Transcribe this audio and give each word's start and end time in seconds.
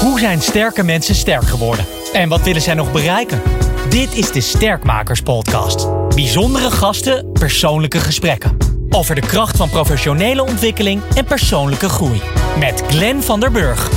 Hoe 0.00 0.18
zijn 0.18 0.40
sterke 0.40 0.82
mensen 0.82 1.14
sterk 1.14 1.44
geworden? 1.44 1.86
En 2.12 2.28
wat 2.28 2.42
willen 2.42 2.62
zij 2.62 2.74
nog 2.74 2.92
bereiken? 2.92 3.42
Dit 3.88 4.14
is 4.14 4.32
de 4.32 4.40
Sterkmakers 4.40 5.20
Podcast. 5.20 5.88
Bijzondere 6.14 6.70
gasten, 6.70 7.32
persoonlijke 7.32 7.98
gesprekken. 8.00 8.56
Over 8.90 9.14
de 9.14 9.20
kracht 9.20 9.56
van 9.56 9.70
professionele 9.70 10.42
ontwikkeling 10.42 11.02
en 11.14 11.24
persoonlijke 11.24 11.88
groei. 11.88 12.20
Met 12.58 12.82
Glenn 12.88 13.22
van 13.22 13.40
der 13.40 13.50
Burg. 13.50 13.88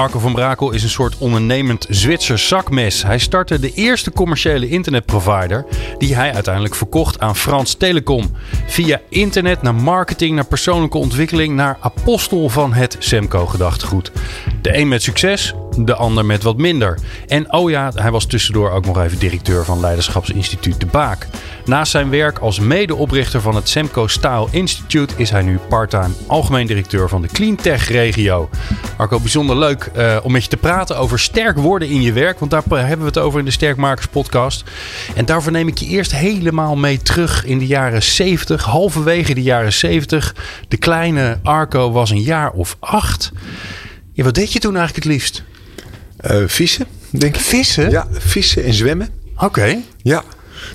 Arco 0.00 0.18
van 0.18 0.32
Brakel 0.32 0.70
is 0.70 0.82
een 0.82 0.88
soort 0.88 1.18
ondernemend 1.18 1.86
Zwitsers 1.88 2.48
zakmes. 2.48 3.02
Hij 3.02 3.18
startte 3.18 3.58
de 3.58 3.72
eerste 3.72 4.12
commerciële 4.12 4.68
internetprovider 4.68 5.66
die 5.98 6.14
hij 6.14 6.34
uiteindelijk 6.34 6.74
verkocht 6.74 7.20
aan 7.20 7.36
Frans 7.36 7.74
Telecom. 7.74 8.36
Via 8.66 9.00
internet 9.08 9.62
naar 9.62 9.74
marketing, 9.74 10.34
naar 10.34 10.46
persoonlijke 10.46 10.98
ontwikkeling, 10.98 11.54
naar 11.54 11.78
apostel 11.80 12.48
van 12.48 12.72
het 12.72 12.96
Semco-gedachtegoed. 12.98 14.12
De 14.62 14.76
een 14.76 14.88
met 14.88 15.02
succes, 15.02 15.54
de 15.78 15.94
ander 15.94 16.24
met 16.24 16.42
wat 16.42 16.56
minder. 16.56 16.98
En 17.26 17.52
oh 17.52 17.70
ja, 17.70 17.92
hij 17.94 18.10
was 18.10 18.26
tussendoor 18.26 18.70
ook 18.70 18.86
nog 18.86 19.00
even 19.00 19.18
directeur 19.18 19.64
van 19.64 19.80
Leiderschapsinstituut 19.80 20.80
De 20.80 20.86
Baak. 20.86 21.26
Naast 21.64 21.90
zijn 21.90 22.10
werk 22.10 22.38
als 22.38 22.58
medeoprichter 22.58 23.40
van 23.40 23.54
het 23.54 23.68
Semco 23.68 24.06
Style 24.06 24.48
Institute 24.50 25.14
is 25.16 25.30
hij 25.30 25.42
nu 25.42 25.58
parttime 25.68 26.10
algemeen 26.26 26.66
directeur 26.66 27.08
van 27.08 27.22
de 27.22 27.28
Cleantech 27.28 27.88
regio. 27.88 28.48
Marco, 28.98 29.20
bijzonder 29.20 29.58
leuk 29.58 29.90
uh, 29.96 30.16
om 30.22 30.32
met 30.32 30.42
je 30.42 30.48
te 30.48 30.56
praten 30.56 30.98
over 30.98 31.18
sterk 31.18 31.58
worden 31.58 31.88
in 31.88 32.02
je 32.02 32.12
werk, 32.12 32.38
want 32.38 32.50
daar 32.50 32.62
hebben 32.68 32.98
we 32.98 33.04
het 33.04 33.18
over 33.18 33.38
in 33.38 33.44
de 33.44 33.50
Sterkmakers 33.50 34.06
podcast. 34.06 34.64
En 35.14 35.24
daarvoor 35.24 35.52
neem 35.52 35.68
ik 35.68 35.78
je 35.78 35.86
eerst 35.86 36.14
helemaal 36.14 36.76
mee 36.76 36.98
terug 37.02 37.44
in 37.44 37.58
de 37.58 37.66
jaren 37.66 38.02
70, 38.02 38.64
halverwege 38.64 39.34
de 39.34 39.42
jaren 39.42 39.72
70. 39.72 40.34
De 40.68 40.76
kleine 40.76 41.38
Arco 41.42 41.90
was 41.90 42.10
een 42.10 42.22
jaar 42.22 42.50
of 42.50 42.76
acht. 42.80 43.32
Ja, 44.12 44.24
wat 44.24 44.34
deed 44.34 44.52
je 44.52 44.58
toen 44.58 44.76
eigenlijk 44.76 45.04
het 45.04 45.14
liefst? 45.14 45.44
Uh, 46.30 46.42
vissen, 46.46 46.86
denk 47.10 47.34
ik. 47.34 47.40
Vissen? 47.40 47.90
Ja, 47.90 48.06
vissen 48.10 48.64
en 48.64 48.74
zwemmen. 48.74 49.08
Oké. 49.36 49.78
Ja. 50.02 50.24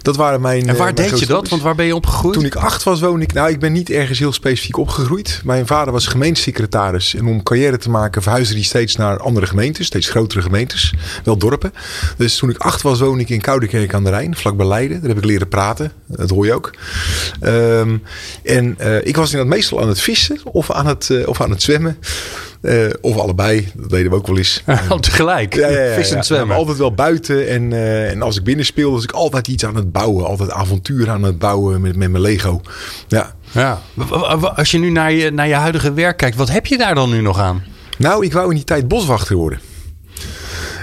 Dat 0.02 0.16
waren 0.16 0.42
mijn. 0.42 0.68
En 0.68 0.76
waar 0.76 0.90
uh, 0.90 0.96
deed 0.96 1.20
je 1.20 1.26
dat? 1.26 1.50
Want 1.50 1.62
waar 1.62 1.76
ben 1.76 1.86
je 1.86 1.96
opgegroeid? 1.96 2.34
Toen 2.34 2.46
ik 2.46 2.56
acht 2.56 2.84
was, 2.84 3.00
woonde 3.00 3.24
ik. 3.24 3.34
Nou, 3.34 3.50
ik 3.50 3.60
ben 3.60 3.72
niet 3.72 3.90
ergens 3.90 4.20
heel 4.20 4.34
specifiek 4.34 4.78
opgegroeid. 4.78 5.42
Mijn 5.44 5.68
vader 5.68 5.94
was 5.94 6.08
gemeentesecretaris. 6.08 7.16
En 7.16 7.26
om 7.26 7.44
carrière 7.44 7.78
te 7.78 7.90
maken, 7.90 8.22
verhuisde 8.22 8.54
hij 8.54 8.64
steeds 8.64 8.96
naar 8.96 9.20
andere 9.20 9.46
gemeentes, 9.46 9.86
steeds 9.86 10.10
grotere 10.10 10.42
gemeentes, 10.42 10.94
wel 11.24 11.38
dorpen. 11.38 11.74
Dus 12.18 12.36
toen 12.36 12.50
ik 12.50 12.58
acht 12.58 12.82
was, 12.82 13.00
woonde 13.00 13.22
ik 13.22 13.30
in 13.30 13.42
Koudekerk 13.42 13.94
aan 13.94 14.04
de 14.04 14.10
Rijn, 14.10 14.36
vlakbij 14.36 14.68
Leiden. 14.68 15.00
Daar 15.00 15.10
heb 15.10 15.18
ik 15.18 15.26
leren 15.26 15.48
praten. 15.48 15.92
Dat 16.08 16.30
hoor 16.30 16.46
je 16.46 16.54
ook. 16.54 16.74
Um, 17.42 18.04
en 18.44 18.78
uh, 18.82 19.06
ik 19.06 19.16
was 19.16 19.32
inderdaad 19.32 19.56
meestal 19.56 19.82
aan 19.82 19.88
het 19.88 20.02
vissen 20.02 20.40
of 20.44 20.72
aan 20.72 20.88
het, 20.88 21.10
uh, 21.12 21.28
of 21.28 21.42
aan 21.42 21.50
het 21.50 21.62
zwemmen. 21.62 21.98
Uh, 22.66 22.90
of 23.02 23.18
allebei, 23.18 23.72
dat 23.74 23.90
deden 23.90 24.12
we 24.12 24.18
ook 24.18 24.28
wel 24.28 24.38
eens. 24.38 24.64
Al 24.90 25.00
tegelijk, 25.10 25.56
ja, 25.56 25.70
ja, 25.70 25.82
ja, 25.82 25.94
vissen 25.94 26.18
en 26.18 26.24
zwemmen. 26.24 26.48
Ja, 26.48 26.56
altijd 26.56 26.78
wel 26.78 26.94
buiten. 26.94 27.48
En, 27.48 27.72
uh, 27.72 28.12
en 28.12 28.22
als 28.22 28.38
ik 28.38 28.44
binnen 28.44 28.66
speelde, 28.66 28.96
was 28.96 29.04
ik 29.04 29.12
altijd 29.12 29.48
iets 29.48 29.66
aan 29.66 29.76
het 29.76 29.92
bouwen. 29.92 30.26
Altijd 30.26 30.52
avontuur 30.52 31.10
aan 31.10 31.24
het 31.24 31.40
bouwen 31.40 31.82
met, 31.82 31.96
met 31.96 32.12
mijn 32.12 32.24
Lego. 32.24 32.62
Ja. 33.08 33.36
ja. 33.52 33.82
Als 34.56 34.72
je 34.72 34.78
nu 34.78 34.90
naar 34.90 35.12
je, 35.12 35.32
naar 35.32 35.48
je 35.48 35.54
huidige 35.54 35.94
werk 35.94 36.18
kijkt, 36.18 36.38
wat 36.38 36.50
heb 36.50 36.66
je 36.66 36.78
daar 36.78 36.96
dan 36.96 37.10
nu 37.10 37.22
nog 37.22 37.40
aan? 37.40 37.64
Nou, 37.98 38.26
ik 38.26 38.34
wou 38.34 38.50
in 38.50 38.56
die 38.56 38.64
tijd 38.64 38.88
boswachter 38.88 39.36
worden. 39.36 39.60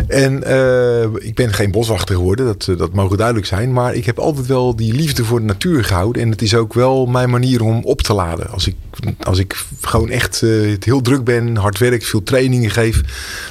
En 0.08 0.42
uh, 0.47 1.03
ik 1.03 1.34
ben 1.34 1.53
geen 1.53 1.70
boswachter 1.70 2.14
geworden, 2.14 2.47
dat, 2.47 2.78
dat 2.78 2.92
mogen 2.92 3.17
duidelijk 3.17 3.47
zijn. 3.47 3.72
Maar 3.72 3.95
ik 3.95 4.06
heb 4.06 4.19
altijd 4.19 4.47
wel 4.47 4.77
die 4.77 4.92
liefde 4.92 5.25
voor 5.25 5.39
de 5.39 5.47
natuur 5.47 5.84
gehouden. 5.84 6.22
En 6.22 6.31
het 6.31 6.42
is 6.42 6.55
ook 6.55 6.75
wel 6.75 7.06
mijn 7.06 7.31
manier 7.31 7.62
om 7.62 7.84
op 7.84 8.03
te 8.03 8.12
laden. 8.12 8.50
Als 8.50 8.67
ik, 8.67 8.75
als 9.23 9.39
ik 9.39 9.64
gewoon 9.80 10.11
echt 10.11 10.42
uh, 10.42 10.77
heel 10.80 11.00
druk 11.00 11.25
ben, 11.25 11.56
hard 11.56 11.78
werk, 11.78 12.05
veel 12.05 12.23
trainingen 12.23 12.70
geef. 12.70 13.00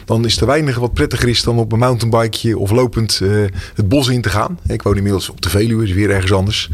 Dan 0.05 0.25
is 0.25 0.39
er 0.39 0.45
weinig 0.45 0.77
wat 0.77 0.93
prettiger 0.93 1.29
is 1.29 1.43
dan 1.43 1.57
op 1.57 1.71
een 1.71 1.79
mountainbikeje 1.79 2.57
of 2.57 2.71
lopend 2.71 3.21
het 3.75 3.89
bos 3.89 4.07
in 4.07 4.21
te 4.21 4.29
gaan. 4.29 4.59
Ik 4.67 4.81
woon 4.81 4.95
inmiddels 4.95 5.29
op 5.29 5.41
de 5.41 5.49
Veluwe, 5.49 5.83
is 5.83 5.93
weer 5.93 6.09
ergens 6.09 6.33
anders. 6.33 6.69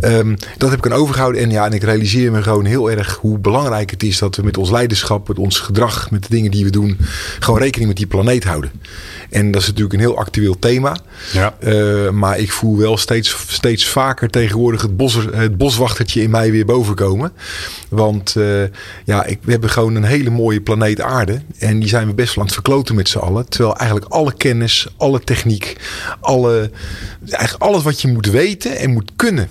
Um, 0.00 0.36
dat 0.58 0.70
heb 0.70 0.78
ik 0.78 0.92
aan 0.92 0.98
overgehouden. 0.98 1.42
En 1.42 1.50
ja, 1.50 1.66
en 1.66 1.72
ik 1.72 1.82
realiseer 1.82 2.32
me 2.32 2.42
gewoon 2.42 2.64
heel 2.64 2.90
erg 2.90 3.16
hoe 3.20 3.38
belangrijk 3.38 3.90
het 3.90 4.02
is 4.02 4.18
dat 4.18 4.36
we 4.36 4.42
met 4.42 4.56
ons 4.56 4.70
leiderschap, 4.70 5.28
met 5.28 5.38
ons 5.38 5.58
gedrag, 5.58 6.10
met 6.10 6.22
de 6.22 6.28
dingen 6.30 6.50
die 6.50 6.64
we 6.64 6.70
doen, 6.70 6.98
gewoon 7.38 7.60
rekening 7.60 7.88
met 7.88 7.96
die 7.96 8.06
planeet 8.06 8.44
houden. 8.44 8.70
En 9.30 9.50
dat 9.50 9.60
is 9.60 9.66
natuurlijk 9.66 9.94
een 9.94 10.00
heel 10.00 10.18
actueel 10.18 10.58
thema. 10.58 10.96
Ja. 11.32 11.54
Uh, 11.60 12.10
maar 12.10 12.38
ik 12.38 12.52
voel 12.52 12.76
wel 12.76 12.96
steeds, 12.96 13.36
steeds 13.46 13.86
vaker 13.86 14.30
tegenwoordig 14.30 14.82
het, 14.82 14.96
bos, 14.96 15.18
het 15.32 15.56
boswachtertje 15.56 16.22
in 16.22 16.30
mij 16.30 16.50
weer 16.50 16.64
bovenkomen. 16.64 17.32
Want 17.88 18.34
uh, 18.38 18.62
ja, 19.04 19.24
ik, 19.24 19.38
we 19.42 19.50
hebben 19.50 19.70
gewoon 19.70 19.94
een 19.94 20.04
hele 20.04 20.30
mooie 20.30 20.60
planeet 20.60 21.00
aarde. 21.00 21.40
En 21.58 21.78
die 21.78 21.88
zijn 21.88 22.06
we 22.06 22.14
best 22.14 22.28
wel 22.28 22.38
aan 22.38 22.50
het 22.50 22.54
verkloten 22.54 22.94
met 22.94 23.08
z'n 23.08 23.18
allen. 23.18 23.48
Terwijl 23.48 23.76
eigenlijk 23.76 24.12
alle 24.12 24.32
kennis, 24.32 24.86
alle 24.96 25.20
techniek, 25.20 25.76
alle, 26.20 26.70
eigenlijk 27.30 27.62
alles 27.62 27.82
wat 27.82 28.00
je 28.00 28.08
moet 28.08 28.26
weten 28.26 28.76
en 28.76 28.90
moet 28.90 29.10
kunnen 29.16 29.48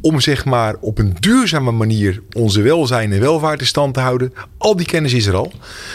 om 0.00 0.20
zeg 0.20 0.44
maar 0.44 0.74
op 0.80 0.98
een 0.98 1.16
duurzame 1.20 1.70
manier 1.70 2.22
onze 2.32 2.62
welzijn 2.62 3.12
en 3.12 3.20
welvaart 3.20 3.60
in 3.60 3.66
stand 3.66 3.94
te 3.94 4.00
houden. 4.00 4.32
Al 4.58 4.76
die 4.76 4.86
kennis 4.86 5.12
is 5.12 5.26
er 5.26 5.34
al. 5.34 5.52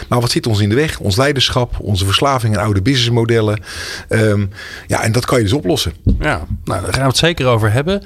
Maar 0.08 0.20
wat 0.20 0.30
zit 0.30 0.46
ons 0.46 0.60
in 0.60 0.68
de 0.68 0.74
weg? 0.74 0.98
Ons 0.98 1.16
leiderschap, 1.16 1.74
onze 1.80 2.04
verslaving 2.04 2.54
en 2.54 2.60
oude 2.60 2.82
businessmodellen. 2.82 3.62
Um, 4.08 4.50
ja, 4.86 5.02
en 5.02 5.12
dat 5.12 5.24
kan 5.24 5.38
je 5.38 5.44
dus 5.44 5.52
oplossen. 5.52 5.92
Ja, 6.20 6.46
nou, 6.64 6.82
daar 6.82 6.92
gaan 6.92 7.02
we 7.02 7.08
het 7.08 7.16
zeker 7.16 7.46
over 7.46 7.72
hebben. 7.72 8.02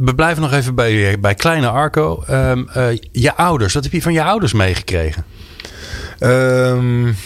We 0.00 0.14
blijven 0.14 0.42
nog 0.42 0.52
even 0.52 0.74
bij, 0.74 1.20
bij 1.20 1.34
kleine 1.34 1.68
Arco. 1.68 2.24
Um, 2.30 2.68
uh, 2.76 2.86
je 3.12 3.34
ouders, 3.34 3.74
wat 3.74 3.82
heb 3.82 3.92
je 3.92 4.02
van 4.02 4.12
je 4.12 4.22
ouders 4.22 4.52
meegekregen? 4.52 5.24
Um, 6.20 7.16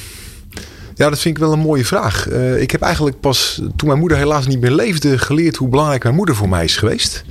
ja, 0.98 1.08
dat 1.08 1.18
vind 1.18 1.36
ik 1.36 1.42
wel 1.42 1.52
een 1.52 1.58
mooie 1.58 1.84
vraag. 1.84 2.28
Uh, 2.28 2.60
ik 2.60 2.70
heb 2.70 2.80
eigenlijk 2.80 3.20
pas 3.20 3.62
toen 3.76 3.88
mijn 3.88 4.00
moeder 4.00 4.18
helaas 4.18 4.46
niet 4.46 4.60
meer 4.60 4.70
leefde 4.70 5.18
geleerd 5.18 5.56
hoe 5.56 5.68
belangrijk 5.68 6.02
mijn 6.02 6.14
moeder 6.14 6.34
voor 6.34 6.48
mij 6.48 6.64
is 6.64 6.76
geweest. 6.76 7.24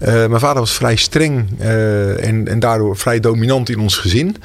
Uh, 0.00 0.08
mijn 0.08 0.40
vader 0.40 0.58
was 0.58 0.72
vrij 0.72 0.96
streng 0.96 1.46
uh, 1.60 2.24
en, 2.24 2.48
en 2.48 2.58
daardoor 2.58 2.96
vrij 2.96 3.20
dominant 3.20 3.68
in 3.68 3.78
ons 3.78 3.96
gezin. 3.96 4.36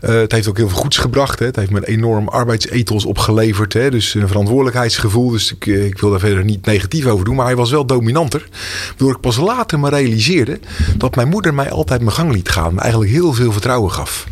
het 0.00 0.32
heeft 0.32 0.48
ook 0.48 0.56
heel 0.56 0.68
veel 0.68 0.78
goeds 0.78 0.96
gebracht. 0.96 1.38
Hè. 1.38 1.46
Het 1.46 1.56
heeft 1.56 1.70
me 1.70 1.76
een 1.76 1.84
enorm 1.84 2.28
arbeidsethos 2.28 3.04
opgeleverd. 3.04 3.72
Hè. 3.72 3.90
Dus 3.90 4.14
een 4.14 4.28
verantwoordelijkheidsgevoel. 4.28 5.30
Dus 5.30 5.52
ik, 5.52 5.66
ik 5.66 5.98
wil 5.98 6.10
daar 6.10 6.20
verder 6.20 6.44
niet 6.44 6.66
negatief 6.66 7.06
over 7.06 7.24
doen. 7.24 7.34
Maar 7.34 7.46
hij 7.46 7.56
was 7.56 7.70
wel 7.70 7.86
dominanter. 7.86 8.48
Waardoor 8.88 9.10
ik 9.10 9.20
pas 9.20 9.36
later 9.36 9.78
me 9.78 9.88
realiseerde 9.88 10.60
dat 10.96 11.16
mijn 11.16 11.28
moeder 11.28 11.54
mij 11.54 11.70
altijd 11.70 12.00
mijn 12.00 12.12
gang 12.12 12.32
liet 12.32 12.48
gaan. 12.48 12.74
Me 12.74 12.80
eigenlijk 12.80 13.10
heel 13.12 13.32
veel 13.32 13.52
vertrouwen 13.52 13.92
gaf. 13.92 14.26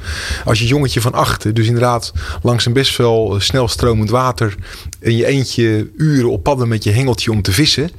Als 0.45 0.59
je 0.59 0.67
jongetje 0.67 1.01
van 1.01 1.13
acht, 1.13 1.55
dus 1.55 1.67
inderdaad 1.67 2.13
langs 2.43 2.67
een 2.67 2.73
best 2.73 2.97
wel 2.97 3.37
snel 3.39 3.68
stromend 3.69 4.11
water 4.11 4.55
in 5.01 5.17
je 5.17 5.27
eentje 5.27 5.91
uren 5.97 6.31
op 6.31 6.43
padden 6.43 6.69
met 6.69 6.85
je 6.85 6.91
hengeltje 6.91 7.31
om 7.31 7.43
te 7.43 7.53
vissen. 7.53 7.91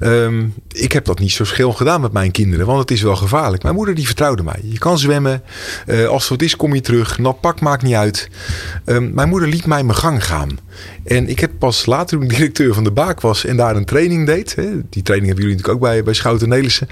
Um, 0.00 0.54
ik 0.72 0.92
heb 0.92 1.04
dat 1.04 1.18
niet 1.18 1.32
zo 1.32 1.44
scheel 1.44 1.72
gedaan 1.72 2.00
met 2.00 2.12
mijn 2.12 2.30
kinderen, 2.30 2.66
want 2.66 2.78
het 2.78 2.90
is 2.90 3.02
wel 3.02 3.16
gevaarlijk. 3.16 3.62
Mijn 3.62 3.74
moeder 3.74 3.94
die 3.94 4.06
vertrouwde 4.06 4.42
mij. 4.42 4.60
Je 4.62 4.78
kan 4.78 4.98
zwemmen. 4.98 5.42
Uh, 5.86 6.06
als 6.06 6.28
het 6.28 6.42
is, 6.42 6.56
kom 6.56 6.74
je 6.74 6.80
terug. 6.80 7.18
Nat 7.18 7.40
pak 7.40 7.60
maakt 7.60 7.82
niet 7.82 7.94
uit. 7.94 8.28
Um, 8.84 9.14
mijn 9.14 9.28
moeder 9.28 9.48
liet 9.48 9.66
mij 9.66 9.84
mijn 9.84 9.98
gang 9.98 10.24
gaan. 10.24 10.58
En 11.04 11.28
ik 11.28 11.40
heb 11.40 11.45
pas 11.58 11.86
later, 11.86 12.18
toen 12.18 12.28
directeur 12.28 12.74
van 12.74 12.84
de 12.84 12.90
Baak 12.90 13.20
was 13.20 13.44
en 13.44 13.56
daar 13.56 13.76
een 13.76 13.84
training 13.84 14.26
deed. 14.26 14.54
Hè, 14.54 14.64
die 14.90 15.02
training 15.02 15.28
hebben 15.28 15.44
jullie 15.44 15.60
natuurlijk 15.60 15.68
ook 15.68 15.80
bij, 15.90 16.02
bij 16.02 16.14
Schouten 16.14 16.48
Nelissen. 16.48 16.88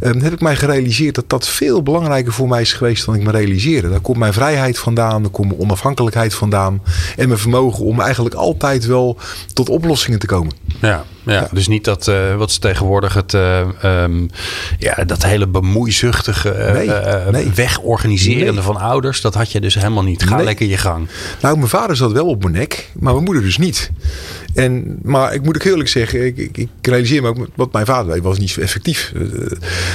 Um, 0.00 0.20
heb 0.20 0.32
ik 0.32 0.40
mij 0.40 0.56
gerealiseerd 0.56 1.14
dat 1.14 1.28
dat 1.28 1.48
veel 1.48 1.82
belangrijker 1.82 2.32
voor 2.32 2.48
mij 2.48 2.60
is 2.60 2.72
geweest 2.72 3.06
dan 3.06 3.14
ik 3.14 3.22
me 3.22 3.30
realiseerde. 3.30 3.88
Daar 3.88 4.00
komt 4.00 4.18
mijn 4.18 4.32
vrijheid 4.32 4.78
vandaan, 4.78 5.22
daar 5.22 5.30
komt 5.30 5.48
mijn 5.48 5.60
onafhankelijkheid 5.60 6.34
vandaan. 6.34 6.82
En 7.16 7.28
mijn 7.28 7.40
vermogen 7.40 7.84
om 7.84 8.00
eigenlijk 8.00 8.34
altijd 8.34 8.86
wel 8.86 9.18
tot 9.52 9.68
oplossingen 9.68 10.18
te 10.18 10.26
komen. 10.26 10.52
Ja, 10.80 11.04
ja, 11.26 11.32
ja. 11.32 11.48
dus 11.52 11.68
niet 11.68 11.84
dat 11.84 12.06
uh, 12.06 12.36
wat 12.36 12.52
ze 12.52 12.58
tegenwoordig 12.58 13.14
het 13.14 13.32
uh, 13.32 13.68
um, 13.84 14.30
ja, 14.78 15.04
dat 15.04 15.24
hele 15.24 15.46
bemoeizuchtige 15.46 16.56
uh, 16.58 16.72
nee, 16.72 16.90
nee. 17.30 17.52
wegorganiserende 17.54 18.52
nee. 18.52 18.62
van 18.62 18.76
ouders, 18.76 19.20
dat 19.20 19.34
had 19.34 19.52
je 19.52 19.60
dus 19.60 19.74
helemaal 19.74 20.02
niet. 20.02 20.22
Ga 20.22 20.42
lekker 20.42 20.66
je 20.66 20.76
gang. 20.76 21.08
Nou, 21.40 21.56
mijn 21.56 21.68
vader 21.68 21.96
zat 21.96 22.12
wel 22.12 22.26
op 22.26 22.42
mijn 22.42 22.54
nek, 22.54 22.90
maar 22.98 23.12
mijn 23.12 23.24
moeder 23.24 23.42
dus 23.42 23.58
niet. 23.58 23.90
En, 24.54 24.98
maar 25.02 25.34
ik 25.34 25.42
moet 25.42 25.56
ook 25.56 25.64
eerlijk 25.64 25.88
zeggen, 25.88 26.26
ik, 26.26 26.36
ik, 26.36 26.56
ik 26.56 26.68
realiseer 26.82 27.22
me 27.22 27.28
ook, 27.28 27.46
wat 27.54 27.72
mijn 27.72 27.86
vader 27.86 28.14
deed 28.14 28.22
was 28.22 28.38
niet 28.38 28.50
zo 28.50 28.60
effectief 28.60 29.12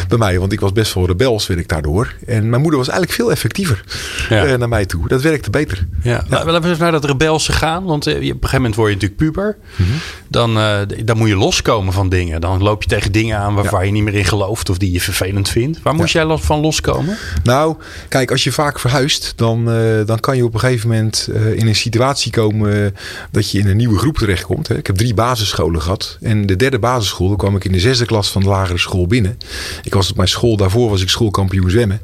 bij 0.07 0.17
mij. 0.17 0.39
Want 0.39 0.51
ik 0.51 0.59
was 0.59 0.71
best 0.71 0.93
wel 0.93 1.05
rebels, 1.05 1.47
werd 1.47 1.59
ik 1.59 1.67
daardoor. 1.67 2.13
En 2.25 2.49
mijn 2.49 2.61
moeder 2.61 2.79
was 2.79 2.89
eigenlijk 2.89 3.19
veel 3.19 3.31
effectiever 3.31 3.83
ja. 4.29 4.57
naar 4.57 4.69
mij 4.69 4.85
toe. 4.85 5.07
Dat 5.07 5.21
werkte 5.21 5.49
beter. 5.49 5.87
Ja, 6.01 6.11
ja. 6.29 6.45
Laten 6.45 6.61
we 6.61 6.67
eens 6.67 6.77
naar 6.77 6.91
dat 6.91 7.05
rebelse 7.05 7.51
gaan. 7.51 7.83
Want 7.83 8.07
op 8.07 8.13
een 8.13 8.21
gegeven 8.21 8.49
moment 8.51 8.75
word 8.75 8.89
je 8.89 8.95
natuurlijk 8.95 9.21
puber. 9.21 9.57
Mm 9.75 9.85
-hmm. 9.85 9.95
dan, 10.27 10.59
dan 11.05 11.17
moet 11.21 11.29
je 11.29 11.35
loskomen 11.35 11.93
van 11.93 12.09
dingen. 12.09 12.41
Dan 12.41 12.63
loop 12.63 12.83
je 12.83 12.89
tegen 12.89 13.11
dingen 13.11 13.37
aan 13.37 13.53
waar, 13.53 13.63
ja. 13.63 13.69
waar 13.69 13.85
je 13.85 13.91
niet 13.91 14.03
meer 14.03 14.13
in 14.13 14.25
gelooft 14.25 14.69
of 14.69 14.77
die 14.77 14.91
je 14.91 15.01
vervelend 15.01 15.49
vindt. 15.49 15.79
Waar 15.81 15.95
moest 15.95 16.13
jij 16.13 16.37
van 16.37 16.59
loskomen? 16.59 17.17
Nou, 17.43 17.75
kijk, 18.07 18.31
als 18.31 18.43
je 18.43 18.51
vaak 18.51 18.79
verhuist, 18.79 19.33
dan, 19.35 19.65
dan 20.05 20.19
kan 20.19 20.37
je 20.37 20.45
op 20.45 20.53
een 20.53 20.59
gegeven 20.59 20.89
moment 20.89 21.29
in 21.55 21.67
een 21.67 21.75
situatie 21.75 22.31
komen 22.31 22.95
dat 23.31 23.51
je 23.51 23.59
in 23.59 23.67
een 23.67 23.77
nieuwe 23.77 23.97
groep 23.97 24.17
terechtkomt. 24.17 24.67
Hè. 24.67 24.77
Ik 24.77 24.87
heb 24.87 24.95
drie 24.95 25.13
basisscholen 25.13 25.81
gehad. 25.81 26.17
En 26.21 26.45
de 26.45 26.55
derde 26.55 26.79
basisschool, 26.79 27.27
dan 27.27 27.37
kwam 27.37 27.55
ik 27.55 27.65
in 27.65 27.71
de 27.71 27.79
zesde 27.79 28.05
klas 28.05 28.31
van 28.31 28.41
de 28.41 28.47
lagere 28.49 28.77
school 28.77 29.07
binnen. 29.07 29.37
Ik 29.83 29.93
was 29.93 30.09
op 30.09 30.15
mijn 30.15 30.29
school, 30.29 30.57
daarvoor 30.57 30.89
was 30.89 31.01
ik 31.01 31.09
schoolkampioen 31.09 31.69
zwemmen. 31.69 32.01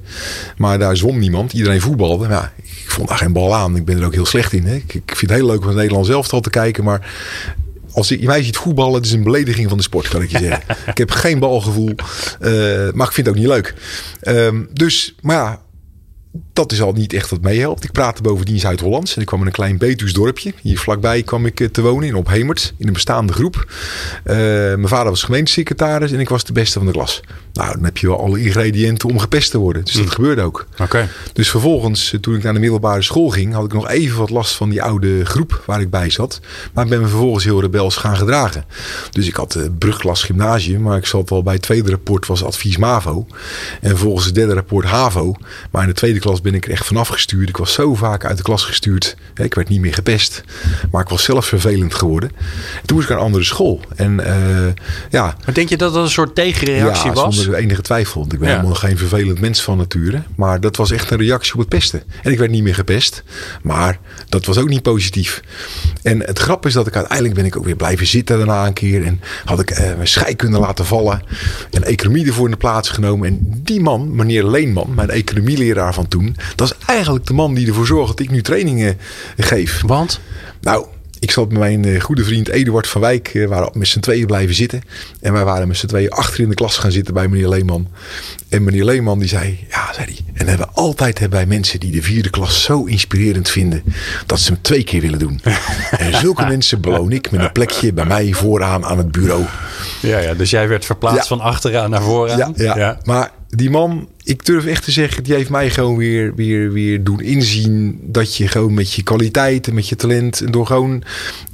Maar 0.58 0.80
daar 0.80 0.98
zwom 0.98 1.20
niemand. 1.20 1.54
Iedereen 1.54 1.82
voetbalde. 1.82 2.28
Ja, 2.28 2.54
ik 2.56 2.92
vond 2.92 3.08
daar 3.08 3.18
geen 3.18 3.34
bal 3.34 3.56
aan. 3.56 3.76
Ik 3.76 3.86
ben 3.86 3.98
er 3.98 4.06
ook 4.06 4.14
heel 4.14 4.26
slecht 4.26 4.54
in. 4.54 4.66
Hè. 4.66 4.76
Ik, 4.76 4.94
ik 4.94 5.16
vind 5.16 5.32
het 5.32 5.40
heel 5.40 5.50
leuk 5.50 5.62
om 5.62 5.68
het 5.68 5.76
Nederlands 5.76 6.10
elftal 6.10 6.42
te 6.42 6.50
kijken. 6.50 6.84
Maar 6.84 7.12
als 7.98 8.08
je 8.08 8.20
mij 8.22 8.44
ziet 8.44 8.58
voetballen, 8.58 8.94
het 8.94 9.06
is 9.06 9.12
een 9.12 9.24
belediging 9.24 9.70
van 9.70 9.78
de 9.78 9.84
sport, 9.84 10.08
kan 10.08 10.22
ik 10.22 10.32
je 10.32 10.38
zeggen. 10.38 10.64
ik 10.92 10.98
heb 10.98 11.12
geen 11.12 11.40
balgevoel, 11.40 11.96
uh, 12.42 12.92
maar 12.92 13.08
ik 13.08 13.14
vind 13.14 13.28
het 13.28 13.30
ook 13.30 13.36
niet 13.36 13.48
leuk. 13.48 13.74
Um, 14.22 14.70
dus, 14.74 15.16
maar 15.22 15.36
ja, 15.36 15.62
dat 16.54 16.72
is 16.72 16.82
al 16.82 16.92
niet 16.92 17.14
echt 17.14 17.30
wat 17.30 17.42
meehelpt. 17.42 17.84
Ik 17.84 17.92
praatte 17.92 18.22
bovendien 18.22 18.60
Zuid-Hollands. 18.60 19.16
En 19.16 19.22
ik 19.22 19.28
kwam 19.28 19.40
in 19.40 19.46
een 19.46 19.52
klein 19.52 19.78
Betuws 19.78 20.14
dorpje. 20.14 20.54
Hier 20.62 20.80
vlakbij 20.80 21.24
kwam 21.24 21.46
ik 21.46 21.60
eh, 21.60 21.68
te 21.68 21.82
wonen 21.82 22.08
in 22.08 22.16
Ophemert. 22.16 22.74
In 22.78 22.88
een 22.88 22.94
bestaande 22.94 23.34
groep. 23.34 23.66
Uh, 24.26 24.36
mijn 24.36 24.88
vader 24.88 25.10
was 25.10 25.24
gemeentesecretaris. 25.24 26.12
En 26.12 26.20
ik 26.20 26.30
was 26.30 26.44
de 26.44 26.54
beste 26.54 26.78
van 26.78 26.86
de 26.88 26.94
klas. 26.94 27.22
Nou, 27.54 27.74
dan 27.74 27.84
heb 27.84 27.98
je 27.98 28.08
wel 28.08 28.20
alle 28.20 28.42
ingrediënten 28.42 29.10
om 29.10 29.20
gepest 29.20 29.52
te 29.52 29.58
worden. 29.58 29.84
Dus 29.84 29.94
dat 29.94 30.04
mm. 30.04 30.10
gebeurde 30.10 30.42
ook. 30.42 30.68
Oké. 30.80 31.10
Dus 31.34 31.50
vervolgens, 31.50 32.14
eh, 32.14 32.20
toen 32.20 32.36
ik 32.36 32.44
naar 32.44 32.54
de 32.54 32.60
middelbare 32.60 33.02
school 33.02 33.30
ging... 33.30 33.54
had 33.54 33.66
ik 33.66 33.74
nog 33.74 33.90
even 33.90 34.18
wat 34.18 34.30
last 34.30 34.56
van 34.56 34.70
die 34.70 34.84
oude 34.84 35.26
groep 35.26 35.64
waar 35.66 35.82
ik 35.82 35.90
bij 35.90 36.10
zat. 36.10 36.40
Maar 36.74 36.84
ik 36.84 36.90
ben 36.90 37.02
me 37.02 37.08
vervolgens 37.08 37.44
heel 37.44 37.62
rebels 37.62 37.96
gaan 37.96 38.18
gedragen. 38.18 38.66
Dus 39.12 39.28
ik 39.28 39.36
had 39.36 39.52
de 39.52 39.72
brugklas 39.72 40.24
gymnasium. 40.24 40.82
Maar 40.82 40.98
ik 40.98 41.06
zat 41.06 41.32
al 41.32 41.44
bij 41.44 41.54
het 41.54 41.62
tweede 41.62 41.90
rapport 41.90 42.26
was 42.28 42.44
advies 42.44 42.78
MAVO. 42.78 43.28
En 43.82 43.98
volgens 43.98 44.26
het 44.26 44.36
derde 44.36 44.54
rapport 44.54 44.86
HAVO. 44.86 45.36
Maar 45.72 45.82
in 45.82 45.88
de 45.88 45.96
tweede 45.96 46.20
klas 46.20 46.27
ben 46.36 46.54
ik 46.54 46.66
er 46.66 46.72
echt 46.72 46.86
vanaf 46.86 47.08
gestuurd. 47.08 47.50
Ik 47.50 47.58
was 47.58 47.74
zo 47.74 47.96
vaak 47.96 48.26
uit 48.26 48.38
de 48.38 48.44
klas 48.44 48.64
gestuurd. 48.64 49.16
Ik 49.36 49.54
werd 49.54 49.70
niet 49.70 49.82
meer 49.82 49.94
gepest. 49.94 50.44
Maar 50.92 51.02
ik 51.02 51.10
was 51.10 51.24
zelf 51.24 51.46
vervelend 51.46 51.96
geworden. 51.96 52.30
toen 52.86 52.96
moest 52.96 53.04
ik 53.04 53.10
naar 53.10 53.18
een 53.18 53.26
andere 53.26 53.44
school. 53.44 53.82
En 53.96 54.20
uh, 54.20 54.68
ja. 55.10 55.38
Maar 55.46 55.54
denk 55.54 55.70
je 55.70 55.78
dat 55.78 55.94
dat 55.94 56.04
een 56.04 56.10
soort 56.10 56.36
tegenreactie 56.36 57.10
ja, 57.10 57.14
was? 57.14 57.36
zonder 57.36 57.60
enige 57.60 57.82
twijfel. 57.82 58.26
Ik 58.32 58.40
ben 58.40 58.50
helemaal 58.50 58.76
geen 58.76 58.98
vervelend 58.98 59.40
mens 59.40 59.64
van 59.64 59.78
nature. 59.78 60.22
Maar 60.36 60.60
dat 60.60 60.76
was 60.76 60.92
echt 60.92 61.12
een 61.12 61.18
reactie 61.18 61.54
op 61.54 61.60
het 61.60 61.70
pesten. 61.70 62.04
En 62.24 62.32
ik 62.32 62.38
werd 62.38 62.52
niet 62.52 62.64
meer 62.64 62.76
gepest. 62.76 63.24
Maar 63.62 64.00
dat 64.30 64.46
was 64.46 64.58
ook 64.58 64.70
niet 64.70 64.82
positief. 64.82 65.42
En 66.04 66.20
het 66.26 66.40
grap 66.40 66.66
is 66.66 66.74
dat 66.74 66.88
ik 66.88 66.96
uiteindelijk 66.96 67.36
ben 67.36 67.46
ik 67.46 67.58
ook 67.58 67.66
weer 67.66 67.76
blijven 67.76 68.08
zitten 68.08 68.38
daarna 68.38 68.66
een 68.66 68.74
keer. 68.74 69.06
En 69.06 69.22
had 69.46 69.60
ik 69.60 69.72
uh, 69.72 69.78
mijn 69.78 70.08
scheikunde 70.08 70.60
laten 70.60 70.86
vallen. 70.86 71.22
En 71.72 71.84
economie 71.84 72.26
ervoor 72.26 72.46
in 72.46 72.52
de 72.52 72.58
plaats 72.58 72.90
genomen. 72.90 73.28
En 73.28 73.62
die 73.64 73.82
man, 73.82 74.16
meneer 74.16 74.46
Leenman, 74.46 74.94
mijn 74.96 75.10
economieleraar 75.10 75.94
van 75.94 76.07
toen. 76.08 76.36
Dat 76.56 76.68
is 76.68 76.86
eigenlijk 76.86 77.26
de 77.26 77.34
man 77.34 77.54
die 77.54 77.68
ervoor 77.68 77.86
zorgt 77.86 78.08
dat 78.08 78.20
ik 78.20 78.32
nu 78.32 78.42
trainingen 78.42 78.98
geef. 79.38 79.82
Want? 79.86 80.20
Nou, 80.62 80.86
ik 81.20 81.32
zat 81.32 81.50
met 81.50 81.60
mijn 81.60 81.86
eh, 81.86 82.02
goede 82.02 82.24
vriend 82.24 82.50
Eduard 82.50 82.88
van 82.88 83.02
Wijk, 83.02 83.30
we 83.34 83.44
eh, 83.44 83.48
waren 83.48 83.72
met 83.74 83.88
z'n 83.88 84.00
tweeën 84.00 84.26
blijven 84.26 84.56
zitten. 84.56 84.82
En 85.22 85.34
wij 85.34 85.44
waren 85.44 85.68
met 85.68 85.78
z'n 85.78 85.88
tweeën 85.88 86.10
achter 86.10 86.40
in 86.40 86.50
de 86.50 86.56
klas 86.56 86.78
gaan 86.78 86.92
zitten 86.92 87.14
bij 87.14 87.28
meneer 87.28 87.50
Leeman. 87.50 87.88
En 88.50 88.64
meneer 88.64 88.84
Leeman 88.84 89.20
die 89.20 89.28
zei, 89.28 89.66
ja, 89.70 89.94
zei 89.94 90.06
hij. 90.06 90.18
En 90.34 90.48
hebben 90.48 90.74
altijd 90.74 91.20
hebben 91.20 91.38
wij 91.38 91.48
mensen 91.48 91.80
die 91.80 91.92
de 91.92 92.02
vierde 92.02 92.30
klas 92.30 92.64
zo 92.64 92.84
inspirerend 92.84 93.50
vinden 93.50 93.84
dat 94.26 94.40
ze 94.40 94.52
hem 94.52 94.62
twee 94.62 94.84
keer 94.84 95.02
willen 95.02 95.20
doen. 95.20 95.42
en 95.98 96.18
zulke 96.18 96.46
mensen 96.46 96.82
beloon 96.82 97.12
ik 97.12 97.32
met 97.32 97.42
een 97.42 97.52
plekje 97.52 97.94
bij 97.94 98.06
mij 98.06 98.34
vooraan 98.34 98.86
aan 98.86 98.98
het 98.98 99.12
bureau. 99.12 99.46
Ja, 100.02 100.18
ja 100.18 100.34
dus 100.34 100.50
jij 100.50 100.68
werd 100.68 100.86
verplaatst 100.86 101.28
van 101.28 101.40
achteraan 101.40 101.90
naar 101.90 102.02
vooraan. 102.02 102.38
Ja, 102.38 102.52
ja. 102.56 102.78
ja. 102.78 103.00
maar 103.04 103.32
die 103.50 103.70
man, 103.70 104.08
ik 104.24 104.46
durf 104.46 104.66
echt 104.66 104.84
te 104.84 104.92
zeggen, 104.92 105.24
die 105.24 105.34
heeft 105.34 105.50
mij 105.50 105.70
gewoon 105.70 105.98
weer, 105.98 106.36
weer, 106.36 106.72
weer 106.72 107.04
doen 107.04 107.22
inzien 107.22 108.00
dat 108.02 108.36
je 108.36 108.48
gewoon 108.48 108.74
met 108.74 108.94
je 108.94 109.04
kwaliteiten, 109.04 109.74
met 109.74 109.90
je 109.90 109.96
talent, 109.96 110.42
en 110.42 110.52
door 110.52 110.66
gewoon 110.66 111.04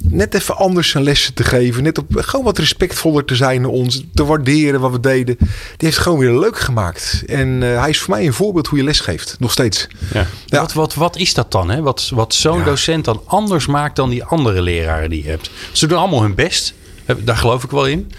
net 0.08 0.34
even 0.34 0.56
anders 0.56 0.94
een 0.94 1.02
lessen 1.02 1.34
te 1.34 1.44
geven, 1.44 1.82
net 1.82 1.98
op 1.98 2.06
gewoon 2.10 2.44
wat 2.44 2.58
respectvoller 2.58 3.24
te 3.24 3.34
zijn 3.34 3.60
naar 3.60 3.70
ons, 3.70 4.04
te 4.14 4.24
waarderen 4.24 4.80
wat 4.80 4.90
we 4.90 5.00
deden, 5.00 5.36
die 5.38 5.48
heeft 5.88 5.98
gewoon 5.98 6.18
weer 6.18 6.38
leuk 6.38 6.58
gemaakt. 6.58 7.22
En 7.26 7.62
uh, 7.62 7.80
hij 7.80 7.90
is 7.90 7.98
voor 7.98 8.14
mij 8.14 8.26
een 8.26 8.32
voorbeeld 8.32 8.66
hoe 8.66 8.78
je 8.78 8.84
les 8.84 9.00
geeft, 9.00 9.36
nog 9.38 9.52
steeds. 9.52 9.86
Ja. 10.12 10.26
ja. 10.46 10.60
Wat, 10.60 10.72
wat, 10.72 10.94
wat 10.94 11.16
is 11.16 11.34
dat 11.34 11.52
dan? 11.52 11.70
Hè? 11.70 11.80
Wat, 11.80 12.10
wat 12.14 12.34
zo'n 12.34 12.58
ja. 12.58 12.64
docent 12.64 13.04
dan 13.04 13.22
anders 13.26 13.66
maakt 13.66 13.96
dan 13.96 14.10
die 14.10 14.24
andere 14.24 14.62
leraren 14.62 15.10
die 15.10 15.22
je 15.22 15.28
hebt? 15.28 15.50
Ze 15.72 15.86
doen 15.86 15.98
allemaal 15.98 16.22
hun 16.22 16.34
best, 16.34 16.74
daar 17.18 17.36
geloof 17.36 17.64
ik 17.64 17.70
wel 17.70 17.86
in. 17.86 18.10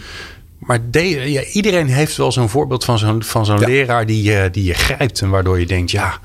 Maar 0.58 0.80
ja, 0.92 1.44
iedereen 1.44 1.88
heeft 1.88 2.16
wel 2.16 2.32
zo'n 2.32 2.50
voorbeeld 2.50 2.86
van 2.86 2.98
zo'n 2.98 3.24
van 3.24 3.46
zo'n 3.46 3.60
leraar 3.60 4.06
die, 4.06 4.50
die 4.50 4.64
je 4.64 4.74
grijpt. 4.74 5.22
En 5.22 5.30
waardoor 5.30 5.60
je 5.60 5.66
denkt, 5.66 5.92
ja, 5.92 6.20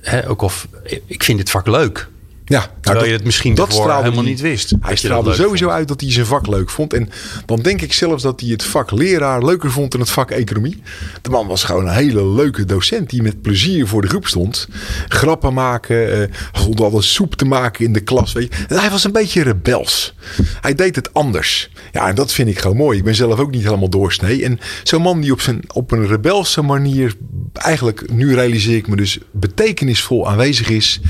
hè, 0.00 0.28
ook 0.28 0.42
of 0.42 0.68
ik 1.06 1.22
vind 1.22 1.38
dit 1.38 1.50
vak 1.50 1.66
leuk. 1.66 2.08
Ja, 2.44 2.58
nou, 2.58 2.70
terwijl 2.80 2.98
dat, 2.98 3.06
je 3.06 3.16
het 3.16 3.24
misschien 3.24 3.54
dat 3.54 3.72
helemaal 3.72 4.22
niet 4.22 4.40
wist. 4.40 4.72
Hij 4.80 4.96
straalde 4.96 5.34
sowieso 5.34 5.68
uit 5.68 5.88
dat 5.88 6.00
hij 6.00 6.12
zijn 6.12 6.26
vak 6.26 6.46
leuk 6.46 6.70
vond. 6.70 6.92
En 6.92 7.10
dan 7.46 7.60
denk 7.60 7.82
ik 7.82 7.92
zelfs 7.92 8.22
dat 8.22 8.40
hij 8.40 8.50
het 8.50 8.64
vak 8.64 8.90
leraar 8.90 9.44
leuker 9.44 9.70
vond 9.70 9.90
dan 9.90 10.00
het 10.00 10.10
vak 10.10 10.30
economie. 10.30 10.82
De 11.22 11.30
man 11.30 11.46
was 11.46 11.64
gewoon 11.64 11.86
een 11.86 11.94
hele 11.94 12.26
leuke 12.26 12.64
docent 12.64 13.10
die 13.10 13.22
met 13.22 13.42
plezier 13.42 13.86
voor 13.86 14.02
de 14.02 14.08
groep 14.08 14.26
stond. 14.26 14.68
Grappen 15.08 15.54
maken, 15.54 16.18
uh, 16.18 16.26
stond 16.52 16.80
altijd 16.80 17.04
soep 17.04 17.34
te 17.34 17.44
maken 17.44 17.84
in 17.84 17.92
de 17.92 18.00
klas. 18.00 18.32
Weet 18.32 18.54
je. 18.54 18.64
En 18.68 18.78
hij 18.78 18.90
was 18.90 19.04
een 19.04 19.12
beetje 19.12 19.42
rebels. 19.42 20.14
Hij 20.60 20.74
deed 20.74 20.96
het 20.96 21.14
anders. 21.14 21.70
Ja, 21.92 22.08
en 22.08 22.14
dat 22.14 22.32
vind 22.32 22.48
ik 22.48 22.58
gewoon 22.58 22.76
mooi. 22.76 22.98
Ik 22.98 23.04
ben 23.04 23.14
zelf 23.14 23.38
ook 23.38 23.50
niet 23.50 23.64
helemaal 23.64 23.88
doorsnee. 23.88 24.44
En 24.44 24.60
zo'n 24.82 25.02
man 25.02 25.20
die 25.20 25.32
op, 25.32 25.40
zijn, 25.40 25.60
op 25.72 25.90
een 25.90 26.06
rebelse 26.06 26.62
manier, 26.62 27.14
eigenlijk 27.52 28.12
nu 28.12 28.34
realiseer 28.34 28.76
ik 28.76 28.88
me 28.88 28.96
dus, 28.96 29.18
betekenisvol 29.30 30.28
aanwezig 30.28 30.68
is. 30.68 31.00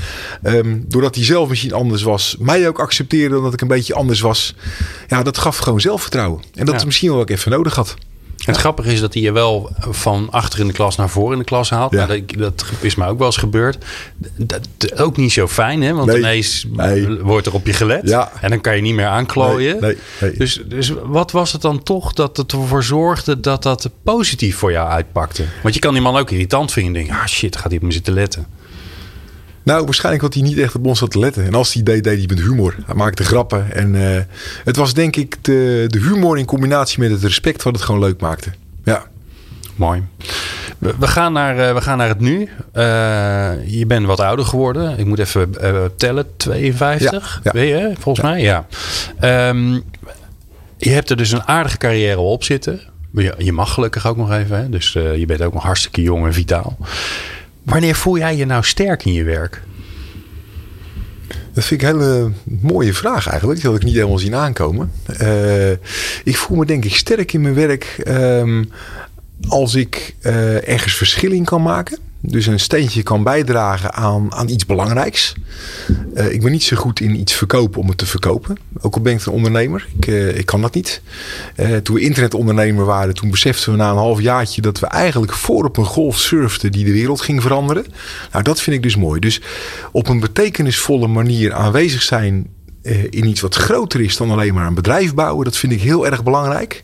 Um, 0.43 0.85
doordat 0.87 1.15
hij 1.15 1.22
zelf 1.23 1.49
misschien 1.49 1.73
anders 1.73 2.03
was. 2.03 2.35
Mij 2.39 2.67
ook 2.67 2.79
accepteerde 2.79 3.37
omdat 3.37 3.53
ik 3.53 3.61
een 3.61 3.67
beetje 3.67 3.93
anders 3.93 4.21
was. 4.21 4.55
Ja, 5.07 5.23
dat 5.23 5.37
gaf 5.37 5.57
gewoon 5.57 5.81
zelfvertrouwen. 5.81 6.43
En 6.53 6.65
dat 6.65 6.75
is 6.75 6.85
misschien 6.85 7.09
wel 7.09 7.17
wat 7.17 7.29
ik 7.29 7.35
even 7.35 7.51
nodig 7.51 7.75
had. 7.75 7.95
Het 8.45 8.57
grappige 8.57 8.91
is 8.91 8.99
dat 8.99 9.13
hij 9.13 9.23
je 9.23 9.31
wel 9.31 9.71
van 9.79 10.27
achter 10.31 10.59
in 10.59 10.67
de 10.67 10.73
klas 10.73 10.95
naar 10.95 11.09
voren 11.09 11.31
in 11.31 11.37
de 11.37 11.43
klas 11.43 11.69
haalt. 11.69 11.91
Ja. 11.91 12.05
dat, 12.05 12.29
dat, 12.37 12.65
is 12.79 12.95
mij 12.95 13.07
ook 13.07 13.17
wel 13.17 13.27
eens 13.27 13.37
gebeurd. 13.37 13.85
Dat, 14.37 14.99
ook 14.99 15.17
niet 15.17 15.31
zo 15.31 15.47
fijn, 15.47 15.81
hè? 15.81 15.93
Want 15.93 16.13
ineens 16.13 16.67
wordt 17.21 17.47
er 17.47 17.53
op 17.53 17.65
je 17.65 17.73
gelet. 17.73 18.09
Ja. 18.09 18.31
En 18.41 18.49
dan 18.49 18.61
kan 18.61 18.75
je 18.75 18.81
niet 18.81 18.95
meer 18.95 19.05
aanklooien. 19.05 19.77
Nee, 19.81 19.97
dus, 20.37 20.61
dus 20.65 20.93
wat 21.03 21.31
was 21.31 21.51
het 21.51 21.61
dan 21.61 21.83
toch 21.83 22.13
dat 22.13 22.37
het 22.37 22.51
ervoor 22.51 22.83
zorgde 22.83 23.39
dat 23.39 23.63
dat 23.63 23.89
positief 24.03 24.57
voor 24.57 24.71
jou 24.71 24.89
uitpakte? 24.89 25.43
Want 25.61 25.73
je 25.73 25.79
kan 25.79 25.93
die 25.93 26.01
man 26.01 26.17
ook 26.17 26.31
irritant 26.31 26.71
vinden. 26.71 26.93
Denk, 26.93 27.09
ah 27.09 27.25
shit, 27.25 27.55
gaat 27.55 27.67
hij 27.67 27.75
op 27.75 27.83
me 27.83 27.91
zitten 27.91 28.13
letten. 28.13 28.47
Nou, 29.63 29.85
waarschijnlijk 29.85 30.23
had 30.23 30.33
hij 30.33 30.43
niet 30.43 30.57
echt 30.57 30.75
op 30.75 30.85
ons 30.85 30.99
zat 30.99 31.11
te 31.11 31.19
letten. 31.19 31.45
En 31.45 31.53
als 31.53 31.73
hij 31.73 31.83
deed, 31.83 32.03
deed 32.03 32.17
hij 32.17 32.27
met 32.27 32.39
humor. 32.39 32.75
Hij 32.85 32.95
maakte 32.95 33.23
grappen. 33.23 33.71
En 33.71 33.93
uh, 33.95 34.19
het 34.63 34.75
was 34.75 34.93
denk 34.93 35.15
ik 35.15 35.37
de, 35.41 35.85
de 35.87 35.99
humor 35.99 36.37
in 36.37 36.45
combinatie 36.45 36.99
met 36.99 37.11
het 37.11 37.23
respect 37.23 37.63
wat 37.63 37.73
het 37.73 37.81
gewoon 37.81 38.01
leuk 38.01 38.21
maakte. 38.21 38.49
Ja. 38.83 39.03
Mooi. 39.75 40.03
We, 40.77 40.93
we 40.99 41.07
gaan, 41.07 41.33
naar, 41.33 41.57
uh, 41.57 41.73
we 41.73 41.81
gaan 41.81 41.97
naar 41.97 42.07
het 42.07 42.19
nu. 42.19 42.39
Uh, 42.39 42.51
je 43.65 43.85
bent 43.87 44.05
wat 44.05 44.19
ouder 44.19 44.45
geworden. 44.45 44.99
Ik 44.99 45.05
moet 45.05 45.19
even 45.19 45.51
tellen. 45.97 46.25
52 46.37 47.11
ja, 47.11 47.39
ja. 47.43 47.51
ben 47.51 47.65
je, 47.65 47.93
volgens 47.99 48.25
ja. 48.25 48.31
mij? 48.31 48.41
Ja. 48.41 48.65
Um, 49.49 49.83
je 50.77 50.89
hebt 50.89 51.09
er 51.09 51.17
dus 51.17 51.31
een 51.31 51.43
aardige 51.43 51.77
carrière 51.77 52.19
op 52.19 52.43
zitten. 52.43 52.81
Je, 53.13 53.33
je 53.37 53.51
mag 53.51 53.73
gelukkig 53.73 54.07
ook 54.07 54.17
nog 54.17 54.31
even. 54.31 54.57
Hè? 54.57 54.69
Dus 54.69 54.93
je 54.93 55.23
bent 55.27 55.41
ook 55.41 55.53
nog 55.53 55.63
hartstikke 55.63 56.01
jong 56.01 56.25
en 56.25 56.33
vitaal. 56.33 56.77
Wanneer 57.63 57.95
voel 57.95 58.17
jij 58.17 58.35
je 58.35 58.45
nou 58.45 58.63
sterk 58.63 59.05
in 59.05 59.13
je 59.13 59.23
werk? 59.23 59.61
Dat 61.53 61.63
vind 61.63 61.81
ik 61.81 61.87
een 61.87 61.95
hele 61.95 62.31
mooie 62.61 62.93
vraag 62.93 63.27
eigenlijk. 63.27 63.59
Die 63.59 63.69
had 63.69 63.79
ik 63.79 63.85
niet 63.85 63.95
helemaal 63.95 64.19
zien 64.19 64.35
aankomen. 64.35 64.91
Uh, 65.21 65.71
ik 66.23 66.37
voel 66.37 66.57
me 66.57 66.65
denk 66.65 66.85
ik 66.85 66.95
sterk 66.95 67.33
in 67.33 67.41
mijn 67.41 67.53
werk 67.53 68.03
um, 68.07 68.69
als 69.47 69.75
ik 69.75 70.15
uh, 70.21 70.67
ergens 70.67 70.95
verschil 70.95 71.31
in 71.31 71.43
kan 71.43 71.61
maken 71.61 71.97
dus 72.25 72.45
een 72.45 72.59
steentje 72.59 73.03
kan 73.03 73.23
bijdragen 73.23 73.93
aan, 73.93 74.33
aan 74.33 74.49
iets 74.49 74.65
belangrijks. 74.65 75.33
Uh, 76.13 76.31
ik 76.31 76.41
ben 76.41 76.51
niet 76.51 76.63
zo 76.63 76.75
goed 76.75 76.99
in 76.99 77.19
iets 77.19 77.33
verkopen 77.33 77.81
om 77.81 77.87
het 77.87 77.97
te 77.97 78.05
verkopen. 78.05 78.57
Ook 78.81 78.95
al 78.95 79.01
ben 79.01 79.13
ik 79.13 79.25
een 79.25 79.33
ondernemer. 79.33 79.87
Ik, 79.97 80.07
uh, 80.07 80.37
ik 80.37 80.45
kan 80.45 80.61
dat 80.61 80.73
niet. 80.73 81.01
Uh, 81.55 81.77
toen 81.77 81.95
we 81.95 82.01
internetondernemer 82.01 82.85
waren, 82.85 83.13
toen 83.13 83.31
beseften 83.31 83.71
we 83.71 83.77
na 83.77 83.89
een 83.89 83.97
half 83.97 84.21
jaartje 84.21 84.61
dat 84.61 84.79
we 84.79 84.87
eigenlijk 84.87 85.33
voor 85.33 85.65
op 85.65 85.77
een 85.77 85.85
golf 85.85 86.19
surfden 86.19 86.71
die 86.71 86.85
de 86.85 86.91
wereld 86.91 87.21
ging 87.21 87.41
veranderen. 87.41 87.85
Nou, 88.31 88.43
dat 88.43 88.61
vind 88.61 88.75
ik 88.75 88.83
dus 88.83 88.95
mooi. 88.95 89.19
Dus 89.19 89.41
op 89.91 90.07
een 90.07 90.19
betekenisvolle 90.19 91.07
manier 91.07 91.53
aanwezig 91.53 92.01
zijn 92.01 92.47
in 93.09 93.25
iets 93.25 93.41
wat 93.41 93.55
groter 93.55 94.01
is 94.01 94.17
dan 94.17 94.31
alleen 94.31 94.53
maar 94.53 94.67
een 94.67 94.73
bedrijf 94.73 95.13
bouwen. 95.13 95.45
Dat 95.45 95.57
vind 95.57 95.73
ik 95.73 95.81
heel 95.81 96.05
erg 96.05 96.23
belangrijk. 96.23 96.83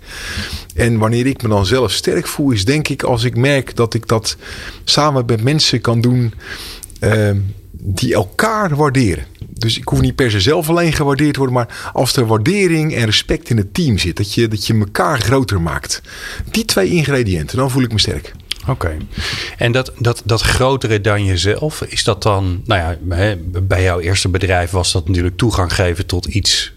En 0.76 0.98
wanneer 0.98 1.26
ik 1.26 1.42
me 1.42 1.50
dan 1.50 1.66
zelf 1.66 1.92
sterk 1.92 2.28
voel, 2.28 2.52
is 2.52 2.66
denk 2.66 2.88
ik 2.88 3.04
als 3.04 3.24
ik 3.24 3.36
merk 3.36 3.76
dat 3.76 3.94
ik 3.94 4.08
dat 4.08 4.38
samen 4.84 5.26
met 5.26 5.44
mensen 5.44 5.82
kan 5.82 6.02
doen 6.02 6.34
uh, 7.04 7.32
die 7.72 8.14
elkaar 8.14 8.76
waarderen. 8.76 9.26
Dus 9.50 9.78
ik 9.78 9.88
hoef 9.88 10.02
niet 10.02 10.16
per 10.16 10.32
se 10.32 10.40
zelf 10.40 10.70
alleen 10.70 10.94
gewaardeerd 10.94 11.34
te 11.34 11.40
worden, 11.40 11.58
maar 11.58 11.92
als 11.94 12.16
er 12.16 12.26
waardering 12.26 12.96
en 12.96 13.06
respect 13.06 13.50
in 13.50 13.58
het 13.58 13.74
team 13.74 13.98
zit, 13.98 14.18
dat 14.18 14.34
je, 14.34 14.48
dat 14.48 14.68
je 14.68 14.74
elkaar 14.74 15.20
groter 15.20 15.62
maakt. 15.62 16.02
Die 16.52 16.66
twee 16.66 16.90
ingrediënten, 16.90 17.58
dan 17.58 17.72
voel 17.72 17.84
ik 17.84 17.92
me 17.92 18.00
sterk. 18.00 18.34
Oké. 18.70 18.98
En 19.58 19.72
dat, 19.72 19.92
dat, 19.98 20.22
dat 20.26 20.42
grotere 20.42 21.02
dan 21.02 21.26
jezelf, 21.26 21.82
is 21.82 22.04
dat 22.04 22.24
dan, 22.24 22.62
nou 22.66 22.82
ja, 22.82 23.36
bij 23.62 23.84
jouw 23.84 24.00
eerste 24.00 24.30
bedrijf 24.30 24.72
was 24.72 24.92
dat 24.92 25.08
natuurlijk 25.08 25.38
toegang 25.38 25.74
geven 25.74 26.06
tot 26.06 26.26
iets 26.26 26.74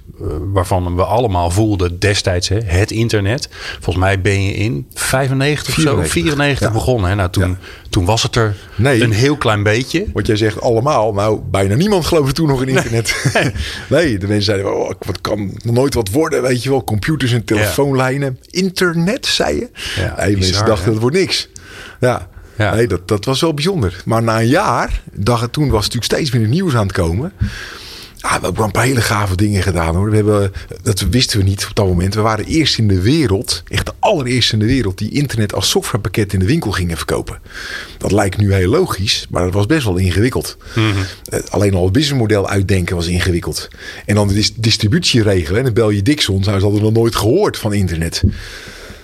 waarvan 0.52 0.97
we 0.97 1.05
allemaal 1.05 1.50
voelden 1.50 1.99
destijds 1.99 2.49
hè, 2.49 2.59
het 2.64 2.91
internet. 2.91 3.49
Volgens 3.81 4.05
mij 4.05 4.21
ben 4.21 4.45
je 4.45 4.52
in 4.55 4.87
95 4.95 5.76
of 5.76 5.83
zo, 5.83 6.02
94 6.02 6.73
begonnen. 6.73 7.09
Hè? 7.11 7.17
Nou, 7.17 7.31
toen, 7.31 7.57
toen 7.91 8.05
was 8.05 8.23
het 8.23 8.37
er 8.37 8.57
Nee. 8.76 9.02
een 9.02 9.12
heel 9.12 9.37
klein 9.37 9.62
beetje. 9.62 10.05
Wat 10.12 10.26
jij 10.26 10.37
zegt 10.37 10.61
allemaal, 10.61 11.12
nou 11.12 11.41
bijna 11.50 11.75
niemand 11.75 12.07
geloofde 12.07 12.33
toen 12.33 12.49
nog 12.49 12.62
in 12.62 12.69
internet. 12.69 13.14
Nee, 13.88 14.19
de 14.19 14.26
mensen 14.26 14.45
zeiden, 14.45 14.76
oh, 14.76 14.91
wat 15.07 15.21
kan 15.21 15.52
nog 15.62 15.75
nooit 15.75 15.95
wat 15.95 16.11
worden, 16.11 16.43
weet 16.43 16.62
je 16.62 16.71
wel. 16.71 16.85
Computers 16.85 17.33
en 17.33 17.45
telefoonlijnen. 17.45 18.38
Internet, 18.50 19.26
zei 19.26 19.57
je? 19.57 19.69
Ja, 19.97 20.14
mensen 20.38 20.67
dachten, 20.67 20.93
dat 20.93 21.00
wordt 21.00 21.17
niks. 21.17 21.49
Ja, 22.00 22.29
Ja. 22.57 22.75
nee, 22.75 22.87
dat, 22.87 23.09
dat 23.09 23.25
was 23.25 23.41
wel 23.41 23.55
bijzonder. 23.55 24.02
Maar 24.05 24.23
na 24.23 24.41
een 24.41 24.47
jaar, 24.49 25.02
dacht, 25.12 25.52
toen 25.52 25.71
was 25.71 25.85
het 25.85 25.95
natuurlijk 25.95 26.12
steeds 26.25 26.31
meer 26.43 26.49
nieuws 26.49 26.75
aan 26.75 26.87
het 26.87 26.93
komen. 26.97 27.33
Ja, 28.23 28.38
we 28.41 28.45
hebben 28.45 28.64
een 28.64 28.71
paar 28.71 28.85
hele 28.85 29.00
gave 29.00 29.37
dingen 29.37 29.62
gedaan 29.62 29.95
hoor. 29.95 30.11
We 30.11 30.17
hebben, 30.17 30.52
dat 30.83 31.00
wisten 31.00 31.38
we 31.38 31.45
niet 31.45 31.67
op 31.69 31.75
dat 31.76 31.87
moment. 31.87 32.14
We 32.14 32.21
waren 32.21 32.45
eerst 32.45 32.79
in 32.79 32.88
de 32.88 33.00
wereld, 33.00 33.62
echt 33.69 33.87
de 33.87 33.93
allereerste 33.99 34.52
in 34.52 34.59
de 34.59 34.64
wereld, 34.67 34.99
die 34.99 35.11
internet 35.11 35.55
als 35.55 35.69
softwarepakket 35.71 36.33
in 36.33 36.38
de 36.38 36.45
winkel 36.47 36.71
gingen 36.71 36.97
verkopen. 36.97 37.41
Dat 37.99 38.12
lijkt 38.12 38.37
nu 38.37 38.55
heel 38.55 38.69
logisch, 38.71 39.26
maar 39.31 39.45
dat 39.45 39.52
was 39.52 39.67
best 39.67 39.85
wel 39.85 39.97
ingewikkeld. 39.97 40.57
Eh, 41.25 41.41
Alleen 41.50 41.75
al 41.75 41.85
het 41.85 41.93
businessmodel 41.93 42.49
uitdenken 42.49 42.97
was 42.97 43.07
ingewikkeld. 43.07 43.69
En 44.07 44.14
dan 44.14 44.29
de 44.29 44.35
dis- 44.35 44.55
distributie 44.55 45.23
regelen. 45.23 45.59
En 45.59 45.64
dan 45.64 45.75
bel 45.75 45.91
je 45.91 46.02
Dixon, 46.02 46.45
ze 46.45 46.50
hadden 46.50 46.83
nog 46.83 46.93
nooit 46.93 47.17
gehoord 47.17 47.59
van 47.59 47.73
internet. 47.73 48.23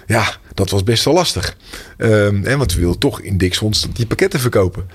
Ja, 0.06 0.36
dat 0.58 0.70
was 0.70 0.82
best 0.82 1.04
wel 1.04 1.14
lastig. 1.14 1.56
Ehm, 1.96 2.44
en 2.44 2.58
want 2.58 2.74
we 2.74 2.80
wilden 2.80 2.98
toch 2.98 3.20
in 3.20 3.36
Dixons 3.38 3.86
die 3.92 4.06
pakketten 4.06 4.40
verkopen. 4.40 4.86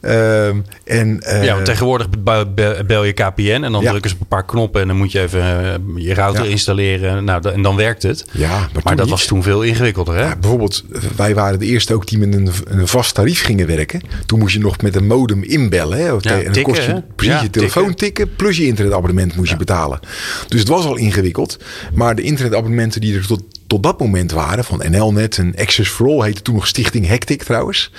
Ehm, 0.00 0.56
en, 0.84 1.20
eh, 1.22 1.44
Ja, 1.44 1.54
want 1.54 1.64
tegenwoordig 1.64 2.08
be- 2.10 2.46
be- 2.54 2.84
bel 2.86 3.04
je 3.04 3.12
KPN 3.12 3.62
en 3.62 3.72
dan 3.72 3.82
Ja. 3.82 3.88
drukken 3.90 4.10
ze 4.10 4.16
op 4.16 4.22
een 4.22 4.28
paar 4.28 4.44
knoppen 4.44 4.80
en 4.80 4.86
dan 4.88 4.96
moet 4.96 5.12
je 5.12 5.20
even 5.20 5.40
eh, 5.40 5.74
je 5.96 6.14
router 6.14 6.44
Ja. 6.44 6.50
installeren. 6.50 7.24
Nou, 7.24 7.48
en 7.50 7.62
dan 7.62 7.76
werkt 7.76 8.02
het. 8.02 8.24
Ja, 8.32 8.68
maar, 8.84 8.96
dat 8.96 8.98
niet. 9.04 9.08
was 9.14 9.26
toen 9.26 9.42
veel 9.42 9.62
ingewikkelder, 9.62 10.14
hè? 10.14 10.22
Ja, 10.22 10.36
bijvoorbeeld, 10.36 10.84
wij 11.16 11.34
waren 11.34 11.58
de 11.58 11.66
eerste 11.66 11.94
ook 11.94 12.06
die 12.06 12.18
met 12.18 12.34
een, 12.34 12.50
een 12.64 12.88
vast 12.88 13.14
tarief 13.14 13.42
gingen 13.44 13.66
werken. 13.66 14.00
Toen 14.26 14.38
moest 14.38 14.54
je 14.54 14.60
nog 14.60 14.80
met 14.80 14.96
een 14.96 15.06
modem 15.06 15.42
inbellen. 15.42 15.98
Hè? 15.98 16.12
Of 16.12 16.22
en 16.24 16.42
dan 16.44 16.52
tikken, 16.52 16.62
kost 16.62 16.86
je 16.86 16.92
hè? 16.92 17.00
precies 17.16 17.40
je 17.40 17.50
telefoon 17.50 17.94
tikken. 17.94 18.34
plus 18.36 18.56
je 18.56 18.66
internetabonnement 18.66 19.36
moest 19.36 19.50
je 19.50 19.56
betalen. 19.56 20.00
Dus 20.48 20.60
het 20.60 20.68
was 20.68 20.84
al 20.84 20.96
ingewikkeld. 20.96 21.58
Maar 21.94 22.14
de 22.14 22.22
internetabonnementen 22.22 23.00
die 23.00 23.16
er 23.16 23.26
tot, 23.26 23.42
tot 23.72 23.82
dat 23.82 23.98
moment 23.98 24.30
waren, 24.30 24.64
van 24.64 24.82
NLNet 24.90 25.38
en 25.38 25.54
Access 25.56 25.90
for 25.90 26.06
All, 26.06 26.24
heette 26.24 26.42
toen 26.42 26.54
nog 26.54 26.66
Stichting 26.66 27.06
Hectic 27.06 27.42
trouwens. 27.42 27.90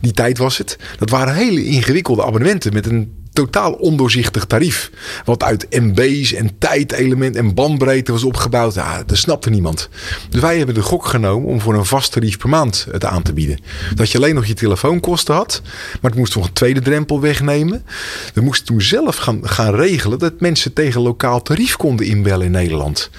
Die 0.00 0.12
tijd 0.12 0.38
was 0.38 0.58
het. 0.58 0.78
Dat 0.98 1.10
waren 1.10 1.34
hele 1.34 1.64
ingewikkelde 1.64 2.24
abonnementen 2.24 2.72
met 2.72 2.86
een 2.86 3.21
totaal 3.32 3.72
ondoorzichtig 3.72 4.44
tarief. 4.44 4.90
Wat 5.24 5.42
uit 5.42 5.66
MB's 5.70 6.32
en 6.32 6.50
tijdelement 6.58 7.36
en 7.36 7.54
bandbreedte 7.54 8.12
was 8.12 8.24
opgebouwd. 8.24 8.74
Ja, 8.74 9.02
dat 9.06 9.16
snapte 9.16 9.50
niemand. 9.50 9.88
Dus 10.30 10.40
wij 10.40 10.56
hebben 10.56 10.74
de 10.74 10.82
gok 10.82 11.06
genomen 11.06 11.48
om 11.48 11.60
voor 11.60 11.74
een 11.74 11.84
vast 11.84 12.12
tarief 12.12 12.38
per 12.38 12.48
maand 12.48 12.86
het 12.90 13.04
aan 13.04 13.22
te 13.22 13.32
bieden. 13.32 13.58
Dat 13.94 14.10
je 14.10 14.18
alleen 14.18 14.34
nog 14.34 14.46
je 14.46 14.54
telefoonkosten 14.54 15.34
had. 15.34 15.60
Maar 16.00 16.10
het 16.10 16.20
moest 16.20 16.34
nog 16.34 16.46
een 16.46 16.52
tweede 16.52 16.80
drempel 16.80 17.20
wegnemen. 17.20 17.84
We 18.34 18.40
moesten 18.40 18.66
toen 18.66 18.80
zelf 18.82 19.16
gaan, 19.16 19.40
gaan 19.42 19.74
regelen 19.74 20.18
dat 20.18 20.40
mensen 20.40 20.72
tegen 20.72 21.00
lokaal 21.00 21.42
tarief 21.42 21.76
konden 21.76 22.06
inbellen 22.06 22.46
in 22.46 22.52
Nederland. 22.52 23.10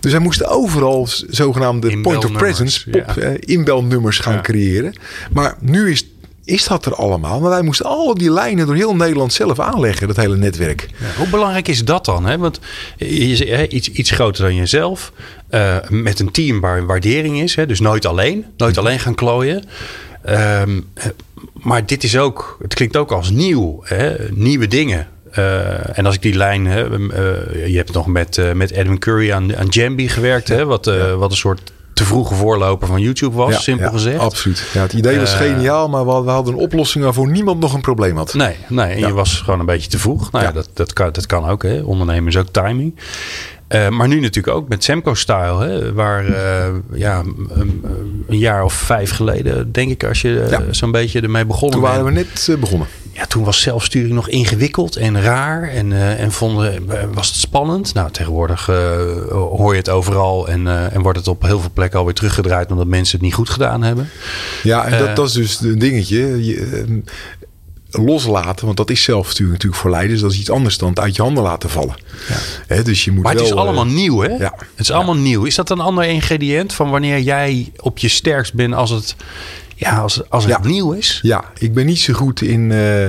Dus 0.00 0.12
wij 0.12 0.20
moesten 0.20 0.48
overal 0.48 1.08
zogenaamde 1.30 2.00
point 2.00 2.24
of 2.24 2.32
presence, 2.32 2.90
pop, 2.90 3.12
ja. 3.16 3.22
eh, 3.22 3.34
inbelnummers 3.40 4.18
gaan 4.18 4.34
Ja. 4.34 4.40
creëren. 4.40 4.94
Maar 5.32 5.56
nu 5.60 5.90
is 5.90 6.06
is 6.44 6.64
dat 6.64 6.86
er 6.86 6.94
allemaal. 6.94 7.40
Maar 7.40 7.50
wij 7.50 7.62
moesten 7.62 7.86
al 7.86 8.14
die 8.14 8.30
lijnen 8.30 8.66
door 8.66 8.74
heel 8.74 8.96
Nederland 8.96 9.32
zelf 9.32 9.60
aanleggen, 9.60 10.06
dat 10.06 10.16
hele 10.16 10.36
netwerk. 10.36 10.88
Ja, 11.00 11.06
hoe 11.18 11.28
belangrijk 11.28 11.68
is 11.68 11.84
dat 11.84 12.04
dan? 12.04 12.24
Hè? 12.26 12.38
Want 12.38 12.60
je, 12.96 13.68
iets, 13.68 13.88
iets 13.88 14.10
groter 14.10 14.42
dan 14.44 14.54
jezelf. 14.54 15.12
eh, 15.48 15.76
met 15.88 16.20
een 16.20 16.30
team 16.30 16.60
waar 16.60 16.86
waardering 16.86 17.40
is. 17.40 17.54
Hè? 17.54 17.66
Dus 17.66 17.80
nooit 17.80 18.06
alleen. 18.06 18.44
Nooit 18.56 18.78
alleen 18.78 18.98
gaan 18.98 19.14
klooien. 19.14 19.64
Ehm, 20.24 20.80
eh, 20.94 21.06
maar 21.52 21.86
dit 21.86 22.04
is 22.04 22.18
ook, 22.18 22.56
het 22.62 22.74
klinkt 22.74 22.96
ook 22.96 23.12
als 23.12 23.30
nieuw. 23.30 23.80
Hè? 23.84 24.14
Nieuwe 24.30 24.68
dingen. 24.68 25.06
Eh, 25.30 25.98
en 25.98 26.06
als 26.06 26.14
ik 26.14 26.22
die 26.22 26.34
lijn, 26.34 26.66
hè, 26.66 26.80
je 27.66 27.76
hebt 27.76 27.92
nog 27.92 28.06
met, 28.06 28.54
met 28.54 28.70
Edwin 28.70 28.98
Curry 28.98 29.32
aan, 29.32 29.56
aan 29.56 29.66
Jambi 29.68 30.08
gewerkt. 30.08 30.48
Hè? 30.48 30.64
Wat, 30.64 30.84
wat 31.16 31.30
een 31.30 31.36
soort 31.36 31.72
te 32.02 32.08
vroege 32.08 32.34
voorloper 32.34 32.86
van 32.86 33.00
YouTube 33.00 33.36
was, 33.36 33.52
Ja, 33.52 33.58
simpel 33.60 33.86
ja, 33.86 33.92
gezegd. 33.92 34.18
Absoluut. 34.18 34.64
Ja, 34.72 34.82
het 34.82 34.92
idee 34.92 35.18
was 35.18 35.32
Eh, 35.32 35.38
geniaal, 35.38 35.88
maar 35.88 36.04
we 36.24 36.30
hadden, 36.30 36.54
een 36.54 36.60
oplossing 36.60 37.04
waarvoor 37.04 37.30
niemand 37.30 37.60
nog 37.60 37.74
een 37.74 37.80
probleem 37.80 38.16
had. 38.16 38.34
Nee, 38.34 38.56
nee 38.68 38.92
en 38.92 38.98
Ja. 38.98 39.06
je 39.06 39.12
was 39.12 39.40
gewoon 39.40 39.60
een 39.60 39.66
beetje 39.66 39.88
te 39.88 39.98
vroeg. 39.98 40.30
Nou 40.32 40.44
ja, 40.44 40.52
dat, 40.52 40.68
dat, 40.74 40.92
kan, 40.92 41.08
dat 41.12 41.26
kan 41.26 41.48
ook. 41.48 41.62
Hè. 41.62 41.80
Ondernemen 41.80 42.28
is 42.28 42.36
ook 42.36 42.48
timing. 42.50 42.94
Eh, 43.68 43.88
maar 43.88 44.08
nu 44.08 44.20
natuurlijk 44.20 44.56
ook 44.56 44.68
met 44.68 44.84
Semco 44.84 45.14
Style. 45.14 45.64
Hè, 45.64 45.92
waar 45.92 46.26
eh, 46.26 46.74
ja, 46.92 47.22
een, 47.48 47.84
een 48.28 48.38
jaar 48.38 48.64
of 48.64 48.72
vijf 48.72 49.10
geleden, 49.10 49.72
denk 49.72 49.90
ik, 49.90 50.04
als 50.04 50.20
je 50.20 50.58
zo'n 50.70 50.90
beetje 50.90 51.20
ermee 51.20 51.44
begonnen 51.44 51.80
Toen 51.80 51.88
waren 51.88 52.04
we 52.04 52.10
net 52.10 52.56
begonnen. 52.60 52.88
Ja, 53.12 53.26
toen 53.26 53.44
was 53.44 53.60
zelfsturing 53.60 54.12
nog 54.12 54.28
ingewikkeld 54.28 54.96
en 54.96 55.22
raar. 55.22 55.68
En, 55.68 55.92
eh, 55.92 56.20
en 56.20 56.32
vonden, 56.32 56.90
eh, 56.90 57.04
was 57.12 57.26
het 57.26 57.36
spannend. 57.36 57.94
Nou, 57.94 58.10
tegenwoordig 58.10 58.68
eh, 58.68 58.76
hoor 59.30 59.72
je 59.72 59.78
het 59.78 59.90
overal. 59.90 60.48
En, 60.48 60.92
en 60.92 61.02
wordt 61.02 61.18
het 61.18 61.28
op 61.28 61.42
heel 61.42 61.60
veel 61.60 61.70
plekken 61.72 61.98
alweer 61.98 62.14
teruggedraaid. 62.14 62.70
Omdat 62.70 62.86
mensen 62.86 63.16
het 63.16 63.24
niet 63.26 63.34
goed 63.34 63.50
gedaan 63.50 63.82
hebben. 63.82 64.08
Ja, 64.62 64.84
en 64.84 64.98
dat, 64.98 65.16
dat 65.16 65.28
is 65.28 65.32
dus 65.32 65.60
een 65.60 65.78
dingetje. 65.78 66.44
Je, 66.44 66.84
eh, 67.92 68.04
loslaten, 68.04 68.64
want 68.64 68.76
dat 68.76 68.90
is 68.90 69.02
zelfsturing 69.02 69.52
natuurlijk 69.52 69.82
voor 69.82 69.90
leiders. 69.90 70.20
Dat 70.20 70.32
is 70.32 70.38
iets 70.38 70.50
anders 70.50 70.78
dan 70.78 70.88
het 70.88 70.98
uit 70.98 71.16
je 71.16 71.22
handen 71.22 71.42
laten 71.42 71.70
vallen. 71.70 71.94
Hè, 72.66 72.82
dus 72.82 73.04
je 73.04 73.12
moet 73.12 73.22
Maar 73.22 73.32
het 73.32 73.40
wel, 73.40 73.50
is 73.50 73.56
allemaal 73.56 73.86
nieuw, 73.86 74.20
hè? 74.20 74.28
ja. 74.28 74.54
Het 74.56 74.80
is 74.80 74.90
allemaal 74.90 75.16
nieuw. 75.16 75.44
Is 75.44 75.54
dat 75.54 75.70
een 75.70 75.80
ander 75.80 76.04
ingrediënt 76.04 76.72
van 76.72 76.90
wanneer 76.90 77.20
jij 77.20 77.72
op 77.76 77.98
je 77.98 78.08
sterkst 78.08 78.54
bent 78.54 78.74
als 78.74 78.90
het, 78.90 79.16
ja, 79.82 79.96
als, 79.98 80.30
als 80.30 80.44
het 80.44 80.52
Ja. 80.62 80.68
nieuw 80.68 80.92
is? 80.92 81.18
Ja, 81.22 81.44
ik 81.58 81.74
ben 81.74 81.86
niet 81.86 81.98
zo 81.98 82.12
goed 82.12 82.40
in, 82.42 82.72
eh, 82.72 83.04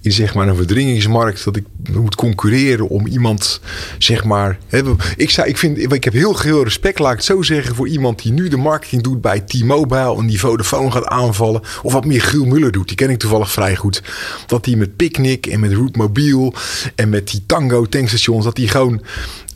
in 0.00 0.12
zeg 0.12 0.34
maar 0.34 0.48
een 0.48 0.56
verdringingsmarkt 0.56 1.44
dat 1.44 1.56
ik 1.56 1.64
moet 1.92 2.14
concurreren 2.14 2.88
om 2.88 3.06
iemand, 3.06 3.60
zeg 3.98 4.24
maar. 4.24 4.58
Hè, 4.68 4.82
ik, 5.16 5.30
zou, 5.30 5.48
ik, 5.48 5.56
vind, 5.56 5.92
ik 5.92 6.04
heb 6.04 6.12
heel 6.12 6.34
veel 6.34 6.64
respect, 6.64 6.98
laat 6.98 7.10
ik 7.10 7.16
het 7.16 7.26
zo 7.26 7.42
zeggen, 7.42 7.74
voor 7.74 7.88
iemand 7.88 8.22
die 8.22 8.32
nu 8.32 8.48
de 8.48 8.56
marketing 8.56 9.02
doet 9.02 9.20
bij 9.20 9.40
T-Mobile 9.40 10.16
en 10.16 10.26
die 10.26 10.40
Vodafone 10.40 10.90
gaat 10.90 11.06
aanvallen. 11.06 11.60
Of 11.82 11.92
wat 11.92 12.04
meer 12.04 12.22
Giel 12.22 12.44
Muller 12.44 12.72
doet, 12.72 12.88
die 12.88 12.96
ken 12.96 13.10
ik 13.10 13.18
toevallig 13.18 13.50
vrij 13.52 13.76
goed. 13.76 14.02
Dat 14.46 14.64
die 14.64 14.76
met 14.76 14.96
Picnic 14.96 15.46
en 15.46 15.60
met 15.60 15.72
Route 15.72 15.98
Mobiel 15.98 16.54
en 16.94 17.08
met 17.08 17.30
die 17.30 17.42
Tango 17.46 17.86
tankstations, 17.86 18.44
dat 18.44 18.56
die 18.56 18.68
gewoon 18.68 19.02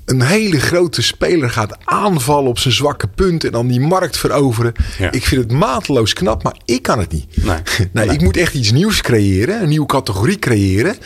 een 0.04 0.22
hele 0.22 0.60
grote 0.60 1.02
speler 1.02 1.50
gaat 1.50 1.76
aanvallen 1.84 2.48
op 2.48 2.58
zijn 2.58 2.74
zwakke 2.74 3.06
punt 3.08 3.44
en 3.44 3.52
dan 3.52 3.66
die 3.66 3.80
markt 3.80 4.16
veroveren. 4.16 4.72
Ja. 4.98 5.12
Ik 5.12 5.24
vind 5.26 5.42
het 5.42 5.52
mateloos 5.52 6.12
knap, 6.12 6.42
maar 6.42 6.56
ik 6.64 6.82
kan 6.82 6.98
het 6.98 7.12
niet. 7.12 7.44
Nee. 7.44 7.58
Nee, 7.92 8.08
ik 8.08 8.20
moet 8.20 8.36
echt 8.36 8.54
iets 8.54 8.72
nieuws 8.72 9.00
creëren, 9.00 9.62
een 9.62 9.68
nieuwe 9.68 9.86
categorie 9.86 10.38
creëren. 10.38 10.96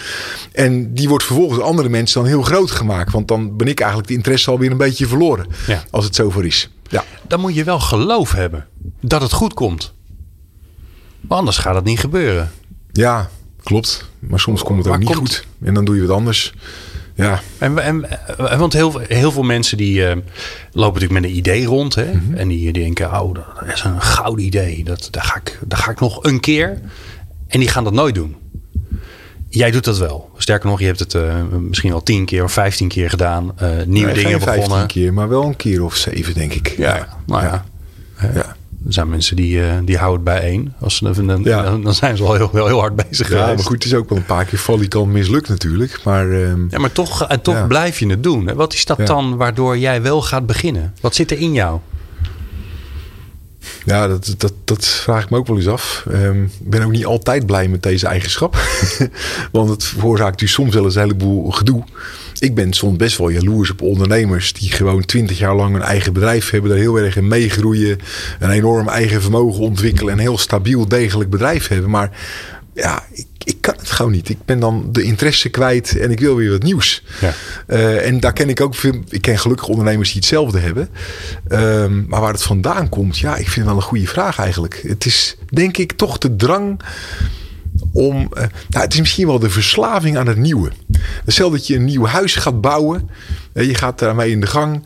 En 0.52 0.94
die 0.94 1.08
wordt 1.08 1.24
vervolgens 1.24 1.60
andere 1.60 1.88
mensen 1.88 2.20
dan 2.20 2.28
heel 2.30 2.42
groot 2.42 2.70
gemaakt. 2.70 3.12
Want 3.12 3.28
dan 3.28 3.56
ben 3.56 3.66
ik 3.68 3.78
eigenlijk 3.78 4.08
de 4.10 4.14
interesse 4.16 4.50
alweer 4.50 4.70
een 4.70 4.76
beetje 4.76 5.06
verloren. 5.06 5.46
Ja. 5.66 5.84
Als 5.90 6.04
het 6.04 6.14
zover 6.14 6.44
is. 6.44 6.70
Ja, 6.90 7.04
Dan 7.28 7.40
moet 7.40 7.54
je 7.54 7.64
wel 7.64 7.80
geloof 7.80 8.32
hebben 8.32 8.66
dat 9.00 9.22
het 9.22 9.32
goed 9.32 9.54
komt. 9.54 9.92
Maar 11.20 11.38
anders 11.38 11.56
gaat 11.56 11.74
het 11.74 11.84
niet 11.84 12.00
gebeuren. 12.00 12.50
ja 12.92 13.30
klopt. 13.62 14.04
Maar 14.18 14.40
soms 14.40 14.62
komt 14.62 14.84
het 14.84 14.92
ook 14.92 14.98
niet 14.98 15.06
komt- 15.06 15.18
goed. 15.18 15.44
En 15.64 15.74
dan 15.74 15.84
doe 15.84 15.94
je 15.96 16.06
wat 16.06 16.16
anders. 16.16 16.54
Ja, 17.18 17.40
En, 17.58 17.78
en, 17.78 18.06
want 18.58 18.72
heel, 18.72 18.98
heel 19.08 19.32
veel 19.32 19.42
mensen 19.42 19.76
die 19.76 20.06
eh, 20.06 20.16
lopen 20.72 21.00
natuurlijk 21.00 21.20
met 21.20 21.30
een 21.30 21.36
idee 21.36 21.64
rond. 21.66 21.94
Hè? 21.94 22.12
Mhm. 22.12 22.34
En 22.34 22.48
die, 22.48 22.72
die 22.72 22.82
denken, 22.82 23.20
oh, 23.20 23.34
dat 23.34 23.44
is 23.74 23.82
een 23.82 24.00
gouden 24.02 24.44
idee. 24.44 24.84
Dat, 24.84 25.08
daar, 25.10 25.24
ga 25.24 25.36
ik, 25.36 25.58
daar 25.66 25.78
ga 25.78 25.90
ik 25.90 26.00
nog 26.00 26.24
een 26.24 26.40
keer. 26.40 26.80
En 27.48 27.60
die 27.60 27.68
gaan 27.68 27.84
dat 27.84 27.92
nooit 27.92 28.14
doen. 28.14 28.36
Jij 29.48 29.70
doet 29.70 29.84
dat 29.84 29.98
wel. 29.98 30.30
Sterker 30.36 30.68
nog, 30.68 30.80
je 30.80 30.86
hebt 30.86 30.98
het 30.98 31.14
eh, 31.14 31.34
misschien 31.60 31.90
wel 31.90 32.02
tien 32.02 32.24
keer 32.24 32.44
of 32.44 32.52
vijftien 32.52 32.88
keer 32.88 33.10
gedaan. 33.10 33.52
eh, 33.58 33.68
nieuwe 33.86 33.86
Nee, 34.12 34.14
dingen 34.14 34.30
geen 34.30 34.40
15 34.40 34.62
begonnen. 34.62 34.86
keer, 34.86 35.12
maar 35.12 35.28
wel 35.28 35.44
een 35.44 35.56
keer 35.56 35.82
of 35.84 35.94
zeven, 35.96 36.34
denk 36.34 36.52
ik. 36.54 36.68
Ja, 36.76 37.08
nou 37.26 37.42
ja. 37.42 37.64
ja. 38.34 38.56
Er 38.86 38.92
zijn 38.92 39.08
mensen 39.08 39.36
die, 39.36 39.62
eh, 39.62 39.72
die 39.84 39.96
houden 39.96 40.16
het 40.26 40.40
bij 40.40 40.50
één. 40.50 40.74
Als 40.80 40.96
ze, 40.96 41.24
dan, 41.26 41.40
Ja. 41.44 41.62
dan, 41.62 41.82
dan 41.82 41.94
zijn 41.94 42.16
ze 42.16 42.22
wel 42.22 42.34
heel, 42.34 42.48
wel 42.52 42.66
heel 42.66 42.80
hard 42.80 42.96
bezig 42.96 43.28
Ja, 43.30 43.38
geweest. 43.38 43.54
maar 43.56 43.64
goed, 43.64 43.74
het 43.74 43.84
is 43.84 43.94
ook 43.94 44.08
wel 44.08 44.18
een 44.18 44.24
paar 44.24 44.44
keer 44.44 44.58
valikant 44.58 45.12
mislukt 45.12 45.48
natuurlijk. 45.48 46.00
Maar 46.04 46.30
ehm, 46.30 46.60
Ja, 46.70 46.78
maar 46.78 46.92
toch, 46.92 47.26
en 47.28 47.40
toch 47.40 47.54
Ja. 47.54 47.66
blijf 47.66 47.98
je 47.98 48.06
het 48.06 48.22
doen. 48.22 48.54
Wat 48.54 48.72
is 48.74 48.84
dat 48.84 48.96
Ja. 48.98 49.04
dan 49.04 49.36
waardoor 49.36 49.78
jij 49.78 50.02
wel 50.02 50.22
gaat 50.22 50.46
beginnen? 50.46 50.94
Wat 51.00 51.14
zit 51.14 51.30
er 51.30 51.38
in 51.38 51.52
jou? 51.52 51.78
Ja, 53.84 54.06
dat, 54.08 54.34
dat, 54.38 54.52
dat 54.64 54.84
vraag 54.86 55.22
ik 55.22 55.30
me 55.30 55.36
ook 55.36 55.46
wel 55.46 55.56
eens 55.56 55.68
af. 55.68 56.04
Ehm, 56.12 56.42
Ik 56.42 56.50
ben 56.70 56.82
ook 56.82 56.90
niet 56.90 57.06
altijd 57.06 57.46
blij 57.46 57.68
met 57.68 57.82
deze 57.82 58.06
eigenschap. 58.06 58.56
Want 59.52 59.68
het 59.70 59.84
veroorzaakt 59.84 60.40
u 60.40 60.48
soms 60.48 60.74
wel 60.74 60.84
eens 60.84 60.94
een 60.94 61.00
heleboel 61.02 61.50
gedoe. 61.50 61.84
Ik 62.40 62.54
ben 62.54 62.72
soms 62.72 62.96
best 62.96 63.18
wel 63.18 63.28
jaloers 63.28 63.70
op 63.70 63.82
ondernemers 63.82 64.52
die 64.52 64.70
gewoon 64.70 65.04
twintig 65.04 65.38
jaar 65.38 65.54
lang 65.54 65.74
een 65.74 65.82
eigen 65.82 66.12
bedrijf 66.12 66.50
hebben, 66.50 66.70
daar 66.70 66.78
heel 66.78 66.98
erg 66.98 67.16
in 67.16 67.28
meegroeien, 67.28 67.98
een 68.38 68.50
enorm 68.50 68.88
eigen 68.88 69.22
vermogen 69.22 69.60
ontwikkelen 69.60 70.12
en 70.12 70.18
een 70.18 70.24
heel 70.24 70.38
stabiel, 70.38 70.88
degelijk 70.88 71.30
bedrijf 71.30 71.68
hebben. 71.68 71.90
Maar 71.90 72.10
ja, 72.74 73.04
ik, 73.12 73.26
ik 73.44 73.60
kan 73.60 73.74
het 73.78 73.90
gewoon 73.90 74.12
niet. 74.12 74.28
Ik 74.28 74.44
ben 74.44 74.60
dan 74.60 74.88
de 74.92 75.02
interesse 75.02 75.48
kwijt 75.48 75.98
en 75.98 76.10
ik 76.10 76.20
wil 76.20 76.36
weer 76.36 76.50
wat 76.50 76.62
nieuws. 76.62 77.02
Ja. 77.20 77.34
Uh, 77.66 78.06
en 78.06 78.20
daar 78.20 78.32
ken 78.32 78.48
ik 78.48 78.60
ook 78.60 78.74
veel. 78.74 79.02
Ik 79.08 79.22
ken 79.22 79.38
gelukkig 79.38 79.68
ondernemers 79.68 80.08
die 80.08 80.18
hetzelfde 80.18 80.58
hebben. 80.58 80.88
Um, 81.48 82.04
maar 82.08 82.20
waar 82.20 82.32
het 82.32 82.42
vandaan 82.42 82.88
komt, 82.88 83.18
ja, 83.18 83.36
ik 83.36 83.48
vind 83.48 83.54
het 83.54 83.64
wel 83.64 83.76
een 83.76 83.82
goede 83.82 84.06
vraag 84.06 84.38
eigenlijk. 84.38 84.82
Het 84.86 85.04
is 85.04 85.36
denk 85.50 85.76
ik 85.76 85.92
toch 85.92 86.18
de 86.18 86.36
drang 86.36 86.80
om. 87.92 88.16
Uh, 88.16 88.42
nou, 88.68 88.84
het 88.84 88.92
is 88.92 88.98
misschien 89.00 89.26
wel 89.26 89.38
de 89.38 89.50
verslaving 89.50 90.18
aan 90.18 90.26
het 90.26 90.38
nieuwe. 90.38 90.70
Stel 91.26 91.50
dat 91.50 91.66
je 91.66 91.76
een 91.76 91.84
nieuw 91.84 92.06
huis 92.06 92.34
gaat 92.34 92.60
bouwen. 92.60 93.10
Uh, 93.54 93.66
je 93.66 93.74
gaat 93.74 93.98
daarmee 93.98 94.30
in 94.30 94.40
de 94.40 94.46
gang. 94.46 94.84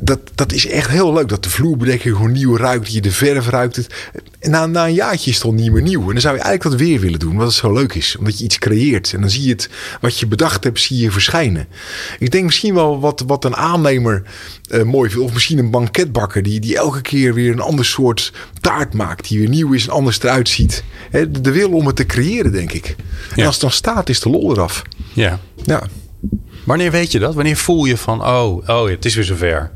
Dat, 0.00 0.20
dat 0.34 0.52
is 0.52 0.66
echt 0.66 0.90
heel 0.90 1.12
leuk. 1.12 1.28
Dat 1.28 1.42
de 1.42 1.50
vloerbedekking 1.50 2.16
gewoon 2.16 2.32
nieuw 2.32 2.56
ruikt. 2.56 2.84
Dat 2.84 2.94
je 2.94 3.00
de 3.00 3.10
verf 3.10 3.48
ruikt. 3.48 3.76
Het. 3.76 3.94
Na, 4.40 4.66
na 4.66 4.86
een 4.86 4.94
jaartje 4.94 5.30
is 5.30 5.36
het 5.36 5.44
al 5.44 5.52
niet 5.52 5.72
meer 5.72 5.82
nieuw. 5.82 6.00
En 6.00 6.12
dan 6.12 6.20
zou 6.20 6.36
je 6.36 6.42
eigenlijk 6.42 6.70
dat 6.70 6.86
weer 6.88 7.00
willen 7.00 7.18
doen. 7.18 7.36
Wat 7.36 7.46
het 7.46 7.56
zo 7.56 7.72
leuk 7.72 7.94
is. 7.94 8.16
Omdat 8.18 8.38
je 8.38 8.44
iets 8.44 8.58
creëert. 8.58 9.12
En 9.12 9.20
dan 9.20 9.30
zie 9.30 9.42
je 9.42 9.50
het. 9.50 9.70
Wat 10.00 10.18
je 10.18 10.26
bedacht 10.26 10.64
hebt, 10.64 10.80
zie 10.80 10.98
je 10.98 11.10
verschijnen. 11.10 11.66
Ik 12.18 12.30
denk 12.30 12.44
misschien 12.44 12.74
wel 12.74 13.00
wat, 13.00 13.24
wat 13.26 13.44
een 13.44 13.56
aannemer 13.56 14.22
uh, 14.70 14.82
mooi 14.82 15.10
vindt. 15.10 15.24
Of 15.24 15.32
misschien 15.32 15.58
een 15.58 15.70
banketbakker. 15.70 16.42
Die, 16.42 16.60
die 16.60 16.76
elke 16.76 17.00
keer 17.00 17.34
weer 17.34 17.52
een 17.52 17.60
ander 17.60 17.84
soort 17.84 18.32
taart 18.60 18.94
maakt. 18.94 19.28
Die 19.28 19.38
weer 19.38 19.48
nieuw 19.48 19.72
is 19.72 19.86
en 19.86 19.92
anders 19.92 20.22
eruit 20.22 20.48
ziet. 20.48 20.84
He, 21.10 21.30
de, 21.30 21.40
de 21.40 21.52
wil 21.52 21.70
om 21.70 21.86
het 21.86 21.96
te 21.96 22.06
creëren, 22.06 22.52
denk 22.52 22.72
ik. 22.72 22.96
En 23.36 23.44
als 23.44 23.54
het 23.54 23.62
dan 23.62 23.70
staat, 23.70 24.08
is 24.08 24.20
de 24.20 24.30
lol 24.30 24.52
eraf. 24.52 24.82
Ja. 25.12 25.40
Ja. 25.64 25.82
Wanneer 26.68 26.90
weet 26.90 27.12
je 27.12 27.18
dat? 27.18 27.34
Wanneer 27.34 27.56
voel 27.56 27.84
je 27.84 27.96
van, 27.96 28.24
oh, 28.26 28.68
oh 28.68 28.88
het 28.88 29.04
is 29.04 29.14
weer 29.14 29.24
zover. 29.24 29.70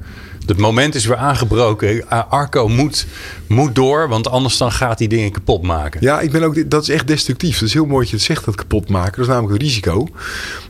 Het 0.46 0.58
moment 0.58 0.94
is 0.94 1.06
weer 1.06 1.16
aangebroken. 1.16 2.08
Ah, 2.08 2.32
Arco 2.32 2.68
moet, 2.68 3.06
moet 3.46 3.74
door, 3.74 4.08
want 4.08 4.28
anders 4.28 4.56
dan 4.56 4.72
gaat 4.72 4.98
hij 4.98 5.08
dingen 5.08 5.32
kapot 5.32 5.62
maken. 5.62 6.00
Ja, 6.02 6.20
ik 6.20 6.32
ben 6.32 6.42
ook, 6.42 6.70
dat 6.70 6.82
is 6.82 6.88
echt 6.88 7.06
destructief. 7.06 7.58
Dat 7.58 7.68
is 7.68 7.74
heel 7.74 7.86
mooi 7.86 8.00
dat 8.00 8.10
je 8.10 8.16
het 8.16 8.24
zegt, 8.24 8.44
dat 8.44 8.54
kapot 8.54 8.88
maken. 8.88 9.12
Dat 9.12 9.20
is 9.20 9.26
namelijk 9.26 9.52
het 9.52 9.62
risico. 9.62 10.08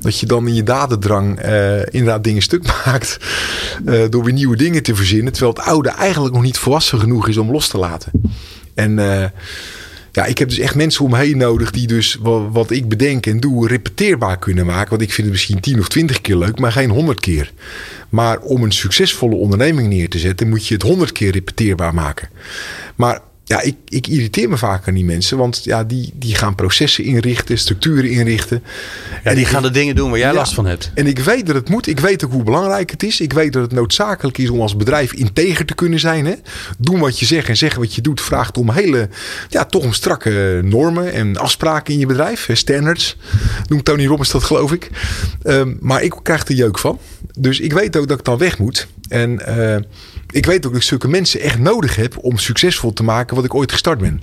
Dat 0.00 0.18
je 0.18 0.26
dan 0.26 0.46
in 0.48 0.54
je 0.54 0.62
dadendrang 0.62 1.44
uh, 1.44 1.78
inderdaad 1.78 2.24
dingen 2.24 2.42
stuk 2.42 2.66
maakt. 2.86 3.18
Uh, 3.86 4.04
door 4.10 4.24
weer 4.24 4.32
nieuwe 4.32 4.56
dingen 4.56 4.82
te 4.82 4.94
verzinnen. 4.94 5.32
Terwijl 5.32 5.54
het 5.54 5.64
oude 5.64 5.88
eigenlijk 5.88 6.34
nog 6.34 6.42
niet 6.42 6.58
volwassen 6.58 7.00
genoeg 7.00 7.28
is 7.28 7.36
om 7.36 7.50
los 7.50 7.68
te 7.68 7.78
laten. 7.78 8.12
En 8.74 8.98
ja, 10.12 10.24
ik 10.24 10.38
heb 10.38 10.48
dus 10.48 10.58
echt 10.58 10.74
mensen 10.74 11.04
om 11.04 11.10
me 11.10 11.18
heen 11.18 11.36
nodig 11.36 11.70
die 11.70 11.86
dus 11.86 12.16
wat, 12.20 12.48
wat, 12.50 12.70
ik 12.70 12.88
bedenk 12.88 13.26
en 13.26 13.40
doe 13.40 13.68
repeteerbaar 13.68 14.38
kunnen 14.38 14.66
maken. 14.66 14.90
Want 14.90 15.02
ik 15.02 15.12
vind 15.12 15.26
het 15.26 15.36
misschien 15.36 15.60
10 15.60 15.78
of 15.78 15.88
20 15.88 16.20
keer 16.20 16.36
leuk, 16.36 16.58
maar 16.58 16.72
geen 16.72 16.90
100 16.90 17.20
keer. 17.20 17.52
Maar 18.08 18.40
om 18.40 18.62
een 18.62 18.72
succesvolle 18.72 19.34
onderneming 19.34 19.88
neer 19.88 20.08
te 20.08 20.18
zetten, 20.18 20.48
moet 20.48 20.66
je 20.66 20.74
het 20.74 20.82
100 20.82 21.12
keer 21.12 21.32
repeteerbaar 21.32 21.94
maken. 21.94 22.28
Maar 22.96 23.20
ja, 23.44 23.60
ik, 23.60 23.76
ik 23.88 24.06
irriteer 24.06 24.48
me 24.48 24.56
vaak 24.56 24.88
aan 24.88 24.94
die 24.94 25.04
mensen, 25.04 25.38
want 25.38 25.64
ja, 25.64 25.84
die, 25.84 26.12
die 26.14 26.34
gaan 26.34 26.54
processen 26.54 27.04
inrichten, 27.04 27.58
structuren 27.58 28.10
inrichten. 28.10 28.62
Ja, 29.24 29.30
en 29.30 29.36
die 29.36 29.44
gaan 29.44 29.62
de 29.62 29.70
dingen 29.70 29.94
doen 29.94 30.10
waar 30.10 30.18
jij 30.18 30.28
ja, 30.28 30.34
last 30.34 30.54
van 30.54 30.66
hebt. 30.66 30.90
En 30.94 31.06
ik 31.06 31.18
weet 31.18 31.46
dat 31.46 31.54
het 31.54 31.68
moet. 31.68 31.86
Ik 31.86 32.00
weet 32.00 32.24
ook 32.24 32.32
hoe 32.32 32.42
belangrijk 32.42 32.90
het 32.90 33.02
is. 33.02 33.20
Ik 33.20 33.32
weet 33.32 33.52
dat 33.52 33.62
het 33.62 33.72
noodzakelijk 33.72 34.38
is 34.38 34.50
om 34.50 34.60
als 34.60 34.76
bedrijf 34.76 35.12
integer 35.12 35.66
te 35.66 35.74
kunnen 35.74 36.00
zijn. 36.00 36.26
Hè? 36.26 36.34
Doen 36.78 37.00
wat 37.00 37.18
je 37.18 37.26
zegt 37.26 37.48
en 37.48 37.56
zeggen 37.56 37.80
wat 37.80 37.94
je 37.94 38.00
doet 38.00 38.20
vraagt 38.20 38.58
om 38.58 38.70
hele, 38.70 39.08
ja, 39.48 39.64
toch 39.64 39.84
om 39.84 39.92
strakke 39.92 40.60
normen 40.64 41.12
en 41.12 41.36
afspraken 41.36 41.92
in 41.92 41.98
je 41.98 42.06
bedrijf. 42.06 42.48
Standards, 42.52 43.16
noemt 43.68 43.84
Tony 43.84 44.06
Robbins 44.06 44.30
dat 44.30 44.44
geloof 44.44 44.72
ik. 44.72 44.90
Um, 45.44 45.76
maar 45.80 46.02
ik 46.02 46.14
krijg 46.22 46.48
er 46.48 46.54
jeuk 46.54 46.78
van. 46.78 46.98
Dus 47.38 47.60
ik 47.60 47.72
weet 47.72 47.96
ook 47.96 48.08
dat 48.08 48.18
ik 48.18 48.24
dan 48.24 48.38
weg 48.38 48.58
moet. 48.58 48.86
En 49.08 49.40
uh, 49.48 49.76
ik 50.32 50.46
weet 50.46 50.66
ook 50.66 50.72
dat 50.72 50.80
ik 50.80 50.86
zulke 50.86 51.08
mensen 51.08 51.40
echt 51.40 51.58
nodig 51.58 51.96
heb 51.96 52.18
om 52.18 52.38
succesvol 52.38 52.92
te 52.92 53.02
maken 53.02 53.36
wat 53.36 53.44
ik 53.44 53.54
ooit 53.54 53.72
gestart 53.72 53.98
ben. 53.98 54.22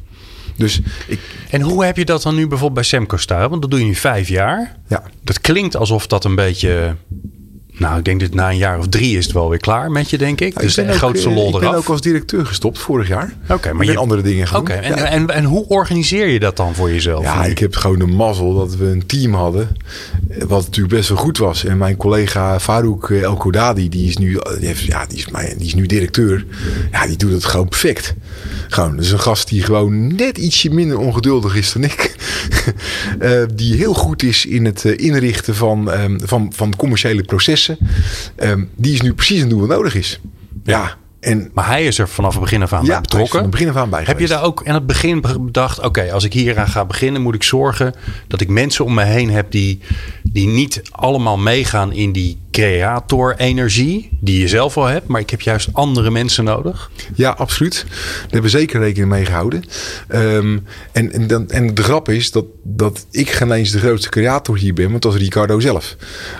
Dus 0.55 0.81
ik... 1.07 1.19
En 1.49 1.61
hoe 1.61 1.85
heb 1.85 1.97
je 1.97 2.05
dat 2.05 2.21
dan 2.21 2.35
nu 2.35 2.41
bijvoorbeeld 2.41 2.73
bij 2.73 2.83
Semco 2.83 3.17
staan? 3.17 3.49
Want 3.49 3.61
dat 3.61 3.71
doe 3.71 3.79
je 3.79 3.85
nu 3.85 3.95
vijf 3.95 4.27
jaar. 4.27 4.75
Ja. 4.87 5.03
Dat 5.23 5.41
klinkt 5.41 5.75
alsof 5.75 6.07
dat 6.07 6.25
een 6.25 6.35
beetje... 6.35 6.95
Nou, 7.71 7.97
ik 7.97 8.05
denk 8.05 8.19
dat 8.19 8.33
na 8.33 8.49
een 8.49 8.57
jaar 8.57 8.79
of 8.79 8.87
drie 8.87 9.17
is 9.17 9.25
het 9.25 9.33
wel 9.33 9.49
weer 9.49 9.59
klaar 9.59 9.91
met 9.91 10.09
je, 10.09 10.17
denk 10.17 10.41
ik. 10.41 10.53
Ja, 10.53 10.61
dus 10.61 10.77
ik 10.77 10.87
de 10.87 10.93
grootste 10.93 11.29
lol 11.29 11.47
Ik 11.47 11.55
eraf. 11.55 11.69
ben 11.69 11.79
ook 11.79 11.87
als 11.87 12.01
directeur 12.01 12.45
gestopt 12.45 12.79
vorig 12.79 13.07
jaar. 13.07 13.33
Oké, 13.43 13.53
okay, 13.53 13.71
maar 13.71 13.85
je 13.85 13.97
andere 13.97 14.21
dingen 14.21 14.47
gaan 14.47 14.59
Oké, 14.59 14.73
en, 14.73 14.95
ja. 14.95 15.03
en, 15.03 15.29
en 15.29 15.43
hoe 15.43 15.67
organiseer 15.67 16.27
je 16.27 16.39
dat 16.39 16.57
dan 16.57 16.75
voor 16.75 16.91
jezelf? 16.91 17.23
Ja, 17.23 17.45
ik 17.45 17.59
heb 17.59 17.75
gewoon 17.75 17.99
de 17.99 18.05
mazzel 18.05 18.53
dat 18.53 18.75
we 18.75 18.85
een 18.85 19.05
team 19.05 19.33
hadden. 19.33 19.67
Wat 20.37 20.63
natuurlijk 20.63 20.95
best 20.95 21.09
wel 21.09 21.17
goed 21.17 21.37
was. 21.37 21.65
En 21.65 21.77
mijn 21.77 21.97
collega 21.97 22.59
Farouk 22.59 23.09
El 23.09 23.35
Kodadi, 23.35 23.89
die 23.89 24.07
is 24.07 24.17
nu, 24.17 24.39
die 24.57 24.67
heeft, 24.67 24.83
ja, 24.83 25.05
die 25.05 25.17
is, 25.17 25.29
mijn, 25.29 25.57
die 25.57 25.67
is 25.67 25.73
nu 25.73 25.85
directeur. 25.85 26.45
Ja, 26.91 27.07
die 27.07 27.17
doet 27.17 27.31
het 27.31 27.45
gewoon 27.45 27.67
perfect. 27.67 28.13
Gewoon, 28.67 28.95
dat 28.95 29.05
is 29.05 29.11
een 29.11 29.19
gast 29.19 29.47
die 29.47 29.63
gewoon 29.63 30.15
net 30.15 30.37
ietsje 30.37 30.69
minder 30.69 30.97
ongeduldig 30.97 31.55
is 31.55 31.73
dan 31.73 31.83
ik. 31.83 32.15
uh, 33.21 33.43
die 33.55 33.75
heel 33.75 33.93
goed 33.93 34.23
is 34.23 34.45
in 34.45 34.65
het 34.65 34.85
inrichten 34.85 35.55
van, 35.55 35.91
um, 35.91 36.19
van, 36.23 36.53
van 36.55 36.75
commerciële 36.75 37.23
processen. 37.23 37.77
Um, 38.37 38.69
die 38.75 38.93
is 38.93 39.01
nu 39.01 39.13
precies 39.13 39.35
aan 39.35 39.41
het 39.41 39.49
doen 39.49 39.59
wat 39.67 39.77
nodig 39.77 39.95
is. 39.95 40.19
Ja. 40.63 40.97
En, 41.19 41.49
maar 41.53 41.67
hij 41.67 41.85
is 41.85 41.99
er 41.99 42.09
vanaf 42.09 42.31
het 42.31 42.41
begin 42.41 42.61
af 42.61 42.73
aan 42.73 42.85
ja, 42.85 42.91
bij 42.91 43.01
betrokken. 43.01 43.31
Van 43.31 43.41
het 43.41 43.51
begin 43.51 43.69
af 43.69 43.75
aan 43.75 43.89
bij 43.89 44.03
Heb 44.03 44.19
je 44.19 44.27
daar 44.27 44.43
ook 44.43 44.67
aan 44.67 44.73
het 44.73 44.85
begin 44.85 45.21
bedacht: 45.21 45.77
oké, 45.77 45.87
okay, 45.87 46.09
als 46.09 46.23
ik 46.23 46.33
hier 46.33 46.59
aan 46.59 46.67
ga 46.67 46.85
beginnen, 46.85 47.21
moet 47.21 47.35
ik 47.35 47.43
zorgen 47.43 47.93
dat 48.27 48.41
ik 48.41 48.49
mensen 48.49 48.85
om 48.85 48.93
me 48.93 49.03
heen 49.03 49.29
heb 49.29 49.51
die, 49.51 49.79
die 50.23 50.47
niet 50.47 50.81
allemaal 50.91 51.37
meegaan 51.37 51.93
in 51.93 52.11
die 52.11 52.39
creator-energie 52.51 54.09
die 54.21 54.39
je 54.39 54.47
zelf 54.47 54.77
al 54.77 54.85
hebt, 54.85 55.07
maar 55.07 55.21
ik 55.21 55.29
heb 55.29 55.41
juist 55.41 55.69
andere 55.71 56.11
mensen 56.11 56.43
nodig? 56.43 56.91
Ja, 57.15 57.29
absoluut. 57.29 57.85
Daar 57.87 58.21
hebben 58.21 58.41
we 58.41 58.49
zeker 58.49 58.79
rekening 58.79 59.09
mee 59.09 59.25
gehouden. 59.25 59.63
Um, 60.09 60.65
en, 60.91 61.11
en, 61.11 61.27
dan, 61.27 61.49
en 61.49 61.73
de 61.73 61.83
grap 61.83 62.09
is 62.09 62.31
dat, 62.31 62.45
dat 62.63 63.05
ik 63.11 63.29
geen 63.29 63.51
eens 63.51 63.71
de 63.71 63.79
grootste 63.79 64.09
creator 64.09 64.57
hier 64.57 64.73
ben, 64.73 64.89
want 64.89 65.01
dat 65.01 65.13
is 65.13 65.19
Ricardo 65.19 65.59
zelf. 65.59 65.95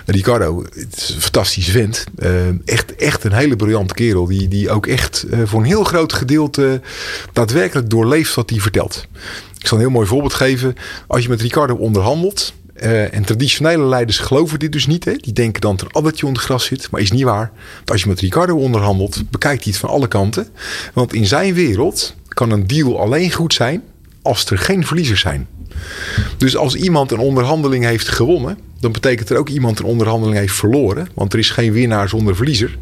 Ricardo, 0.06 0.62
het 0.62 0.96
is 0.96 1.14
een 1.14 1.20
fantastische 1.20 1.70
vent. 1.70 2.04
Uh, 2.18 2.30
echt, 2.64 2.94
echt 2.94 3.24
een 3.24 3.32
hele 3.32 3.56
briljante 3.56 3.94
kerel, 3.94 4.26
die, 4.26 4.48
die 4.48 4.69
ook 4.70 4.86
echt 4.86 5.24
uh, 5.30 5.38
voor 5.44 5.60
een 5.60 5.66
heel 5.66 5.84
groot 5.84 6.12
gedeelte 6.12 6.80
daadwerkelijk 7.32 7.90
doorleeft 7.90 8.34
wat 8.34 8.50
hij 8.50 8.58
vertelt. 8.58 9.06
Ik 9.58 9.66
zal 9.66 9.76
een 9.76 9.84
heel 9.84 9.92
mooi 9.92 10.06
voorbeeld 10.06 10.34
geven. 10.34 10.74
Als 11.06 11.22
je 11.22 11.28
met 11.28 11.40
Ricardo 11.40 11.74
onderhandelt, 11.74 12.52
uh, 12.82 13.14
en 13.14 13.24
traditionele 13.24 13.84
leiders 13.84 14.18
geloven 14.18 14.58
dit 14.58 14.72
dus 14.72 14.86
niet. 14.86 15.04
Hè? 15.04 15.14
Die 15.16 15.32
denken 15.32 15.60
dan 15.60 15.76
dat 15.76 15.86
er 15.86 15.94
addertje 15.94 16.26
onder 16.26 16.42
gras 16.42 16.64
zit. 16.64 16.90
Maar 16.90 17.00
is 17.00 17.12
niet 17.12 17.22
waar. 17.22 17.52
Als 17.84 18.02
je 18.02 18.08
met 18.08 18.20
Ricardo 18.20 18.56
onderhandelt, 18.56 19.30
bekijkt 19.30 19.64
hij 19.64 19.72
het 19.72 19.80
van 19.80 19.90
alle 19.90 20.08
kanten. 20.08 20.48
Want 20.92 21.12
in 21.12 21.26
zijn 21.26 21.54
wereld 21.54 22.14
kan 22.28 22.50
een 22.50 22.66
deal 22.66 23.00
alleen 23.00 23.32
goed 23.32 23.54
zijn 23.54 23.82
als 24.22 24.44
er 24.44 24.58
geen 24.58 24.86
verliezers 24.86 25.20
zijn. 25.20 25.48
Dus 26.36 26.56
als 26.56 26.74
iemand 26.74 27.10
een 27.10 27.18
onderhandeling 27.18 27.84
heeft 27.84 28.08
gewonnen, 28.08 28.58
dan 28.80 28.92
betekent 28.92 29.30
er 29.30 29.36
ook 29.36 29.48
iemand 29.48 29.78
een 29.78 29.84
onderhandeling 29.84 30.38
heeft 30.38 30.54
verloren. 30.54 31.08
Want 31.14 31.32
er 31.32 31.38
is 31.38 31.50
geen 31.50 31.72
winnaar 31.72 32.08
zonder 32.08 32.36
verliezer. 32.36 32.78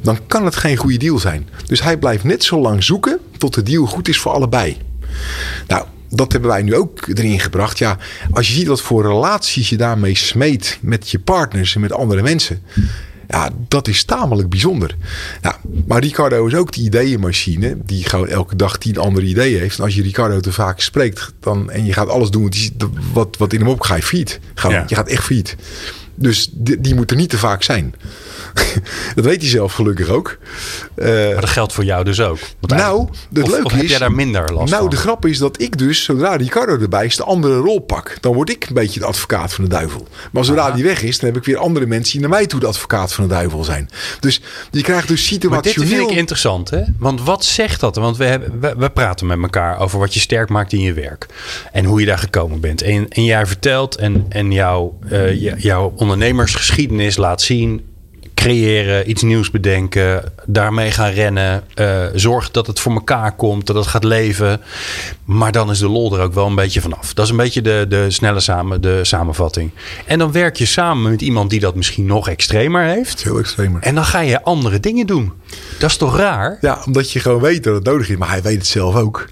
Dan 0.00 0.18
kan 0.26 0.44
het 0.44 0.56
geen 0.56 0.76
goede 0.76 0.96
deal 0.96 1.18
zijn. 1.18 1.48
Dus 1.66 1.82
hij 1.82 1.96
blijft 1.96 2.24
net 2.24 2.44
zo 2.44 2.60
lang 2.60 2.84
zoeken 2.84 3.18
tot 3.38 3.54
de 3.54 3.62
deal 3.62 3.86
goed 3.86 4.08
is 4.08 4.18
voor 4.18 4.32
allebei. 4.32 4.76
Nou, 5.66 5.86
dat 6.10 6.32
hebben 6.32 6.50
wij 6.50 6.62
nu 6.62 6.74
ook 6.74 7.06
erin 7.06 7.40
gebracht. 7.40 7.78
Ja, 7.78 7.98
als 8.30 8.48
je 8.48 8.54
ziet 8.54 8.66
wat 8.66 8.80
voor 8.80 9.02
relaties 9.02 9.68
je 9.68 9.76
daarmee 9.76 10.16
smeet 10.16 10.78
met 10.80 11.10
je 11.10 11.18
partners 11.18 11.74
en 11.74 11.80
met 11.80 11.92
andere 11.92 12.22
mensen. 12.22 12.62
Ja, 13.28 13.50
dat 13.68 13.88
is 13.88 14.04
tamelijk 14.04 14.48
bijzonder. 14.48 14.96
Nou, 15.42 15.54
maar 15.86 16.00
Ricardo 16.00 16.46
is 16.46 16.54
ook 16.54 16.72
die 16.72 16.84
ideeënmachine 16.84 17.76
die 17.84 18.04
gewoon 18.04 18.28
elke 18.28 18.56
dag 18.56 18.78
tien 18.78 18.98
andere 18.98 19.26
ideeën 19.26 19.58
heeft. 19.58 19.78
En 19.78 19.84
als 19.84 19.94
je 19.94 20.02
Ricardo 20.02 20.40
te 20.40 20.52
vaak 20.52 20.80
spreekt 20.80 21.32
dan, 21.40 21.70
en 21.70 21.84
je 21.84 21.92
gaat 21.92 22.08
alles 22.08 22.30
doen 22.30 22.52
wat, 23.12 23.36
wat 23.36 23.52
in 23.52 23.60
hem 23.60 23.68
opgaat, 23.68 24.04
ga 24.04 24.68
je 24.68 24.74
ja. 24.74 24.84
Je 24.86 24.94
gaat 24.94 25.08
echt 25.08 25.24
failliet. 25.24 25.56
Dus 26.18 26.48
die, 26.52 26.80
die 26.80 26.94
moet 26.94 27.10
er 27.10 27.16
niet 27.16 27.30
te 27.30 27.38
vaak 27.38 27.62
zijn. 27.62 27.94
dat 29.14 29.24
weet 29.24 29.40
hij 29.40 29.50
zelf 29.50 29.72
gelukkig 29.72 30.08
ook. 30.08 30.38
Uh, 30.96 31.06
maar 31.06 31.40
dat 31.40 31.50
geldt 31.50 31.72
voor 31.72 31.84
jou 31.84 32.04
dus 32.04 32.20
ook. 32.20 32.38
Nou, 32.60 33.08
het 33.32 33.42
of, 33.42 33.50
leuke 33.50 33.64
of 33.64 33.72
is... 33.72 33.78
heb 33.78 33.88
jij 33.88 33.98
daar 33.98 34.12
minder 34.12 34.52
last 34.52 34.70
nou, 34.70 34.82
van? 34.82 34.90
de 34.90 34.96
grap 34.96 35.26
is 35.26 35.38
dat 35.38 35.60
ik 35.60 35.78
dus, 35.78 36.04
zodra 36.04 36.36
Ricardo 36.36 36.78
erbij 36.78 37.04
is, 37.04 37.16
de 37.16 37.24
andere 37.24 37.56
rol 37.56 37.78
pak. 37.78 38.16
Dan 38.20 38.34
word 38.34 38.50
ik 38.50 38.64
een 38.68 38.74
beetje 38.74 39.00
de 39.00 39.06
advocaat 39.06 39.54
van 39.54 39.64
de 39.64 39.70
duivel. 39.70 40.08
Maar 40.32 40.44
zodra 40.44 40.62
Aha. 40.62 40.74
die 40.74 40.84
weg 40.84 41.02
is, 41.02 41.18
dan 41.18 41.28
heb 41.30 41.38
ik 41.38 41.44
weer 41.44 41.56
andere 41.56 41.86
mensen 41.86 42.12
die 42.12 42.20
naar 42.20 42.38
mij 42.38 42.46
toe 42.46 42.60
de 42.60 42.66
advocaat 42.66 43.12
van 43.12 43.24
de 43.24 43.34
duivel 43.34 43.64
zijn. 43.64 43.90
Dus 44.20 44.40
je 44.70 44.82
krijgt 44.82 45.08
dus 45.08 45.26
situationeel... 45.26 45.80
Maar 45.80 45.88
dit 45.88 45.98
vind 45.98 46.10
ik 46.10 46.16
interessant, 46.16 46.70
hè? 46.70 46.82
Want 46.98 47.22
wat 47.22 47.44
zegt 47.44 47.80
dat? 47.80 47.96
Want 47.96 48.16
we, 48.16 48.24
hebben, 48.24 48.60
we, 48.60 48.74
we, 48.78 48.90
praten 48.90 49.26
met 49.26 49.38
elkaar 49.42 49.80
over 49.80 49.98
wat 49.98 50.14
je 50.14 50.20
sterk 50.20 50.48
maakt 50.48 50.72
in 50.72 50.80
je 50.80 50.92
werk. 50.92 51.26
En 51.72 51.84
hoe 51.84 52.00
je 52.00 52.06
daar 52.06 52.18
gekomen 52.18 52.60
bent. 52.60 52.82
En, 52.82 53.08
en 53.08 53.24
jij 53.24 53.46
vertelt 53.46 53.96
en, 53.96 54.26
en 54.28 54.52
jouw, 54.52 54.98
uh, 55.12 55.60
jouw 55.62 55.92
ondernemersgeschiedenis 56.10 57.16
laat 57.16 57.42
zien 57.42 57.82
creëren, 58.38 59.10
iets 59.10 59.22
nieuws 59.22 59.50
bedenken, 59.50 60.32
daarmee 60.46 60.90
gaan 60.90 61.10
rennen, 61.10 61.64
uh, 61.74 62.04
zorgen 62.14 62.52
dat 62.52 62.66
het 62.66 62.80
voor 62.80 62.92
elkaar 62.92 63.36
komt, 63.36 63.66
dat 63.66 63.76
het 63.76 63.86
gaat 63.86 64.04
leven. 64.04 64.60
Maar 65.24 65.52
dan 65.52 65.70
is 65.70 65.78
de 65.78 65.88
lol 65.88 66.16
er 66.16 66.22
ook 66.22 66.34
wel 66.34 66.46
een 66.46 66.54
beetje 66.54 66.80
vanaf. 66.80 67.14
Dat 67.14 67.24
is 67.24 67.30
een 67.30 67.36
beetje 67.36 67.62
de, 67.62 67.86
de 67.88 68.10
snelle 68.10 68.40
samen, 68.40 68.80
de 68.80 69.04
samenvatting. 69.04 69.70
En 70.06 70.18
dan 70.18 70.32
werk 70.32 70.56
je 70.56 70.66
samen 70.66 71.10
met 71.10 71.22
iemand 71.22 71.50
die 71.50 71.60
dat 71.60 71.74
misschien 71.74 72.06
nog 72.06 72.28
extremer 72.28 72.84
heeft. 72.84 73.22
Heel 73.22 73.38
extremer. 73.38 73.82
En 73.82 73.94
dan 73.94 74.04
ga 74.04 74.20
je 74.20 74.42
andere 74.42 74.80
dingen 74.80 75.06
doen. 75.06 75.32
Dat 75.78 75.90
is 75.90 75.96
toch 75.96 76.16
raar? 76.16 76.58
Ja, 76.60 76.82
omdat 76.86 77.12
je 77.12 77.20
gewoon 77.20 77.40
weet 77.40 77.64
dat 77.64 77.74
het 77.74 77.84
nodig 77.84 78.08
is. 78.08 78.16
Maar 78.16 78.30
hij 78.30 78.42
weet 78.42 78.56
het 78.56 78.66
zelf 78.66 78.94
ook. 78.94 79.28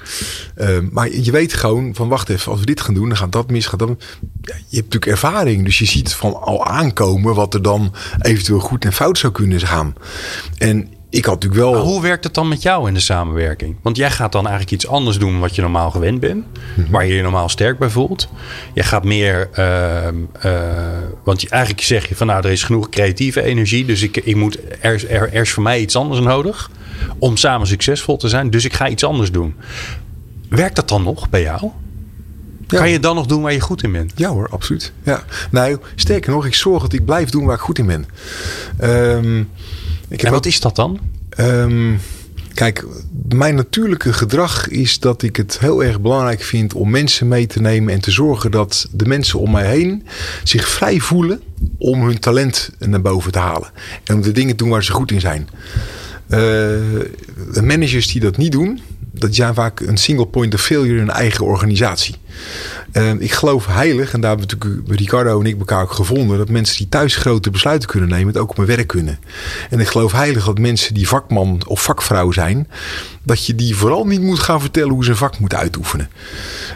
Uh, 0.57 0.79
maar 0.91 1.11
je 1.13 1.31
weet 1.31 1.53
gewoon 1.53 1.95
van 1.95 2.09
wacht 2.09 2.29
even, 2.29 2.51
als 2.51 2.61
we 2.61 2.67
dit 2.67 2.81
gaan 2.81 2.95
doen, 2.95 3.09
dan 3.09 3.17
gaat 3.17 3.33
dat 3.33 3.51
mis. 3.51 3.67
Gaat 3.67 3.79
dat... 3.79 4.05
Je 4.47 4.77
hebt 4.77 4.95
natuurlijk 4.95 5.07
ervaring. 5.07 5.65
Dus 5.65 5.79
je 5.79 5.85
ziet 5.87 6.15
van 6.15 6.41
al 6.43 6.65
aankomen 6.67 7.35
wat 7.35 7.55
er 7.55 7.63
dan 7.63 7.95
eventueel 8.21 8.61
goed 8.61 8.85
en 8.85 8.93
fout 8.93 9.19
zou 9.19 9.33
kunnen 9.33 9.61
gaan. 9.61 9.95
En 10.59 10.89
ik 11.11 11.25
had 11.25 11.35
natuurlijk 11.35 11.63
wel. 11.63 11.73
Maar 11.73 11.83
hoe 11.83 12.03
werkt 12.03 12.25
het 12.25 12.35
dan 12.35 12.49
met 12.49 12.63
jou 12.63 12.89
in 12.89 12.95
de 12.95 13.01
samenwerking? 13.01 13.77
Want 13.83 13.97
jij 13.97 14.11
gaat 14.11 14.33
dan 14.33 14.47
eigenlijk 14.47 14.75
iets 14.75 14.87
anders 14.87 15.19
doen 15.19 15.39
wat 15.39 15.55
je 15.55 15.63
normaal 15.63 15.91
gewend 15.91 16.21
bent, 16.21 16.45
Mhm. 16.75 16.91
waar 16.91 17.07
je 17.07 17.15
je 17.15 17.23
normaal 17.23 17.49
sterk 17.49 17.79
bij 17.79 17.89
voelt. 17.91 18.29
Je 18.75 18.83
gaat 18.83 19.05
meer, 19.05 19.49
uh, 19.59 19.97
uh, 20.45 20.53
want 21.25 21.41
je, 21.41 21.49
eigenlijk 21.49 21.83
zeg 21.83 22.09
je 22.09 22.17
van 22.17 22.27
nou, 22.27 22.45
er 22.45 22.51
is 22.53 22.63
genoeg 22.63 22.89
creatieve 22.89 23.43
energie, 23.43 23.85
dus 23.85 24.03
ik, 24.03 24.17
ik 24.17 24.37
moet, 24.37 24.59
er, 24.81 25.11
er, 25.11 25.33
er 25.33 25.41
is 25.41 25.51
voor 25.51 25.63
mij 25.63 25.81
iets 25.81 25.97
anders 25.97 26.21
nodig 26.21 26.71
om 27.19 27.37
samen 27.37 27.67
succesvol 27.67 28.17
te 28.17 28.29
zijn, 28.29 28.51
dus 28.51 28.65
ik 28.65 28.73
ga 28.73 28.89
iets 28.89 29.05
anders 29.05 29.33
doen. 29.33 29.55
Werkt 30.49 30.77
dat 30.77 30.89
dan 30.89 31.03
nog 31.03 31.29
bij 31.29 31.43
jou? 31.43 31.71
Ja. 32.69 32.79
Kan 32.79 32.91
je 32.91 33.01
dan 33.01 33.15
nog 33.15 33.27
doen 33.27 33.43
waar 33.43 33.53
je 33.53 33.61
goed 33.61 33.83
in 33.83 33.93
bent? 33.93 34.13
Ja 34.15 34.29
hoor, 34.29 34.49
absoluut. 34.49 34.93
Ja. 35.03 35.25
Nou, 35.51 35.79
sterker 35.95 36.31
nog, 36.31 36.47
ik 36.47 36.55
zorg 36.55 36.83
dat 36.83 36.93
ik 36.93 37.05
blijf 37.05 37.31
doen 37.31 37.45
waar 37.45 37.55
ik 37.55 37.61
goed 37.61 37.79
in 37.79 37.87
ben. 37.87 38.07
Ehm, 38.79 39.39
ik 40.09 40.23
En 40.23 40.27
ook- 40.29 40.35
wat 40.35 40.47
is 40.47 40.61
dat 40.61 40.77
dan? 40.77 41.01
Ehm, 41.29 41.95
kijk, 42.55 42.85
mijn 43.29 43.55
natuurlijke 43.55 44.13
gedrag 44.13 44.69
is 44.69 44.99
dat 45.01 45.23
ik 45.23 45.37
het 45.37 45.59
heel 45.61 45.85
erg 45.85 46.01
belangrijk 46.01 46.43
vind 46.43 46.75
om 46.75 46.91
mensen 46.91 47.29
mee 47.29 47.47
te 47.47 47.61
nemen 47.61 47.93
en 47.95 48.01
te 48.01 48.11
zorgen 48.11 48.51
dat 48.51 48.87
de 48.93 49.07
mensen 49.07 49.39
om 49.39 49.51
mij 49.51 49.67
heen 49.67 50.07
zich 50.45 50.69
vrij 50.69 50.99
voelen 51.01 51.41
om 51.79 52.03
hun 52.07 52.19
talent 52.19 52.71
naar 52.79 53.03
boven 53.03 53.33
te 53.33 53.39
halen. 53.39 53.71
En 54.05 54.15
om 54.15 54.23
de 54.23 54.33
dingen 54.33 54.57
te 54.57 54.63
doen 54.63 54.73
waar 54.73 54.85
ze 54.85 54.93
goed 54.93 55.11
in 55.11 55.21
zijn. 55.21 55.49
Eh, 56.27 56.39
de 57.53 57.63
managers 57.63 58.07
die 58.07 58.21
dat 58.21 58.37
niet 58.37 58.53
doen, 58.53 58.81
dat 59.19 59.35
zijn 59.35 59.55
vaak 59.55 59.81
een 59.81 59.97
single 59.97 60.27
point 60.27 60.55
of 60.55 60.61
failure 60.61 60.97
in 60.97 61.03
een 61.03 61.11
eigen 61.11 61.45
organisatie. 61.45 62.15
Eh, 62.93 63.13
ik 63.19 63.33
geloof 63.33 63.67
heilig, 63.67 64.13
en 64.13 64.21
daar 64.21 64.37
hebben 64.37 64.49
natuurlijk 64.49 64.99
Ricardo 64.99 65.41
en 65.41 65.47
ik 65.47 65.59
elkaar 65.59 65.83
ook 65.83 65.93
gevonden, 65.93 66.39
dat 66.39 66.49
mensen 66.49 66.77
die 66.77 66.89
thuis 66.89 67.17
grote 67.17 67.51
besluiten 67.51 67.89
kunnen 67.89 68.09
nemen, 68.09 68.27
het 68.27 68.37
ook 68.37 68.51
op 68.51 68.57
hun 68.57 68.67
werk 68.67 68.87
kunnen. 68.87 69.19
En 69.71 69.81
ik 69.81 69.87
geloof 69.87 70.13
heilig 70.13 70.45
dat 70.45 70.59
mensen 70.59 70.95
die 70.95 71.09
vakman 71.09 71.63
of 71.67 71.83
vakvrouw 71.83 72.33
zijn, 72.33 72.69
dat 73.23 73.47
je 73.47 73.55
die 73.55 73.77
vooral 73.77 74.07
niet 74.07 74.21
moet 74.21 74.39
gaan 74.39 74.61
vertellen 74.61 74.93
hoe 74.93 75.05
ze 75.05 75.11
een 75.11 75.17
vak 75.17 75.39
moet 75.39 75.55
uitoefenen. 75.55 76.09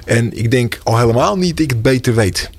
En 0.05 0.39
ik 0.39 0.51
denk 0.51 0.81
al 0.83 0.99
helemaal 0.99 1.37
niet 1.37 1.57
dat 1.57 1.65
ik 1.65 1.71
het 1.71 1.83
beter 1.83 2.15
weet. 2.15 2.51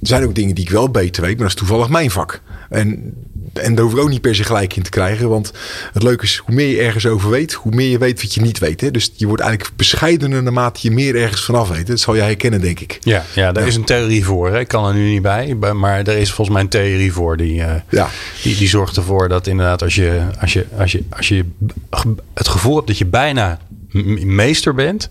Er 0.00 0.06
zijn 0.06 0.24
ook 0.24 0.34
dingen 0.34 0.54
die 0.54 0.64
ik 0.64 0.70
wel 0.70 0.90
beter 0.90 1.22
weet, 1.22 1.38
maar 1.38 1.48
dat 1.48 1.56
is 1.56 1.66
toevallig 1.66 1.88
mijn 1.88 2.10
vak. 2.10 2.42
En, 2.68 3.14
en 3.58 3.74
daar 3.74 3.84
hoef 3.84 3.94
ik 3.94 4.00
ook 4.00 4.08
niet 4.08 4.20
per 4.20 4.34
se 4.34 4.44
gelijk 4.44 4.76
in 4.76 4.82
te 4.82 4.90
krijgen. 4.90 5.28
Want 5.28 5.52
het 5.92 6.02
leuke 6.02 6.24
is, 6.24 6.42
hoe 6.44 6.54
meer 6.54 6.68
je 6.68 6.80
ergens 6.80 7.06
over 7.06 7.30
weet, 7.30 7.52
hoe 7.52 7.74
meer 7.74 7.90
je 7.90 7.98
weet 7.98 8.22
wat 8.22 8.34
je 8.34 8.40
niet 8.40 8.58
weet. 8.58 8.80
Hè? 8.80 8.90
Dus 8.90 9.12
je 9.14 9.26
wordt 9.26 9.42
eigenlijk 9.42 9.76
bescheidener 9.76 10.42
naarmate 10.42 10.80
je 10.82 10.90
meer 10.90 11.16
ergens 11.16 11.44
vanaf 11.44 11.68
weet. 11.68 11.86
Dat 11.86 12.00
zal 12.00 12.16
jij 12.16 12.26
herkennen, 12.26 12.60
denk 12.60 12.80
ik. 12.80 12.98
Ja, 13.00 13.24
ja 13.34 13.52
daar 13.52 13.66
is 13.66 13.76
een 13.76 13.84
theorie 13.84 14.24
voor. 14.24 14.50
Hè. 14.50 14.58
Ik 14.58 14.68
kan 14.68 14.86
er 14.88 14.94
nu 14.94 15.08
niet 15.10 15.22
bij, 15.22 15.54
maar 15.54 15.98
er 15.98 16.16
is 16.16 16.32
volgens 16.32 16.56
mij 16.56 16.60
een 16.64 16.70
theorie 16.72 17.12
voor 17.12 17.36
die, 17.36 17.62
eh, 17.62 17.74
Ja. 17.88 18.08
die, 18.42 18.56
die 18.56 18.68
zorgt 18.68 18.96
ervoor 18.96 19.28
dat 19.28 19.46
inderdaad 19.46 19.82
als 19.82 19.94
je, 19.94 20.22
als 20.40 20.52
je, 20.52 20.66
als 20.78 20.92
je, 20.92 21.04
als 21.10 21.28
je 21.28 21.44
het 22.34 22.48
gevoel 22.48 22.74
hebt 22.74 22.86
dat 22.86 22.98
je 22.98 23.06
bijna 23.06 23.58
meester 24.24 24.74
bent, 24.74 25.08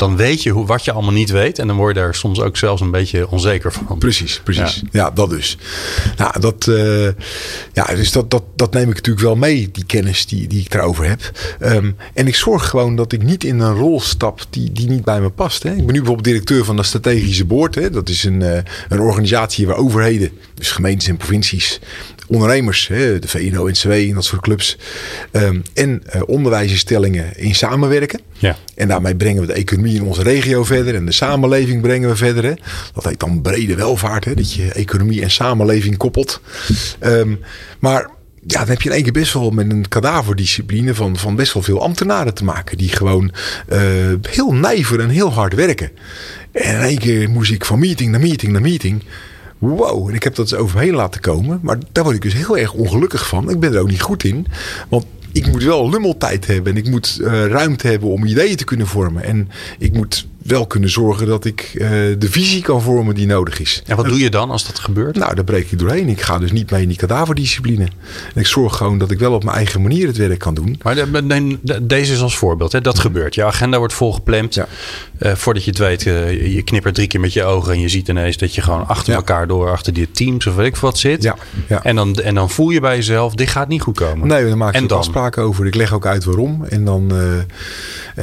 dan 0.00 0.16
weet 0.16 0.42
je 0.42 0.50
hoe, 0.50 0.66
wat 0.66 0.84
je 0.84 0.92
allemaal 0.92 1.12
niet 1.12 1.30
weet. 1.30 1.58
En 1.58 1.66
dan 1.66 1.76
word 1.76 1.94
je 1.94 2.00
daar 2.00 2.14
soms 2.14 2.40
ook 2.40 2.56
zelfs 2.56 2.80
een 2.80 2.90
beetje 2.90 3.28
onzeker 3.28 3.72
van. 3.72 3.98
Precies, 3.98 4.40
precies. 4.44 4.82
Ja, 4.90 5.10
dat 5.10 5.30
dus. 5.30 5.56
Nou, 6.16 6.40
dat, 6.40 6.66
eh, 6.66 7.04
ja, 7.72 7.84
dus 7.94 8.12
dat, 8.12 8.30
dat, 8.30 8.42
dat 8.56 8.72
neem 8.72 8.88
ik 8.88 8.94
natuurlijk 8.94 9.24
wel 9.24 9.36
mee, 9.36 9.68
die 9.72 9.84
kennis 9.84 10.26
die, 10.26 10.46
die 10.46 10.60
ik 10.60 10.70
daarover 10.70 11.08
heb. 11.08 11.20
Ehm, 11.58 11.90
en 12.14 12.26
ik 12.26 12.36
zorg 12.36 12.68
gewoon 12.68 12.96
dat 12.96 13.12
ik 13.12 13.22
niet 13.22 13.44
in 13.44 13.60
een 13.60 13.74
rol 13.74 14.00
stap 14.00 14.40
die, 14.50 14.72
die 14.72 14.88
niet 14.88 15.04
bij 15.04 15.20
me 15.20 15.30
past. 15.30 15.62
Hè. 15.62 15.70
Ik 15.70 15.76
ben 15.76 15.86
nu 15.86 15.98
bijvoorbeeld 15.98 16.24
directeur 16.24 16.64
van 16.64 16.76
de 16.76 16.82
Strategische 16.82 17.44
Boord. 17.44 17.74
Hè. 17.74 17.90
Dat 17.90 18.08
is 18.08 18.24
een, 18.24 18.42
eh, 18.42 18.62
een 18.88 19.00
organisatie 19.00 19.66
waar 19.66 19.76
overheden, 19.76 20.30
dus 20.54 20.70
gemeentes 20.70 21.08
en 21.08 21.16
provincies, 21.16 21.80
ondernemers, 22.30 22.88
hè, 22.88 23.18
de 23.18 23.28
VNO, 23.28 23.68
NCW 23.68 23.90
en 23.90 24.14
dat 24.14 24.24
soort 24.24 24.42
clubs, 24.42 24.78
ehm, 25.30 25.60
en 25.74 26.02
eh, 26.06 26.22
onderwijsinstellingen 26.26 27.36
in 27.36 27.54
samenwerken. 27.54 28.20
Ja. 28.38 28.56
En 28.74 28.88
daarmee 28.88 29.16
brengen 29.16 29.40
we 29.40 29.46
de 29.46 29.52
economie 29.52 29.94
in 29.94 30.02
onze 30.02 30.22
regio 30.22 30.64
verder 30.64 30.94
en 30.94 31.06
de 31.06 31.12
samenleving 31.12 31.82
brengen 31.82 32.08
we 32.08 32.16
verder. 32.16 32.44
Hè. 32.44 32.54
Dat 32.94 33.04
heet 33.04 33.20
dan 33.20 33.42
brede 33.42 33.74
welvaart, 33.74 34.24
hè, 34.24 34.34
dat 34.34 34.52
je 34.52 34.72
economie 34.72 35.22
en 35.22 35.30
samenleving 35.30 35.96
koppelt. 35.96 36.40
Ehm, 36.98 37.34
maar 37.78 38.10
ja, 38.46 38.58
dan 38.58 38.68
heb 38.68 38.82
je 38.82 38.88
in 38.88 38.94
één 38.94 39.04
keer 39.04 39.12
best 39.12 39.32
wel 39.32 39.50
met 39.50 39.70
een 39.70 39.88
kadaverdiscipline 39.88 40.94
van, 40.94 41.16
van 41.16 41.36
best 41.36 41.52
wel 41.52 41.62
veel 41.62 41.82
ambtenaren 41.82 42.34
te 42.34 42.44
maken. 42.44 42.78
Die 42.78 42.88
gewoon 42.88 43.32
eh, 43.68 43.80
heel 44.30 44.52
nijver 44.52 45.00
en 45.00 45.08
heel 45.08 45.32
hard 45.32 45.54
werken. 45.54 45.90
En 46.52 46.74
in 46.74 46.80
één 46.80 46.98
keer 46.98 47.30
moest 47.30 47.52
ik 47.52 47.64
van 47.64 47.78
meeting 47.78 48.10
naar 48.10 48.20
meeting 48.20 48.52
naar 48.52 48.62
meeting. 48.62 49.02
Wow, 49.60 50.08
en 50.08 50.14
ik 50.14 50.22
heb 50.22 50.34
dat 50.34 50.50
eens 50.50 50.60
over 50.60 50.78
me 50.78 50.84
heen 50.84 50.94
laten 50.94 51.20
komen. 51.20 51.58
Maar 51.62 51.78
daar 51.92 52.04
word 52.04 52.16
ik 52.16 52.22
dus 52.22 52.34
heel 52.34 52.58
erg 52.58 52.72
ongelukkig 52.72 53.28
van. 53.28 53.50
Ik 53.50 53.60
ben 53.60 53.72
er 53.72 53.80
ook 53.80 53.90
niet 53.90 54.00
goed 54.00 54.24
in. 54.24 54.46
Want 54.88 55.04
ik 55.32 55.46
moet 55.46 55.62
wel 55.62 55.90
lummeltijd 55.90 56.46
hebben. 56.46 56.72
En 56.72 56.78
ik 56.78 56.90
moet 56.90 57.18
eh, 57.22 57.46
ruimte 57.46 57.86
hebben 57.86 58.08
om 58.08 58.24
ideeën 58.24 58.56
te 58.56 58.64
kunnen 58.64 58.86
vormen. 58.86 59.22
En 59.22 59.48
ik 59.78 59.92
moet 59.92 60.26
wel 60.50 60.66
kunnen 60.66 60.90
zorgen 60.90 61.26
dat 61.26 61.44
ik 61.44 61.70
eh, 61.74 61.88
de 62.18 62.30
visie 62.30 62.62
kan 62.62 62.82
vormen 62.82 63.14
die 63.14 63.26
nodig 63.26 63.60
is. 63.60 63.82
En 63.86 63.96
wat 63.96 64.04
doe 64.06 64.18
je 64.18 64.30
dan 64.30 64.50
als 64.50 64.66
dat 64.66 64.78
gebeurt? 64.78 65.16
Nou, 65.16 65.34
daar 65.34 65.44
breek 65.44 65.70
ik 65.70 65.78
doorheen. 65.78 66.08
Ik 66.08 66.20
ga 66.20 66.38
dus 66.38 66.52
niet 66.52 66.70
mee 66.70 66.82
in 66.82 66.88
die 66.88 66.96
kadaverdiscipline. 66.96 67.84
En 68.34 68.40
ik 68.40 68.46
zorg 68.46 68.76
gewoon 68.76 68.98
dat 68.98 69.10
ik 69.10 69.18
wel 69.18 69.32
op 69.32 69.44
mijn 69.44 69.56
eigen 69.56 69.82
manier 69.82 70.06
het 70.06 70.16
werk 70.16 70.38
kan 70.38 70.54
doen. 70.54 70.80
Maar 70.82 70.94
de- 70.94 71.10
de- 71.26 71.58
de- 71.62 71.86
deze 71.86 72.12
is 72.12 72.20
als 72.20 72.36
voorbeeld. 72.36 72.72
Hè? 72.72 72.80
Dat 72.80 72.98
gebeurt. 72.98 73.34
Je 73.34 73.44
agenda 73.44 73.78
wordt 73.78 73.92
volgepland. 73.94 74.54
Ja. 74.54 74.66
Eh, 75.18 75.34
voordat 75.34 75.64
je 75.64 75.70
het 75.70 75.78
weet, 75.78 76.06
eh, 76.06 76.52
je- 76.54 76.62
knippert 76.62 76.94
drie 76.94 77.06
keer 77.06 77.20
met 77.20 77.32
je 77.32 77.44
ogen. 77.44 77.72
En 77.72 77.80
je 77.80 77.88
ziet 77.88 78.08
ineens 78.08 78.36
dat 78.36 78.54
je 78.54 78.60
gewoon 78.60 78.86
achter 78.88 79.10
Ja. 79.12 79.18
elkaar 79.18 79.46
door, 79.46 79.70
achter 79.70 79.92
die 79.92 80.10
teams 80.10 80.46
of 80.46 80.54
weet 80.54 80.66
ik 80.66 80.76
wat 80.76 80.98
zit. 80.98 81.22
Ja, 81.22 81.36
ja. 81.68 81.82
En, 81.84 81.96
dan, 81.96 82.14
en 82.14 82.34
dan 82.34 82.50
voel 82.50 82.70
je 82.70 82.80
bij 82.80 82.96
jezelf, 82.96 83.34
dit 83.34 83.48
gaat 83.48 83.68
niet 83.68 83.82
goed 83.82 83.96
komen. 83.98 84.28
Nee, 84.28 84.48
dan 84.48 84.58
maak 84.58 84.76
ik 84.76 84.90
afspraken 84.92 85.42
over. 85.42 85.66
Ik 85.66 85.74
leg 85.74 85.92
ook 85.94 86.06
uit 86.06 86.24
waarom. 86.24 86.64
En 86.68 86.84
dan, 86.84 87.10
eh, 87.10 87.32
en 87.32 87.46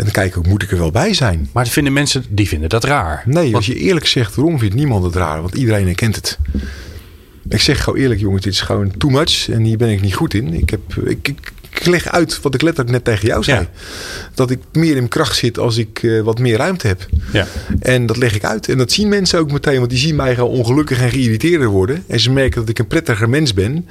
dan 0.03 0.11
kijk 0.11 0.27
ik 0.31 0.37
ook, 0.37 0.47
moet 0.47 0.63
ik 0.63 0.71
er 0.71 0.77
wel 0.77 0.91
bij 0.91 1.13
zijn? 1.13 1.49
Maar 1.53 1.67
vinden 1.67 1.93
mensen, 1.93 2.16
die 2.29 2.47
vinden 2.47 2.69
dat 2.69 2.83
raar. 2.83 3.23
Nee, 3.25 3.55
als 3.55 3.65
je 3.65 3.75
eerlijk 3.75 4.07
zegt 4.07 4.35
waarom, 4.35 4.59
vindt 4.59 4.75
niemand 4.75 5.03
het 5.03 5.15
raar. 5.15 5.41
Want 5.41 5.55
iedereen 5.55 5.85
herkent 5.85 6.15
het. 6.15 6.37
Ik 7.49 7.61
zeg 7.61 7.83
gewoon 7.83 7.99
eerlijk, 7.99 8.19
jongens, 8.19 8.43
dit 8.43 8.53
is 8.53 8.61
gewoon 8.61 8.97
too 8.97 9.11
much. 9.11 9.49
En 9.49 9.63
hier 9.63 9.77
ben 9.77 9.89
ik 9.89 10.01
niet 10.01 10.15
goed 10.15 10.33
in. 10.33 10.53
Ik, 10.53 10.69
heb, 10.69 10.81
ik, 11.05 11.27
ik, 11.27 11.51
ik 11.79 11.85
leg 11.85 12.07
uit 12.07 12.41
wat 12.41 12.53
ik 12.53 12.61
letterlijk 12.61 12.95
net 12.95 13.03
tegen 13.03 13.27
jou 13.27 13.43
zei. 13.43 13.59
Ja. 13.59 13.69
Dat 14.33 14.51
ik 14.51 14.59
meer 14.71 14.95
in 14.95 15.07
kracht 15.07 15.37
zit 15.37 15.57
als 15.57 15.77
ik 15.77 16.03
eh, 16.03 16.21
wat 16.21 16.39
meer 16.39 16.57
ruimte 16.57 16.87
heb. 16.87 17.05
Ja. 17.33 17.47
En 17.79 18.05
dat 18.05 18.17
leg 18.17 18.35
ik 18.35 18.43
uit. 18.43 18.69
En 18.69 18.77
dat 18.77 18.91
zien 18.91 19.09
mensen 19.09 19.39
ook 19.39 19.51
meteen. 19.51 19.77
Want 19.77 19.89
die 19.89 19.99
zien 19.99 20.15
mij 20.15 20.35
gewoon 20.35 20.49
ongelukkig 20.49 21.01
en 21.01 21.09
geïrriteerder 21.09 21.67
worden. 21.67 22.03
En 22.07 22.19
ze 22.19 22.31
merken 22.31 22.59
dat 22.59 22.69
ik 22.69 22.79
een 22.79 22.87
prettiger 22.87 23.29
mens 23.29 23.53
ben. 23.53 23.87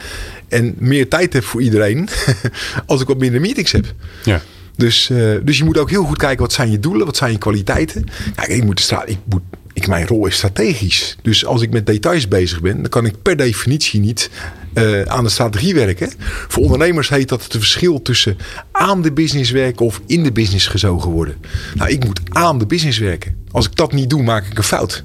En 0.49 0.75
meer 0.79 1.09
tijd 1.09 1.33
heb 1.33 1.45
voor 1.45 1.63
iedereen. 1.63 2.09
als 2.87 3.01
ik 3.01 3.07
wat 3.07 3.19
minder 3.19 3.41
meetings 3.41 3.73
heb. 3.73 3.95
Ja. 4.25 4.43
Dus, 4.77 5.11
eh, 5.11 5.35
dus 5.43 5.59
je 5.59 5.65
moet 5.65 5.79
ook 5.79 5.91
heel 5.91 6.05
goed 6.05 6.19
kijken 6.19 6.43
wat 6.43 6.53
zijn 6.53 6.71
je 6.71 6.81
doelen, 6.81 7.07
wat 7.07 7.17
zijn 7.17 7.33
je 7.33 7.39
kwaliteiten. 7.39 8.05
Kijk, 8.35 8.49
ik 8.49 8.65
moet 8.65 8.93
ik 9.07 9.19
moet, 9.25 9.43
ik, 9.73 9.87
mijn 9.87 10.07
rol 10.07 10.27
is 10.27 10.35
strategisch. 10.35 11.17
Dus 11.23 11.47
als 11.47 11.63
ik 11.63 11.71
met 11.71 11.87
details 11.87 12.29
bezig 12.29 12.61
ben, 12.61 12.77
dan 12.77 12.89
kan 12.89 13.07
ik 13.07 13.23
per 13.23 13.37
definitie 13.37 14.01
niet 14.01 14.31
eh, 14.73 15.03
aan 15.03 15.25
de 15.25 15.31
strategie 15.31 15.75
werken. 15.75 16.13
Voor 16.49 16.63
ondernemers 16.63 17.09
heet 17.09 17.29
dat 17.29 17.43
het 17.43 17.53
verschil 17.53 18.03
tussen 18.03 18.37
aan 18.73 19.03
de 19.03 19.13
business 19.13 19.51
werken 19.51 19.87
of 19.87 20.01
in 20.07 20.23
de 20.23 20.33
business 20.33 20.67
gezogen 20.67 21.11
worden. 21.11 21.37
Nou, 21.75 21.91
ik 21.91 22.05
moet 22.05 22.21
aan 22.29 22.59
de 22.59 22.67
business 22.67 22.99
werken. 22.99 23.37
Als 23.51 23.67
ik 23.67 23.77
dat 23.77 23.93
niet 23.93 24.11
doe, 24.11 24.23
maak 24.23 24.47
ik 24.47 24.59
een 24.59 24.65
fout. 24.65 25.03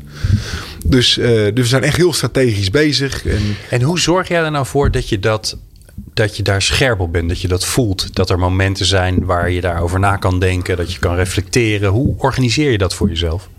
Dus, 0.86 1.18
eh, 1.18 1.28
dus 1.28 1.52
we 1.54 1.66
zijn 1.66 1.84
echt 1.84 1.98
heel 1.98 2.14
strategisch 2.14 2.70
bezig. 2.70 3.26
En 3.26 3.42
En 3.70 3.82
hoe 3.82 4.00
zorg 4.00 4.28
jij 4.28 4.44
er 4.44 4.52
nou 4.52 4.66
voor 4.66 4.92
dat 4.92 5.10
je 5.10 5.20
dat 5.20 5.58
dat 6.14 6.38
je 6.38 6.44
daar 6.44 6.62
scherp 6.62 7.00
op 7.00 7.12
bent, 7.12 7.30
dat 7.30 7.42
je 7.42 7.48
dat 7.48 7.66
voelt, 7.66 8.16
dat 8.16 8.30
er 8.30 8.40
momenten 8.40 8.86
zijn 8.86 9.26
waar 9.26 9.52
je 9.52 9.62
daarover 9.62 10.00
na 10.00 10.16
kan 10.16 10.40
denken, 10.40 10.78
dat 10.78 10.94
je 10.94 11.00
kan 11.00 11.16
reflecteren. 11.16 11.90
Hoe 11.90 12.14
organiseer 12.18 12.72
je 12.72 12.78
dat 12.78 12.94
voor 12.94 13.10
jezelf? 13.10 13.50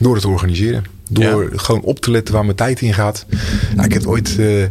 Door 0.00 0.12
het 0.12 0.22
te 0.22 0.28
organiseren. 0.28 0.84
Door 1.08 1.50
gewoon 1.54 1.82
op 1.82 2.00
te 2.00 2.10
letten 2.10 2.34
waar 2.34 2.44
mijn 2.44 2.56
tijd 2.56 2.80
in 2.80 2.94
gaat. 2.94 3.26
Nou, 3.74 3.86
ik 3.86 3.92
heb 3.92 4.06
ooit 4.06 4.38
eh, 4.38 4.60
een, 4.60 4.70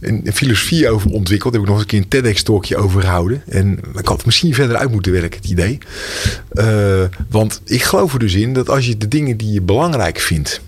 een 0.00 0.32
filosofie 0.32 0.90
over 0.90 1.10
ontwikkeld. 1.10 1.52
Daar 1.52 1.62
heb 1.62 1.70
ik 1.70 1.76
nog 1.76 1.84
eens 1.84 1.92
een 1.92 2.08
keer 2.08 2.18
een 2.18 2.22
TEDx-talkje 2.22 2.76
over 2.76 3.00
gehouden. 3.00 3.42
En 3.48 3.78
ik 3.96 4.06
had 4.06 4.16
het 4.16 4.26
misschien 4.26 4.54
verder 4.54 4.76
uit 4.76 4.90
moeten 4.90 5.12
werken, 5.12 5.40
het 5.40 5.50
idee. 5.50 5.78
Eh, 6.50 7.02
want 7.28 7.60
ik 7.64 7.82
geloof 7.82 8.12
er 8.12 8.18
dus 8.18 8.34
in 8.34 8.52
dat 8.52 8.68
als 8.70 8.86
je 8.86 8.96
de 8.96 9.08
dingen 9.08 9.36
die 9.36 9.52
je 9.52 9.62
belangrijk 9.62 10.18
vindt... 10.18 10.60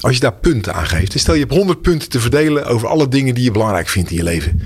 Als 0.00 0.14
je 0.14 0.20
daar 0.20 0.34
punten 0.34 0.74
aan 0.74 0.86
geeft. 0.86 1.12
Dus 1.12 1.20
stel 1.20 1.34
je 1.34 1.40
hebt 1.40 1.52
100 1.52 1.82
punten 1.82 2.08
te 2.08 2.20
verdelen 2.20 2.66
over 2.66 2.88
alle 2.88 3.08
dingen 3.08 3.34
die 3.34 3.44
je 3.44 3.50
belangrijk 3.50 3.88
vindt 3.88 4.10
in 4.10 4.16
je 4.16 4.22
leven. 4.22 4.60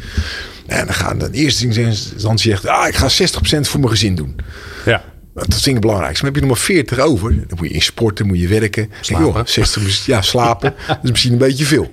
En 0.66 0.86
dan 0.86 0.94
gaan 0.94 1.18
dan 1.18 1.30
eerst 1.30 2.22
dan 2.22 2.38
zegt, 2.38 2.66
ah, 2.66 2.88
ik 2.88 2.94
ga 2.94 3.08
60% 3.08 3.68
voor 3.68 3.80
mijn 3.80 3.92
gezin 3.92 4.14
doen. 4.14 4.36
Ja. 4.84 5.04
Dat 5.34 5.54
is 5.54 5.64
het 5.64 5.80
belangrijkste. 5.80 6.24
Dan 6.24 6.32
heb 6.34 6.42
je 6.42 6.48
nog 6.48 6.56
maar 6.56 6.66
40 6.66 6.98
over. 6.98 7.34
Dan 7.34 7.58
moet 7.58 7.68
je 7.68 7.74
in 7.74 7.82
sporten, 7.82 8.26
moet 8.26 8.40
je 8.40 8.48
werken. 8.48 8.90
Slapen. 9.00 9.26
Joh, 9.26 9.40
60, 9.44 10.06
ja, 10.06 10.22
slapen. 10.22 10.74
dat 10.86 10.98
is 11.02 11.10
misschien 11.10 11.32
een 11.32 11.38
beetje 11.38 11.64
veel. 11.64 11.90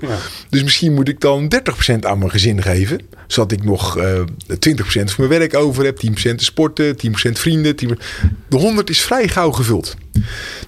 Dus 0.50 0.64
misschien 0.64 0.94
moet 0.94 1.08
ik 1.08 1.20
dan 1.20 1.54
30% 1.92 2.00
aan 2.00 2.18
mijn 2.18 2.32
gezin 2.32 2.62
geven. 2.62 3.00
Zodat 3.28 3.52
ik 3.52 3.64
nog 3.64 3.98
uh, 3.98 4.20
20% 4.24 4.24
voor 4.86 5.28
mijn 5.28 5.40
werk 5.40 5.56
over 5.56 5.86
heb. 5.86 6.00
10% 6.08 6.12
te 6.14 6.34
sporten, 6.38 6.96
10% 6.96 7.00
vrienden. 7.32 7.76
10%. 7.86 7.88
De 8.48 8.58
100 8.58 8.90
is 8.90 9.02
vrij 9.02 9.28
gauw 9.28 9.52
gevuld. 9.52 9.96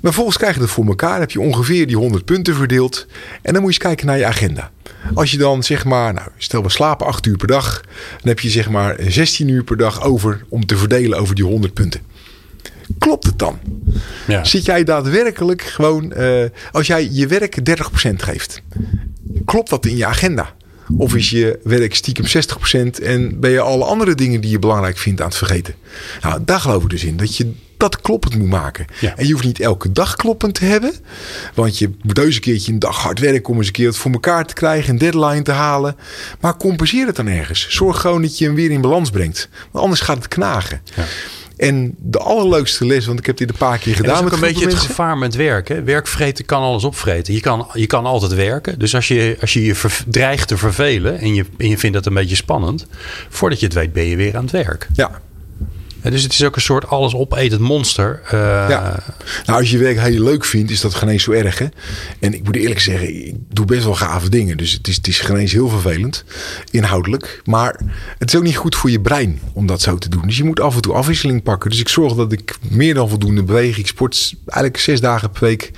Maar 0.02 0.14
volgens 0.14 0.38
krijg 0.38 0.54
je 0.54 0.60
dat 0.60 0.70
voor 0.70 0.86
elkaar. 0.86 1.20
heb 1.20 1.32
je 1.32 1.40
ongeveer 1.40 1.88
die 1.88 1.98
100 1.98 2.26
punten 2.26 2.56
verdeeld. 2.56 3.06
En 3.42 3.54
dan 3.54 3.62
moet 3.62 3.74
je 3.74 3.80
eens 3.80 3.88
kijken 3.88 4.06
naar 4.06 4.18
je 4.18 4.26
agenda. 4.26 4.72
Als 5.14 5.32
je 5.32 5.38
dan 5.38 5.64
zeg 5.64 5.86
maar, 5.86 6.14
nou, 6.14 6.28
stel 6.38 6.64
we 6.64 6.70
slapen 6.70 7.06
8 7.08 7.26
uur 7.26 7.38
per 7.38 7.48
dag. 7.48 7.82
Dan 8.18 8.28
heb 8.28 8.40
je 8.40 8.50
zeg 8.50 8.70
maar 8.70 8.96
16 9.08 9.48
uur 9.48 9.64
per 9.64 9.78
dag 9.78 10.04
over 10.04 10.46
om 10.50 10.66
te 10.66 10.78
verdelen 10.78 11.20
over 11.20 11.36
die 11.36 11.46
100 11.46 11.74
punten. 11.74 12.02
Klopt 12.98 13.26
het 13.26 13.40
dan? 13.40 13.60
Ja. 14.28 14.44
Zit 14.44 14.66
jij 14.66 14.84
daadwerkelijk 14.84 15.62
gewoon, 15.62 16.14
uh, 16.18 16.44
als 16.72 16.88
jij 16.88 17.10
je 17.12 17.28
werk 17.28 17.58
30% 17.64 18.24
geeft, 18.24 18.62
klopt 19.46 19.70
dat 19.70 19.86
in 19.86 19.98
je 19.98 20.06
agenda? 20.06 20.54
Of 20.98 21.16
is 21.16 21.30
je 21.30 21.60
werk 21.64 21.96
stiekem 21.96 22.26
60% 22.26 23.02
en 23.04 23.40
ben 23.40 23.52
je 23.52 23.60
alle 23.60 23.84
andere 23.84 24.16
dingen 24.16 24.42
die 24.42 24.52
je 24.52 24.60
belangrijk 24.60 24.98
vindt 24.98 25.22
aan 25.22 25.28
het 25.28 25.38
vergeten? 25.38 25.76
Nou, 26.22 26.42
daar 26.46 26.60
geloof 26.60 26.84
ik 26.84 26.90
dus 26.90 27.04
in. 27.04 27.18
Dat 27.18 27.38
je 27.38 27.54
dat 27.92 28.02
kloppend 28.02 28.36
moet 28.36 28.50
maken. 28.50 28.86
Ja. 29.00 29.14
En 29.16 29.28
je 29.28 29.32
hoeft 29.32 29.46
niet 29.46 29.60
elke 29.60 29.92
dag 29.92 30.16
kloppend 30.16 30.54
te 30.54 30.66
hebben. 30.66 30.94
Want 31.54 31.78
je 31.78 31.90
moet 32.02 32.16
deze 32.16 32.40
keertje 32.40 32.72
een 32.72 32.80
dag 32.80 32.98
hard 32.98 33.20
werken 33.20 33.52
om 33.52 33.58
eens 33.58 33.68
een 33.68 33.74
keer 33.74 33.88
het 33.88 33.98
voor 33.98 34.12
elkaar 34.12 34.46
te 34.46 34.54
krijgen. 34.54 34.90
Een 34.90 34.98
deadline 34.98 35.42
te 35.42 35.52
halen. 35.52 35.96
Maar 36.40 36.58
compenseer 36.58 37.06
het 37.06 37.16
dan 37.16 37.28
ergens. 37.28 37.68
Zorg 37.70 38.02
gewoon 38.02 38.22
dat 38.22 38.38
je 38.38 38.46
hem 38.46 38.56
weer 38.56 38.72
in 38.72 38.82
balans 38.82 39.10
brengt. 39.10 39.50
Want 39.72 39.84
anders 39.84 40.02
gaat 40.02 40.18
het 40.18 40.28
knagen. 40.28 40.82
Ja. 40.96 41.04
En 41.58 41.96
de 41.98 42.20
allerleukste 42.20 42.86
les, 42.86 43.06
want 43.06 43.20
ik 43.20 43.26
heb 43.26 43.38
dit 43.38 43.50
een 43.50 43.58
paar 43.58 43.78
keer 43.78 43.96
gedaan. 43.96 44.14
Dat 44.14 44.22
is 44.22 44.28
ook 44.28 44.34
een 44.34 44.54
beetje 44.54 44.66
het 44.66 44.76
gevaar 44.76 45.18
met 45.18 45.36
werken. 45.36 45.86
Werkvreten 45.86 46.46
kan 46.46 46.62
alles 46.62 46.84
opvreten. 46.84 47.34
Je 47.34 47.40
kan, 47.40 47.68
je 47.74 47.88
kan 47.88 48.06
altijd 48.06 48.34
werken. 48.34 48.80
Dus 48.80 48.96
als 48.96 49.08
je 49.08 49.38
als 49.42 49.54
je, 49.54 49.64
je 49.64 49.76
dreigt 50.08 50.48
te 50.48 50.58
vervelen 50.58 51.20
en 51.20 51.34
je, 51.34 51.46
en 51.58 51.70
je 51.70 51.78
vindt 51.78 51.96
dat 51.96 52.06
een 52.06 52.14
beetje 52.14 52.36
spannend, 52.36 52.88
voordat 53.30 53.60
je 53.60 53.66
het 53.66 53.76
weet 53.76 53.94
ben 53.94 54.06
je 54.06 54.16
weer 54.16 54.36
aan 54.38 54.44
het 54.44 54.52
werk. 54.52 54.88
Ja, 54.94 55.22
dus 56.12 56.24
het 56.24 56.34
is 56.34 56.44
ook 56.44 56.56
een 56.56 56.62
soort 56.62 56.88
alles 56.88 57.16
opetend 57.16 57.62
monster. 57.62 58.22
Uh, 58.26 58.32
ja. 58.70 59.04
Nou, 59.46 59.60
als 59.60 59.72
je 59.72 59.78
werk 59.78 60.00
heel 60.00 60.24
leuk 60.24 60.46
vindt, 60.46 60.72
is 60.72 60.82
dat 60.82 60.94
geen 60.94 61.10
eens 61.10 61.24
zo 61.24 61.32
erg. 61.32 61.58
Hè? 61.58 61.68
En 62.20 62.34
ik 62.34 62.44
moet 62.44 62.56
eerlijk 62.56 62.80
zeggen, 62.80 63.28
ik 63.28 63.36
doe 63.50 63.66
best 63.66 63.84
wel 63.84 63.96
gave 63.96 64.30
dingen. 64.30 64.58
Dus 64.58 64.72
het 64.72 64.88
is, 64.88 64.96
het 64.96 65.08
is 65.08 65.20
geen 65.20 65.38
eens 65.38 65.52
heel 65.52 65.70
vervelend, 65.70 66.24
inhoudelijk. 66.72 67.42
Maar 67.46 67.80
het 68.18 68.30
is 68.30 68.36
ook 68.36 68.44
niet 68.44 68.58
goed 68.58 68.76
voor 68.76 68.90
je 68.90 69.00
brein 69.00 69.40
om 69.54 69.66
dat 69.66 69.82
zo 69.82 69.98
te 69.98 70.10
doen. 70.10 70.22
Dus 70.26 70.38
je 70.38 70.44
moet 70.44 70.60
af 70.60 70.76
en 70.76 70.82
toe 70.82 70.94
afwisseling 70.94 71.44
pakken. 71.44 71.70
Dus 71.70 71.80
ik 71.80 71.90
zorg 71.90 72.14
dat 72.14 72.32
ik 72.32 72.58
meer 72.70 72.94
dan 72.94 73.10
voldoende 73.10 73.44
beweeg. 73.44 73.78
Ik 73.78 73.88
sport 73.88 74.34
eigenlijk 74.46 74.78
zes 74.78 75.02
dagen 75.02 75.30
per 75.30 75.44
week. 75.44 75.72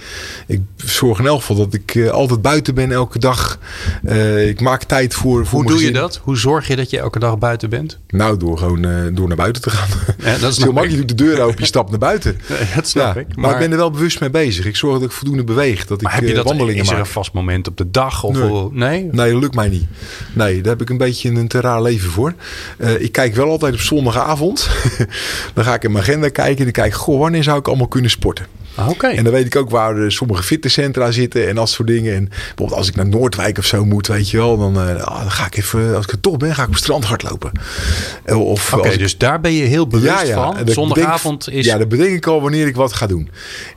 Ik 0.48 0.62
zorg 0.76 1.20
in 1.20 1.28
elk 1.28 1.40
geval 1.40 1.56
dat 1.56 1.74
ik 1.74 1.96
uh, 1.96 2.10
altijd 2.10 2.42
buiten 2.42 2.76
ben 2.76 2.92
elke 2.92 3.20
dag. 3.20 3.60
Uh, 4.04 4.48
ik 4.48 4.62
maak 4.62 4.84
tijd 4.84 5.14
voor, 5.14 5.46
voor 5.46 5.62
Hoe 5.62 5.72
doe 5.72 5.84
je 5.84 5.92
dat? 5.92 6.20
Hoe 6.24 6.38
zorg 6.38 6.68
je 6.68 6.76
dat 6.76 6.90
je 6.90 7.00
elke 7.00 7.20
dag 7.20 7.38
buiten 7.38 7.70
bent? 7.70 8.00
Nou, 8.08 8.38
door 8.38 8.58
gewoon 8.58 9.14
door 9.14 9.28
naar 9.28 9.38
buiten 9.38 9.62
te 9.62 9.70
gaan. 9.70 9.88
Ja, 10.18 10.38
dat 10.38 10.52
is 10.52 10.58
heel 10.58 10.72
makkelijk. 10.72 10.92
Je 10.92 11.06
doet 11.06 11.18
de 11.18 11.24
deur 11.24 11.42
open, 11.42 11.60
je 11.60 11.66
stapt 11.66 11.90
naar 11.90 12.00
buiten. 12.00 12.40
dat 12.76 12.88
snap 12.88 13.16
ja, 13.16 13.20
ik. 13.20 13.28
Maar... 13.28 13.40
maar... 13.40 13.52
ik 13.52 13.60
ben 13.60 13.72
er 13.72 13.78
wel 13.78 13.92
bewust 13.92 14.20
mee 14.20 14.30
bezig. 14.30 14.66
Ik 14.66 14.76
zorg 14.76 14.94
dat 14.94 15.10
ik 15.10 15.12
voldoende 15.12 15.44
beweeg. 15.44 15.86
Dat 15.86 16.02
maar 16.02 16.14
ik 16.14 16.20
heb 16.20 16.30
je 16.30 16.36
dat, 16.36 16.46
wandelingen 16.46 16.84
is 16.84 16.90
er 16.90 17.00
een 17.00 17.06
vast 17.06 17.34
moment 17.34 17.68
op 17.68 17.78
de 17.78 17.92
dag? 17.92 18.24
Of 18.24 18.38
nee. 18.38 18.70
nee? 18.72 19.10
nee? 19.12 19.32
dat 19.32 19.42
lukt 19.42 19.56
mij 19.56 19.70
niet. 19.70 19.86
Nee, 20.34 20.62
daar 20.62 20.72
heb 20.72 20.82
ik 20.82 20.90
een 20.90 20.98
beetje 20.98 21.30
een 21.30 21.48
te 21.48 21.62
raar 21.62 21.82
leven 21.82 22.10
voor. 22.10 22.34
Uh, 22.78 23.02
ik 23.02 23.12
kijk 23.12 23.36
wel 23.36 23.50
altijd 23.50 23.74
op 23.74 23.80
zondagavond. 23.80 24.70
dan 25.54 25.64
ga 25.64 25.74
ik 25.74 25.84
in 25.84 25.92
mijn 25.92 26.04
agenda 26.04 26.30
kijken. 26.30 26.58
En 26.58 26.64
dan 26.64 26.72
kijk 26.72 26.88
ik, 26.88 26.94
goh, 26.94 27.20
wanneer 27.20 27.44
zou 27.44 27.60
ik 27.60 27.68
allemaal 27.68 27.88
kunnen 27.88 28.12
sporten? 28.12 28.46
Ah, 28.78 29.18
en 29.18 29.24
dan 29.24 29.34
weet 29.34 29.46
ik 29.46 29.56
ook 29.56 29.70
waar 29.70 30.12
sommige 30.12 30.44
fitnesscentra 30.44 31.12
zitten 31.12 31.48
en 31.48 31.56
dat 31.56 31.70
soort 31.70 31.88
dingen. 31.88 32.16
En 32.16 32.26
bijvoorbeeld 32.30 32.74
als 32.80 32.88
ik 32.88 32.96
naar 32.96 33.08
Noordwijk 33.08 33.58
of 33.58 33.66
zo 33.66 33.86
moet, 33.86 34.08
weet 34.08 34.30
je 34.30 34.38
wel, 34.38 34.58
dan, 34.58 34.88
uh, 34.88 34.88
dan 34.88 35.32
ga 35.32 35.46
ik 35.46 35.58
even, 35.58 35.96
als 35.96 36.06
ik 36.06 36.12
er 36.12 36.20
toch 36.20 36.38
ben, 36.38 36.56
ga 36.56 36.62
ik 36.62 36.68
op 36.68 36.74
het 36.74 36.84
strand 36.84 37.06
hardlopen. 37.06 37.52
Oké, 38.72 38.98
dus 38.98 39.18
daar 39.18 39.42
ben 39.42 39.54
je 39.54 39.64
heel 39.64 39.88
bewust 39.88 40.07
ja, 40.08 40.22
ja. 40.22 40.36
van. 40.36 40.68
Zondagavond 40.70 41.50
is. 41.50 41.66
Ja, 41.66 41.78
dat 41.78 41.90
bedenk 41.90 42.16
ik 42.16 42.28
al 42.28 42.42
wanneer 42.42 42.68
ik 42.68 42.76
wat 42.76 42.94
ga 42.94 43.08
doen. 43.08 43.30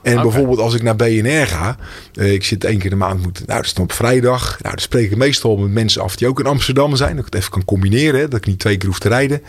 En 0.03 0.11
okay. 0.11 0.23
bijvoorbeeld 0.23 0.59
als 0.59 0.73
ik 0.73 0.83
naar 0.83 0.95
BNR 0.95 1.47
ga, 1.47 1.77
uh, 2.13 2.33
ik 2.33 2.43
zit 2.43 2.63
één 2.63 2.79
keer 2.79 2.89
de 2.89 2.95
maand 2.95 3.21
moeten, 3.21 3.43
nou, 3.45 3.57
dat 3.57 3.67
is 3.67 3.73
dan 3.73 3.83
op 3.83 3.91
vrijdag. 3.91 4.57
Nou, 4.61 4.75
dan 4.75 4.83
spreek 4.83 5.11
ik 5.11 5.17
meestal 5.17 5.57
met 5.57 5.71
mensen 5.71 6.01
af 6.01 6.15
die 6.15 6.27
ook 6.27 6.39
in 6.39 6.45
Amsterdam 6.45 6.95
zijn. 6.95 7.15
Dat 7.15 7.25
ik 7.25 7.33
het 7.33 7.41
even 7.41 7.51
kan 7.51 7.65
combineren, 7.65 8.19
hè, 8.19 8.27
dat 8.27 8.39
ik 8.39 8.45
niet 8.45 8.59
twee 8.59 8.77
keer 8.77 8.89
hoef 8.89 8.99
te 8.99 9.07
rijden. 9.07 9.41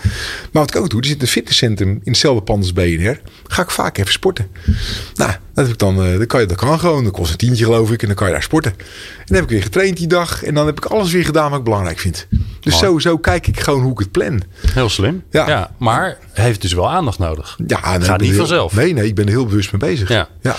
Maar 0.53 0.63
wat 0.63 0.75
ik 0.75 0.81
ook 0.81 0.91
doe, 0.91 1.01
er 1.01 1.07
zit 1.07 1.23
een 1.23 1.29
fitnesscentrum 1.29 1.89
in 1.89 2.01
hetzelfde 2.05 2.43
pand 2.43 2.63
als 2.63 2.73
BNR. 2.73 3.21
Ga 3.47 3.63
ik 3.63 3.71
vaak 3.71 3.99
even 3.99 4.13
sporten. 4.13 4.47
Nou, 5.15 5.33
dat 5.55 5.65
heb 5.65 5.73
ik 5.73 5.79
dan, 5.79 6.07
uh, 6.07 6.17
dan 6.17 6.27
kan 6.27 6.41
je, 6.41 6.47
dat 6.47 6.57
kan 6.57 6.79
gewoon. 6.79 7.05
Dat 7.05 7.13
kost 7.13 7.31
een 7.31 7.37
tientje 7.37 7.65
geloof 7.65 7.91
ik. 7.91 8.01
En 8.01 8.07
dan 8.07 8.17
kan 8.17 8.27
je 8.27 8.33
daar 8.33 8.43
sporten. 8.43 8.73
En 8.73 9.25
dan 9.27 9.35
heb 9.37 9.45
ik 9.45 9.51
weer 9.51 9.63
getraind 9.63 9.97
die 9.97 10.07
dag. 10.07 10.43
En 10.43 10.55
dan 10.55 10.67
heb 10.67 10.77
ik 10.77 10.85
alles 10.85 11.13
weer 11.13 11.25
gedaan 11.25 11.51
wat 11.51 11.59
ik 11.59 11.65
belangrijk 11.65 11.99
vind. 11.99 12.27
Dus 12.61 12.79
zo, 12.79 12.99
zo 12.99 13.19
kijk 13.19 13.47
ik 13.47 13.61
gewoon 13.61 13.83
hoe 13.83 13.93
ik 13.93 13.99
het 13.99 14.11
plan. 14.11 14.43
Heel 14.73 14.89
slim. 14.89 15.23
Ja. 15.31 15.49
ja 15.49 15.71
maar 15.79 16.19
heeft 16.33 16.63
dus 16.63 16.73
wel 16.73 16.91
aandacht 16.91 17.19
nodig. 17.19 17.59
Ja, 17.67 17.97
nee, 17.97 18.07
gaat 18.07 18.21
niet 18.21 18.29
heel, 18.29 18.39
vanzelf. 18.39 18.75
Nee, 18.75 18.93
nee, 18.93 19.07
ik 19.07 19.15
ben 19.15 19.25
er 19.25 19.31
heel 19.31 19.47
bewust 19.47 19.73
mee 19.73 19.91
bezig. 19.91 20.09
Ja. 20.09 20.29
ja. 20.41 20.57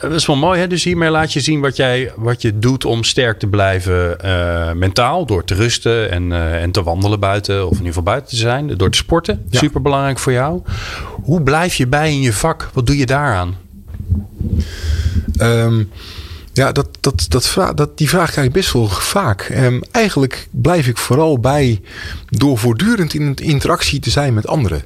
Dat 0.00 0.12
is 0.12 0.26
wel 0.26 0.36
mooi. 0.36 0.60
Hè? 0.60 0.66
Dus 0.66 0.84
hiermee 0.84 1.10
laat 1.10 1.32
je 1.32 1.40
zien 1.40 1.60
wat, 1.60 1.76
jij, 1.76 2.12
wat 2.16 2.42
je 2.42 2.58
doet 2.58 2.84
om 2.84 3.04
sterk 3.04 3.38
te 3.38 3.46
blijven 3.46 4.16
uh, 4.24 4.72
mentaal. 4.72 5.26
Door 5.26 5.44
te 5.44 5.54
rusten 5.54 6.10
en, 6.10 6.30
uh, 6.30 6.62
en 6.62 6.70
te 6.70 6.82
wandelen 6.82 7.20
buiten. 7.20 7.64
Of 7.64 7.70
in 7.70 7.76
ieder 7.76 7.86
geval 7.86 8.02
buiten 8.02 8.30
te 8.30 8.36
zijn. 8.36 8.76
Door 8.76 8.90
te 8.90 8.98
sporten. 8.98 9.42
Ja. 9.48 9.58
Super 9.58 9.82
belangrijk 9.82 10.18
voor 10.18 10.32
jou. 10.32 10.62
Hoe 11.22 11.42
blijf 11.42 11.74
je 11.74 11.86
bij 11.86 12.10
in 12.10 12.20
je 12.20 12.32
vak? 12.32 12.70
Wat 12.72 12.86
doe 12.86 12.96
je 12.96 13.06
daaraan? 13.06 13.68
Um, 15.40 15.88
ja, 16.52 16.72
dat, 16.72 16.88
dat, 17.00 17.26
dat 17.28 17.72
dat, 17.74 17.98
die 17.98 18.08
vraag 18.08 18.30
krijg 18.30 18.46
ik 18.46 18.52
best 18.52 18.72
wel 18.72 18.88
vaak. 18.88 19.48
Um, 19.56 19.80
eigenlijk 19.90 20.48
blijf 20.50 20.86
ik 20.86 20.96
vooral 20.96 21.38
bij 21.38 21.80
door 22.28 22.58
voortdurend 22.58 23.14
in 23.14 23.34
interactie 23.34 24.00
te 24.00 24.10
zijn 24.10 24.34
met 24.34 24.46
anderen. 24.46 24.84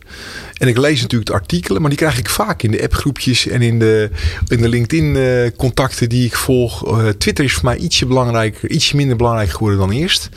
En 0.54 0.68
ik 0.68 0.78
lees 0.78 1.00
natuurlijk 1.00 1.30
de 1.30 1.36
artikelen, 1.36 1.80
maar 1.80 1.90
die 1.90 1.98
krijg 1.98 2.18
ik 2.18 2.28
vaak 2.28 2.62
in 2.62 2.70
de 2.70 2.82
appgroepjes 2.82 3.46
en 3.46 3.62
in 3.62 3.78
de, 3.78 4.10
in 4.48 4.62
de 4.62 4.68
LinkedIn-contacten 4.68 6.08
die 6.08 6.24
ik 6.24 6.36
volg. 6.36 6.98
Uh, 6.98 7.08
Twitter 7.08 7.44
is 7.44 7.52
voor 7.52 7.64
mij 7.64 7.76
ietsje 7.76 8.06
belangrijker, 8.06 8.70
ietsje 8.70 8.96
minder 8.96 9.16
belangrijk 9.16 9.50
geworden 9.50 9.78
dan 9.78 9.90
eerst. 9.90 10.28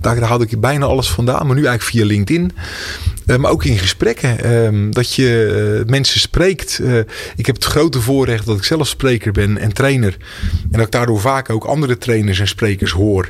Daar, 0.00 0.20
daar 0.20 0.28
had 0.28 0.42
ik 0.42 0.60
bijna 0.60 0.86
alles 0.86 1.10
vandaan, 1.10 1.46
maar 1.46 1.56
nu 1.56 1.66
eigenlijk 1.66 1.96
via 1.96 2.04
LinkedIn. 2.04 2.52
Uh, 3.26 3.36
maar 3.36 3.50
ook 3.50 3.64
in 3.64 3.78
gesprekken. 3.78 4.36
Uh, 4.74 4.90
dat 4.90 5.14
je 5.14 5.80
uh, 5.84 5.90
mensen 5.90 6.20
spreekt. 6.20 6.80
ik 7.36 7.46
heb 7.46 7.54
het 7.54 7.64
grote 7.64 8.00
voorrecht 8.00 8.46
dat 8.46 8.56
ik 8.56 8.64
zelf 8.64 8.88
spreker 8.88 9.32
ben 9.32 9.58
en 9.58 9.72
trainer. 9.72 10.16
En 10.62 10.78
dat 10.78 10.86
ik 10.86 10.90
daardoor 10.90 11.20
vaak 11.20 11.50
ook 11.50 11.64
andere 11.64 11.98
trainers 11.98 12.40
en 12.40 12.48
sprekers 12.48 12.90
hoor. 12.90 13.28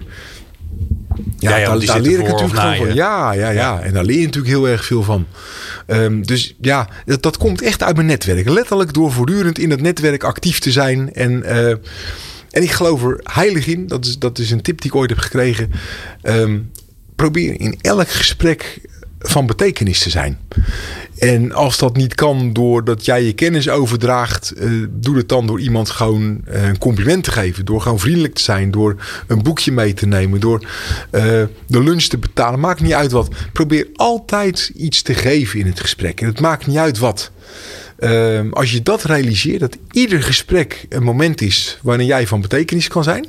Ja, 1.38 1.56
ja, 1.56 1.66
daar, 1.66 1.86
daar 1.86 2.00
leer 2.00 2.18
ik 2.18 2.28
natuurlijk 2.28 2.60
gewoon 2.60 2.76
van. 2.76 2.94
Ja, 2.94 3.32
ja, 3.32 3.50
ja, 3.50 3.80
En 3.80 3.92
daar 3.92 4.04
leer 4.04 4.18
je 4.18 4.24
natuurlijk 4.24 4.54
heel 4.54 4.68
erg 4.68 4.84
veel 4.84 5.02
van. 5.02 5.26
Um, 5.86 6.26
dus 6.26 6.56
ja, 6.60 6.88
dat, 7.04 7.22
dat, 7.22 7.36
komt 7.36 7.62
echt 7.62 7.82
uit 7.82 7.96
mijn 7.96 8.08
netwerk. 8.08 8.48
Letterlijk 8.48 8.92
door 8.92 9.12
voortdurend 9.12 9.58
in 9.58 9.70
het 9.70 9.80
netwerk 9.80 10.24
actief 10.24 10.58
te 10.58 10.70
zijn. 10.70 11.12
En, 11.12 11.42
uh, 11.44 11.68
en 12.50 12.62
ik 12.62 12.70
geloof 12.70 13.04
er 13.04 13.20
heilig 13.22 13.66
in. 13.66 13.86
Dat 13.86 14.04
is, 14.04 14.18
dat 14.18 14.38
is 14.38 14.50
een 14.50 14.62
tip 14.62 14.80
die 14.80 14.90
ik 14.90 14.96
ooit 14.96 15.10
heb 15.10 15.18
gekregen. 15.18 15.72
Um, 16.22 16.70
probeer 17.16 17.60
in 17.60 17.78
elk 17.80 18.08
gesprek 18.08 18.80
van 19.26 19.46
betekenis 19.46 20.02
te 20.02 20.10
zijn. 20.10 20.38
En 21.18 21.52
als 21.52 21.78
dat 21.78 21.96
niet 21.96 22.14
kan 22.14 22.52
doordat 22.52 23.04
jij 23.04 23.22
je 23.22 23.32
kennis 23.32 23.68
overdraagt, 23.68 24.52
uh, 24.56 24.86
doe 24.90 25.16
het 25.16 25.28
dan 25.28 25.46
door 25.46 25.60
iemand 25.60 25.90
gewoon 25.90 26.40
uh, 26.48 26.66
een 26.66 26.78
compliment 26.78 27.24
te 27.24 27.30
geven. 27.30 27.64
Door 27.64 27.80
gewoon 27.80 27.98
vriendelijk 27.98 28.34
te 28.34 28.42
zijn, 28.42 28.70
door 28.70 28.96
een 29.26 29.42
boekje 29.42 29.72
mee 29.72 29.94
te 29.94 30.06
nemen, 30.06 30.40
door 30.40 30.60
uh, 30.60 31.22
de 31.66 31.82
lunch 31.82 32.02
te 32.02 32.18
betalen. 32.18 32.60
Maakt 32.60 32.80
niet 32.80 32.92
uit 32.92 33.12
wat. 33.12 33.28
Probeer 33.52 33.86
altijd 33.94 34.70
iets 34.74 35.02
te 35.02 35.14
geven 35.14 35.58
in 35.58 35.66
het 35.66 35.80
gesprek. 35.80 36.20
En 36.20 36.26
het 36.26 36.40
maakt 36.40 36.66
niet 36.66 36.76
uit 36.76 36.98
wat. 36.98 37.30
Als 38.50 38.72
je 38.72 38.82
dat 38.82 39.02
realiseert, 39.02 39.60
dat 39.60 39.76
ieder 39.90 40.22
gesprek 40.22 40.86
een 40.88 41.02
moment 41.02 41.40
is 41.40 41.78
waarin 41.82 42.06
jij 42.06 42.26
van 42.26 42.40
betekenis 42.40 42.88
kan 42.88 43.04
zijn 43.04 43.26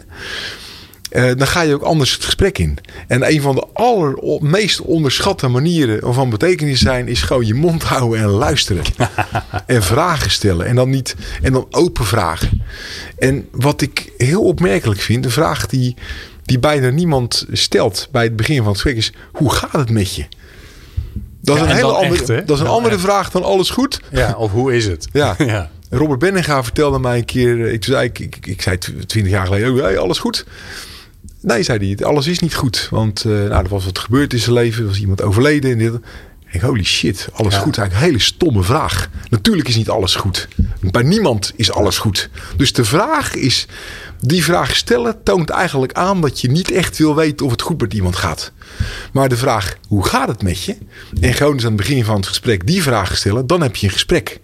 uh, 1.15 1.31
dan 1.37 1.47
ga 1.47 1.61
je 1.61 1.73
ook 1.73 1.81
anders 1.81 2.13
het 2.13 2.23
gesprek 2.23 2.57
in. 2.57 2.77
En 3.07 3.31
een 3.31 3.41
van 3.41 3.55
de 3.55 3.65
allermeest 3.73 4.81
onderschatte 4.81 5.47
manieren 5.47 6.13
van 6.13 6.29
betekenis 6.29 6.79
zijn, 6.79 7.07
is 7.07 7.21
gewoon 7.21 7.45
je 7.45 7.53
mond 7.53 7.83
houden 7.83 8.19
en 8.19 8.27
luisteren. 8.27 8.83
en 9.65 9.83
vragen 9.83 10.31
stellen. 10.31 10.65
En 10.65 10.75
dan 10.75 10.89
niet, 10.89 11.15
en 11.41 11.53
dan 11.53 11.67
open 11.69 12.05
vragen. 12.05 12.63
En 13.17 13.47
wat 13.51 13.81
ik 13.81 14.11
heel 14.17 14.41
opmerkelijk 14.41 15.01
vind, 15.01 15.25
een 15.25 15.31
vraag 15.31 15.65
die, 15.65 15.95
die 16.43 16.59
bijna 16.59 16.89
niemand 16.89 17.45
stelt 17.51 18.07
bij 18.11 18.23
het 18.23 18.35
begin 18.35 18.57
van 18.57 18.67
het 18.67 18.81
gesprek, 18.81 18.97
is: 18.97 19.13
hoe 19.31 19.51
gaat 19.51 19.71
het 19.71 19.89
met 19.89 20.15
je? 20.15 20.25
Dat 21.41 21.55
is 21.55 21.61
ja, 21.61 21.69
een 21.69 21.75
hele 21.75 21.91
andere, 21.91 22.43
dat 22.43 22.57
is 22.57 22.63
een 22.63 22.69
andere 22.69 22.99
vraag 22.99 23.31
dan 23.31 23.43
alles 23.43 23.69
goed. 23.69 24.01
Ja, 24.11 24.35
of 24.37 24.51
hoe 24.51 24.75
is 24.75 24.85
het? 24.85 25.07
Ja. 25.13 25.35
ja. 25.53 25.69
Robert 25.89 26.19
Benninga 26.19 26.63
vertelde 26.63 26.99
mij 26.99 27.17
een 27.17 27.25
keer, 27.25 27.71
ik 27.71 27.83
zei, 27.83 28.05
ik, 28.05 28.19
ik, 28.19 28.47
ik 28.47 28.61
zei 28.61 28.77
twintig 28.77 29.29
jaar 29.31 29.45
geleden, 29.45 29.75
hey, 29.75 29.97
alles 29.97 30.19
goed? 30.19 30.45
Nee, 31.45 31.63
zei 31.63 31.95
hij, 31.95 32.05
alles 32.05 32.27
is 32.27 32.39
niet 32.39 32.55
goed. 32.55 32.87
Want 32.91 33.23
uh, 33.23 33.31
nou, 33.49 33.63
er 33.63 33.69
was 33.69 33.85
wat 33.85 33.99
gebeurd 33.99 34.33
in 34.33 34.39
zijn 34.39 34.55
leven. 34.55 34.81
Er 34.81 34.87
was 34.87 34.99
iemand 34.99 35.21
overleden. 35.21 35.71
En 35.71 35.77
dit. 35.77 35.93
Ik 36.45 36.61
denk, 36.61 36.63
holy 36.63 36.83
shit, 36.83 37.27
alles 37.33 37.53
Ja. 37.53 37.59
goed. 37.59 37.77
Eigenlijk 37.77 37.93
een 38.07 38.11
hele 38.13 38.23
stomme 38.23 38.63
vraag. 38.63 39.09
Natuurlijk 39.29 39.67
is 39.67 39.75
niet 39.75 39.89
alles 39.89 40.15
goed. 40.15 40.47
Bij 40.81 41.03
niemand 41.03 41.53
is 41.55 41.71
alles 41.71 41.97
goed. 41.97 42.29
Dus 42.57 42.73
de 42.73 42.85
vraag 42.85 43.33
is, 43.35 43.67
die 44.21 44.43
vraag 44.43 44.75
stellen 44.75 45.23
toont 45.23 45.49
eigenlijk 45.49 45.93
aan 45.93 46.21
dat 46.21 46.41
je 46.41 46.51
niet 46.51 46.71
echt 46.71 46.97
wil 46.97 47.15
weten 47.15 47.45
of 47.45 47.51
het 47.51 47.61
goed 47.61 47.81
met 47.81 47.93
iemand 47.93 48.15
gaat. 48.15 48.51
Maar 49.13 49.29
de 49.29 49.37
vraag, 49.37 49.77
hoe 49.87 50.05
gaat 50.05 50.27
het 50.27 50.43
met 50.43 50.63
je? 50.63 50.77
En 51.21 51.33
gewoon 51.33 51.53
eens 51.53 51.63
aan 51.63 51.67
het 51.71 51.77
begin 51.81 52.05
van 52.05 52.15
het 52.15 52.27
gesprek 52.27 52.67
die 52.67 52.81
vraag 52.83 53.17
stellen, 53.17 53.47
dan 53.47 53.61
heb 53.61 53.75
je 53.75 53.87
een 53.87 53.93
gesprek. 53.93 54.39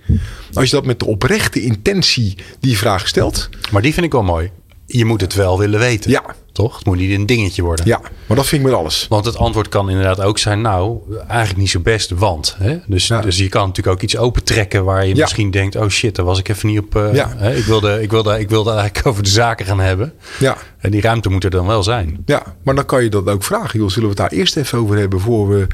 Als 0.53 0.69
je 0.69 0.75
dat 0.75 0.85
met 0.85 0.99
de 0.99 1.05
oprechte 1.05 1.61
intentie 1.61 2.37
die 2.59 2.77
vraag 2.77 3.07
stelt, 3.07 3.49
Maar 3.71 3.81
die 3.81 3.93
vind 3.93 4.05
ik 4.05 4.11
wel 4.11 4.23
mooi. 4.23 4.51
Je 4.85 5.05
moet 5.05 5.21
het 5.21 5.33
wel 5.33 5.59
willen 5.59 5.79
weten. 5.79 6.11
Ja. 6.11 6.35
Toch? 6.51 6.77
Het 6.77 6.85
moet 6.85 6.97
niet 6.97 7.11
een 7.19 7.25
dingetje 7.25 7.61
worden. 7.61 7.85
ja, 7.85 7.99
maar 8.27 8.37
dat 8.37 8.45
vind 8.47 8.61
ik 8.61 8.67
met 8.69 8.77
alles. 8.77 9.05
Want 9.09 9.25
het 9.25 9.37
antwoord 9.37 9.69
kan 9.69 9.89
inderdaad 9.89 10.21
ook 10.21 10.37
zijn, 10.37 10.61
nou, 10.61 10.97
eigenlijk 11.27 11.59
niet 11.59 11.69
zo 11.69 11.79
best, 11.79 12.09
want. 12.09 12.55
Hè? 12.59 12.77
Dus, 12.87 13.07
Ja. 13.07 13.21
dus 13.21 13.37
je 13.37 13.49
kan 13.49 13.67
natuurlijk 13.67 13.95
ook 13.97 14.01
iets 14.03 14.17
opentrekken 14.17 14.83
waar 14.83 15.05
je 15.07 15.15
Ja. 15.15 15.21
misschien 15.21 15.51
denkt, 15.51 15.75
oh 15.75 15.87
shit, 15.87 16.15
daar 16.15 16.25
was 16.25 16.39
ik 16.39 16.49
even 16.49 16.69
niet 16.69 16.79
op. 16.79 16.95
eh, 16.95 17.13
Ja. 17.13 17.33
hè? 17.37 17.55
Ik, 17.55 17.63
wilde, 17.65 18.01
ik, 18.01 18.11
wilde, 18.11 18.39
ik 18.39 18.49
wilde 18.49 18.71
eigenlijk 18.71 19.07
over 19.07 19.23
de 19.23 19.29
zaken 19.29 19.65
gaan 19.65 19.79
hebben. 19.79 20.13
Ja. 20.39 20.57
En 20.77 20.91
die 20.91 21.01
ruimte 21.01 21.29
moet 21.29 21.43
er 21.43 21.49
dan 21.49 21.65
wel 21.67 21.83
zijn. 21.83 22.23
Ja, 22.25 22.43
maar 22.63 22.75
dan 22.75 22.85
kan 22.85 23.03
je 23.03 23.09
dat 23.09 23.27
ook 23.29 23.43
vragen. 23.43 23.79
Joh, 23.79 23.89
zullen 23.89 24.03
we 24.09 24.21
het 24.21 24.29
daar 24.29 24.39
eerst 24.39 24.55
even 24.57 24.77
over 24.79 24.97
hebben 24.97 25.19
voor 25.19 25.49
we 25.49 25.67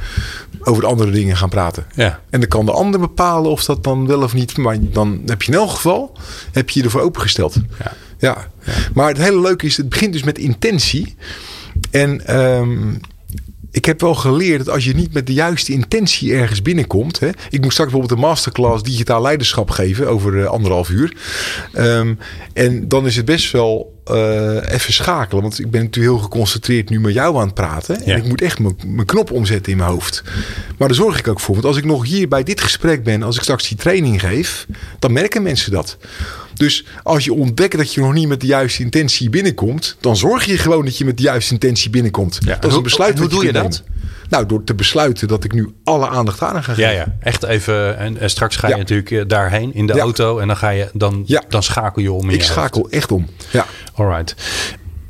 over 0.64 0.82
de 0.82 0.88
andere 0.88 1.12
dingen 1.12 1.38
gaan 1.38 1.50
praten? 1.50 1.86
Ja. 1.96 2.20
En 2.30 2.40
dan 2.40 2.50
kan 2.50 2.66
de 2.66 2.72
ander 2.72 3.00
bepalen 3.00 3.52
of 3.52 3.64
dat 3.66 3.84
dan 3.84 4.08
wel 4.08 4.22
of 4.22 4.34
niet. 4.34 4.58
Maar 4.58 4.78
dan 4.82 5.22
heb 5.26 5.42
je 5.42 5.52
in 5.52 5.58
elk 5.58 5.70
geval 5.70 6.18
heb 6.52 6.70
je 6.70 6.80
je 6.80 6.86
ervoor 6.86 7.02
opengesteld. 7.02 7.56
Ja. 7.84 7.94
Ja. 8.18 8.48
Maar 8.94 9.08
het 9.08 9.18
hele 9.18 9.42
leuke 9.42 9.66
is, 9.66 9.78
het 9.78 9.90
begint 9.90 10.14
dus 10.14 10.24
met 10.24 10.38
intentie. 10.38 11.16
En 11.92 12.26
ehm, 12.26 12.94
ik 13.72 13.86
heb 13.86 14.02
wel 14.02 14.16
geleerd 14.16 14.66
dat 14.66 14.74
als 14.74 14.86
je 14.86 14.96
niet 14.96 15.14
met 15.14 15.28
de 15.28 15.34
juiste 15.34 15.72
intentie 15.72 16.34
ergens 16.34 16.62
binnenkomt. 16.62 17.20
Hè, 17.20 17.28
ik 17.28 17.62
moet 17.62 17.72
straks 17.72 17.92
bijvoorbeeld 17.92 18.12
een 18.12 18.28
masterclass 18.28 18.84
digitaal 18.84 19.22
leiderschap 19.22 19.70
geven 19.70 20.08
over 20.08 20.42
eh, 20.42 20.46
anderhalf 20.46 20.90
uur. 20.90 21.18
Ehm, 21.74 22.14
en 22.54 22.88
dan 22.88 23.06
is 23.06 23.16
het 23.16 23.26
best 23.26 23.52
wel 23.52 23.96
eh, 24.06 24.74
even 24.74 24.94
schakelen. 24.94 25.42
Want 25.42 25.60
ik 25.60 25.72
ben 25.72 25.84
natuurlijk 25.84 26.14
heel 26.14 26.24
geconcentreerd 26.24 26.90
nu 26.90 27.00
met 27.00 27.14
jou 27.14 27.36
aan 27.36 27.46
het 27.46 27.54
praten. 27.54 28.00
Ja. 28.06 28.14
En 28.14 28.18
ik 28.18 28.28
moet 28.28 28.42
echt 28.42 28.60
mijn 28.60 29.06
knop 29.06 29.32
omzetten 29.32 29.72
in 29.72 29.78
mijn 29.78 29.90
hoofd. 29.90 30.24
Maar 30.78 30.88
daar 30.88 30.98
zorg 30.98 31.20
ik 31.20 31.28
ook 31.28 31.40
voor. 31.40 31.54
Want 31.54 31.68
als 31.68 31.78
ik 31.78 31.86
nog 31.86 32.06
hier 32.06 32.28
bij 32.28 32.44
dit 32.44 32.62
gesprek 32.62 33.04
ben, 33.04 33.24
als 33.24 33.36
ik 33.36 33.42
straks 33.42 33.68
die 33.68 33.78
training 33.78 34.20
geef, 34.20 34.68
dan 35.00 35.14
merken 35.14 35.44
mensen 35.44 35.72
dat. 35.72 35.98
Dus 36.58 36.86
als 37.04 37.24
je 37.26 37.34
ontdekt 37.34 37.78
dat 37.78 37.94
je 37.94 38.02
nog 38.02 38.14
niet 38.14 38.28
met 38.28 38.42
de 38.42 38.48
juiste 38.48 38.84
intentie 38.84 39.30
binnenkomt, 39.30 39.98
dan 40.00 40.18
zorg 40.18 40.46
je 40.46 40.58
gewoon 40.58 40.86
dat 40.86 40.98
je 40.98 41.06
met 41.06 41.18
de 41.18 41.24
juiste 41.24 41.54
intentie 41.54 41.90
binnenkomt. 41.90 42.38
Ja, 42.46 42.56
Dat 42.56 42.72
is 42.72 42.78
een 42.78 42.84
besluit. 42.84 43.20
hoe 43.20 43.28
doe 43.28 43.46
je 43.46 43.52
dat? 43.54 43.64
nemen. 43.86 43.96
Nou, 44.30 44.46
door 44.46 44.64
te 44.64 44.74
besluiten 44.76 45.28
dat 45.28 45.44
ik 45.44 45.54
nu 45.54 45.74
alle 45.84 46.08
aandacht 46.10 46.42
aan 46.42 46.54
ga 46.64 46.74
geven. 46.74 46.84
Ja, 46.84 46.90
ja. 46.90 47.16
Echt 47.20 47.44
even. 47.44 47.98
En, 47.98 48.18
en 48.18 48.30
straks 48.30 48.56
ga 48.56 48.68
je 48.68 48.74
Ja. 48.74 48.80
natuurlijk 48.80 49.12
eh, 49.12 49.22
daarheen 49.28 49.74
in 49.74 49.88
de 49.88 49.94
Ja. 49.94 50.00
auto. 50.02 50.40
En 50.40 50.48
dan, 50.48 50.58
ga 50.58 50.70
je, 50.70 50.90
dan, 50.94 51.26
dan 51.50 51.64
schakel 51.64 52.02
je 52.02 52.12
om. 52.12 52.24
in 52.30 52.30
Ik 52.36 52.42
je 52.42 52.48
schakel 52.48 52.90
echt 52.90 53.12
om. 53.12 53.28
Ja. 53.52 53.60
hoofd. 53.60 53.92
Alright. 54.00 54.36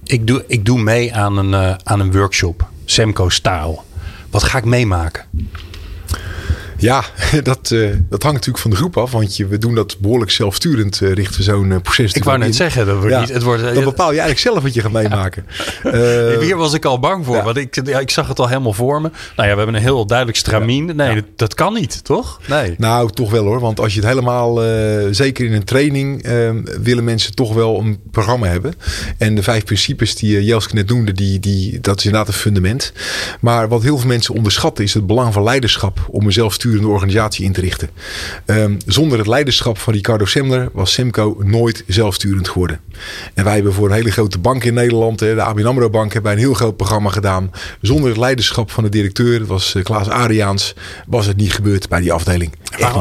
Ik 0.03 0.27
doe, 0.27 0.43
ik 0.47 0.65
doe 0.65 0.79
mee 0.81 1.13
aan 1.15 1.37
een, 1.37 1.53
eh, 1.53 1.75
aan 1.83 1.99
een 1.99 2.11
workshop. 2.11 2.67
Semco 2.85 3.29
Staal. 3.29 3.85
Wat 4.29 4.43
ga 4.43 4.57
ik 4.57 4.65
meemaken? 4.65 5.23
Ja, 6.77 7.03
dat, 7.43 7.71
eh, 7.71 7.89
dat 8.09 8.23
hangt 8.23 8.37
natuurlijk 8.37 8.57
van 8.57 8.71
de 8.71 8.77
groep 8.77 8.97
af. 8.97 9.11
Want 9.11 9.37
je, 9.37 9.47
we 9.47 9.57
doen 9.57 9.75
dat 9.75 9.97
behoorlijk 9.99 10.31
zelfsturend, 10.31 11.01
eh, 11.01 11.11
richten 11.11 11.37
we 11.37 11.43
zo'n 11.43 11.71
eh, 11.71 11.81
proces 11.81 12.13
Ik 12.13 12.23
wou 12.23 12.37
net 12.37 12.47
in. 12.47 12.53
zeggen, 12.53 12.85
dat 12.85 12.97
wordt 12.97 13.11
Ja, 13.11 13.19
niet, 13.19 13.29
het 13.29 13.43
wordt, 13.43 13.73
dan 13.73 13.83
bepaal 13.83 14.11
je 14.11 14.19
eigenlijk 14.19 14.39
zelf 14.39 14.63
wat 14.63 14.73
je 14.73 14.81
gaat 14.81 14.91
meemaken. 14.91 15.45
Hier 16.45 16.57
was 16.57 16.73
ik 16.73 16.85
al 16.85 16.99
bang 16.99 17.25
voor, 17.25 17.35
ja. 17.35 17.43
want 17.43 17.57
ik, 17.57 17.85
ja, 17.85 17.99
ik 17.99 18.09
zag 18.09 18.27
het 18.27 18.39
al 18.39 18.47
helemaal 18.47 18.73
voor 18.73 19.01
me. 19.01 19.09
Nou 19.35 19.47
ja, 19.47 19.53
we 19.53 19.57
hebben 19.57 19.75
een 19.75 19.81
heel 19.81 20.05
duidelijk 20.05 20.37
stramien. 20.37 20.95
Nee, 20.95 21.15
dat, 21.15 21.23
dat 21.35 21.53
kan 21.53 21.73
niet, 21.73 22.03
toch? 22.03 22.39
Nee. 22.47 22.75
Nou, 22.77 23.11
toch 23.11 23.31
wel 23.31 23.43
hoor. 23.43 23.59
Want 23.59 23.79
als 23.79 23.93
je 23.93 23.99
het 23.99 24.09
helemaal, 24.09 24.59
zeker 25.11 25.45
in 25.45 25.53
een 25.53 25.63
training, 25.63 26.23
eh, 26.23 26.49
willen 26.81 27.03
mensen 27.03 27.35
toch 27.35 27.53
wel 27.53 27.79
een 27.79 27.99
programma 28.11 28.47
hebben. 28.47 28.73
En 29.17 29.35
de 29.35 29.43
vijf 29.43 29.63
principes 29.63 30.15
die 30.15 30.43
Jelske 30.43 30.75
net 30.75 30.89
noemde, 30.89 31.11
die, 31.11 31.39
die, 31.39 31.79
dat 31.79 31.99
is 31.99 32.05
inderdaad 32.05 32.27
een 32.27 32.39
fundament. 32.39 32.93
Maar 33.39 33.67
wat 33.67 33.83
heel 33.83 33.97
veel 33.97 34.07
mensen 34.07 34.35
onderschatten 34.35 34.83
is 34.83 34.93
het 34.93 35.07
belang 35.07 35.33
van 35.33 35.43
leiderschap 35.43 36.07
om 36.09 36.25
een 36.25 36.31
organisatie 36.75 37.45
in 37.45 37.51
te 37.51 37.61
richten. 37.61 37.89
Ehm, 38.45 38.75
zonder 38.85 39.17
het 39.17 39.27
leiderschap 39.27 39.77
van 39.77 39.93
Ricardo 39.93 40.25
Semler 40.25 40.69
was 40.73 40.93
Semco 40.93 41.41
nooit 41.43 41.83
zelfsturend 41.87 42.49
geworden. 42.49 42.79
En 43.33 43.43
wij 43.43 43.53
hebben 43.53 43.73
voor 43.73 43.87
een 43.87 43.95
hele 43.95 44.11
grote 44.11 44.39
bank 44.39 44.63
in 44.63 44.73
Nederland, 44.73 45.19
de 45.19 45.41
ABN 45.41 45.65
AMRO 45.65 45.89
Bank, 45.89 46.13
hebben 46.13 46.31
wij 46.31 46.41
een 46.41 46.47
heel 46.47 46.57
groot 46.57 46.77
programma 46.77 47.09
gedaan. 47.09 47.51
Zonder 47.81 48.09
het 48.09 48.17
leiderschap 48.17 48.71
van 48.71 48.83
de 48.83 48.89
directeur, 48.89 49.39
dat 49.39 49.47
was 49.47 49.75
eh, 49.75 49.83
Klaas 49.83 50.09
Ariaans, 50.09 50.73
was 51.07 51.25
het 51.25 51.37
niet 51.37 51.53
gebeurd 51.53 51.89
bij 51.89 52.01
die 52.01 52.13
afdeling. 52.13 52.51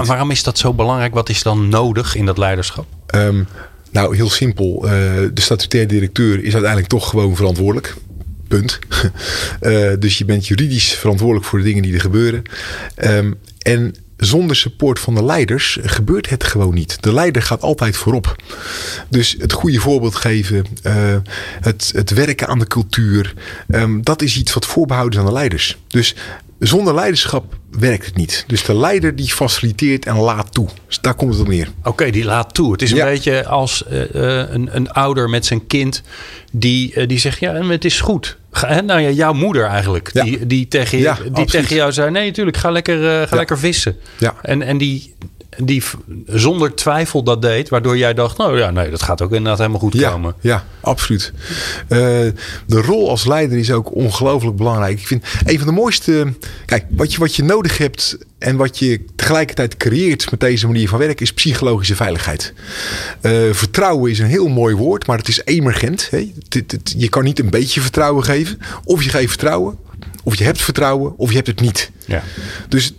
Waarom 0.05 0.31
is 0.31 0.43
dat 0.43 0.59
zo 0.59 0.75
belangrijk? 0.75 1.15
Wat 1.15 1.29
is 1.29 1.43
dan 1.43 1.69
nodig 1.69 2.15
in 2.15 2.27
dat 2.27 2.39
leiderschap? 2.39 2.87
Ehm, 3.07 3.43
nou, 3.91 4.17
heel 4.17 4.31
simpel. 4.31 4.83
Eh, 4.85 4.91
de 5.35 5.41
statutair 5.41 5.87
directeur 5.87 6.45
is 6.45 6.53
uiteindelijk 6.53 6.89
toch 6.89 7.09
gewoon 7.09 7.37
verantwoordelijk. 7.37 7.95
Punt. 8.49 8.79
Eh, 9.61 9.93
dus 9.99 10.19
je 10.19 10.25
bent 10.25 10.47
juridisch 10.47 10.93
verantwoordelijk 10.95 11.47
voor 11.47 11.59
de 11.59 11.65
dingen 11.65 11.83
die 11.83 11.95
er 11.95 12.01
gebeuren. 12.01 12.43
Ehm, 12.95 13.33
en 13.59 13.95
zonder 14.17 14.57
support 14.57 14.99
van 14.99 15.15
de 15.15 15.25
leiders 15.25 15.79
gebeurt 15.83 16.29
het 16.29 16.45
gewoon 16.45 16.75
niet. 16.75 17.03
De 17.03 17.13
leider 17.13 17.43
gaat 17.43 17.63
altijd 17.63 17.97
voorop. 17.97 18.37
Dus 19.09 19.37
het 19.39 19.53
goede 19.53 19.81
voorbeeld 19.81 20.15
geven, 20.15 20.65
eh, 20.83 21.17
het, 21.61 21.93
het 21.95 22.11
werken 22.11 22.49
aan 22.49 22.59
de 22.59 22.67
cultuur, 22.67 23.35
ehm, 23.69 24.01
dat 24.01 24.23
is 24.23 24.37
iets 24.37 24.53
wat 24.53 24.67
voorbehouden 24.67 25.19
is 25.19 25.25
aan 25.25 25.33
de 25.33 25.39
leiders. 25.39 25.79
Dus 25.89 26.15
zonder 26.59 26.95
leiderschap 26.95 27.55
werkt 27.71 28.07
het 28.07 28.17
niet. 28.17 28.45
Dus 28.47 28.65
de 28.65 28.75
leider 28.75 29.17
die 29.17 29.31
faciliteert 29.33 30.07
en 30.07 30.17
laat 30.17 30.53
toe. 30.55 30.69
Dus 30.87 31.01
daar 31.01 31.15
komt 31.15 31.33
het 31.33 31.41
op 31.43 31.49
neer. 31.49 31.69
Oké, 31.85 32.11
die 32.11 32.25
laat 32.25 32.55
toe. 32.55 32.73
Het 32.73 32.83
is 32.83 32.91
een 32.91 32.97
Ja. 32.97 33.05
beetje 33.05 33.47
als 33.47 33.85
eh, 33.87 34.03
eh, 34.43 34.51
een, 34.51 34.69
een 34.77 34.91
ouder 34.91 35.29
met 35.31 35.47
zijn 35.47 35.67
kind 35.67 36.03
die, 36.53 36.95
eh, 36.95 37.09
die 37.09 37.19
zegt, 37.19 37.39
ja, 37.39 37.53
het 37.55 37.85
is 37.85 38.01
goed. 38.01 38.37
Ga, 38.51 38.81
nou 38.81 39.01
ja, 39.01 39.11
jouw 39.11 39.33
moeder 39.33 39.65
eigenlijk. 39.65 40.11
Ja. 40.13 40.23
Die, 40.25 40.47
die, 40.47 40.69
tegen, 40.69 40.99
je, 40.99 41.05
Ja, 41.05 41.15
die 41.15 41.25
absoluut. 41.25 41.51
tegen 41.51 41.77
jou 41.77 41.93
zei, 41.93 42.11
nee, 42.11 42.27
natuurlijk, 42.27 42.57
ga 42.57 42.71
lekker, 42.71 43.29
ga 43.29 43.37
lekker 43.37 43.59
vissen. 43.59 43.97
Ja. 44.19 44.35
En, 44.43 44.63
en 44.63 44.79
die, 44.79 45.15
die 45.65 45.83
zonder 46.27 46.75
twijfel 46.75 47.23
dat 47.23 47.43
deed, 47.43 47.69
waardoor 47.69 47.97
jij 47.99 48.15
dacht, 48.15 48.39
nou 48.39 48.59
ja, 48.59 48.71
nee, 48.71 48.91
dat 48.91 49.03
gaat 49.03 49.23
ook 49.23 49.31
inderdaad 49.33 49.59
helemaal 49.59 49.81
goed 49.81 49.93
Ja, 49.95 50.11
komen. 50.11 50.35
ja 50.41 50.65
absoluut. 50.81 51.33
Eh, 51.89 51.99
de 52.67 52.81
rol 52.81 53.11
als 53.11 53.27
leider 53.27 53.59
is 53.59 53.71
ook 53.73 53.95
ongelooflijk 53.95 54.57
belangrijk. 54.57 54.99
Ik 55.01 55.07
vind 55.07 55.25
een 55.45 55.59
van 55.59 55.67
de 55.67 55.73
mooiste. 55.73 56.33
Kijk, 56.67 56.85
wat 56.91 57.13
je, 57.13 57.19
wat 57.19 57.35
je 57.37 57.43
nodig 57.43 57.79
hebt 57.79 58.19
en 58.39 58.57
wat 58.57 58.79
je 58.79 59.05
tegelijkertijd 59.17 59.77
creëert 59.77 60.31
met 60.31 60.41
deze 60.41 60.67
manier 60.67 60.89
van 60.89 60.99
werken 60.99 61.25
is 61.25 61.33
psychologische 61.33 61.97
veiligheid. 61.97 62.53
Eh, 63.21 63.33
vertrouwen 63.53 64.11
is 64.11 64.19
een 64.19 64.27
heel 64.27 64.49
mooi 64.49 64.75
woord, 64.75 65.07
maar 65.07 65.19
het 65.19 65.29
is 65.29 65.41
emergent. 65.45 66.09
Hè? 66.11 66.19
Het- 66.19 66.55
het- 66.55 66.73
het- 66.73 66.95
je 66.97 67.09
kan 67.09 67.25
niet 67.25 67.39
een 67.39 67.51
beetje 67.51 67.81
vertrouwen 67.81 68.25
geven. 68.25 68.59
Of 68.85 69.03
je 69.03 69.11
geeft 69.11 69.29
vertrouwen, 69.29 69.77
of 70.23 70.35
je 70.39 70.45
hebt 70.45 70.61
vertrouwen, 70.63 71.19
of 71.19 71.29
je 71.31 71.35
hebt 71.37 71.47
het 71.47 71.61
niet. 71.61 71.91
Ja. 72.05 72.23
Dus 72.69 72.93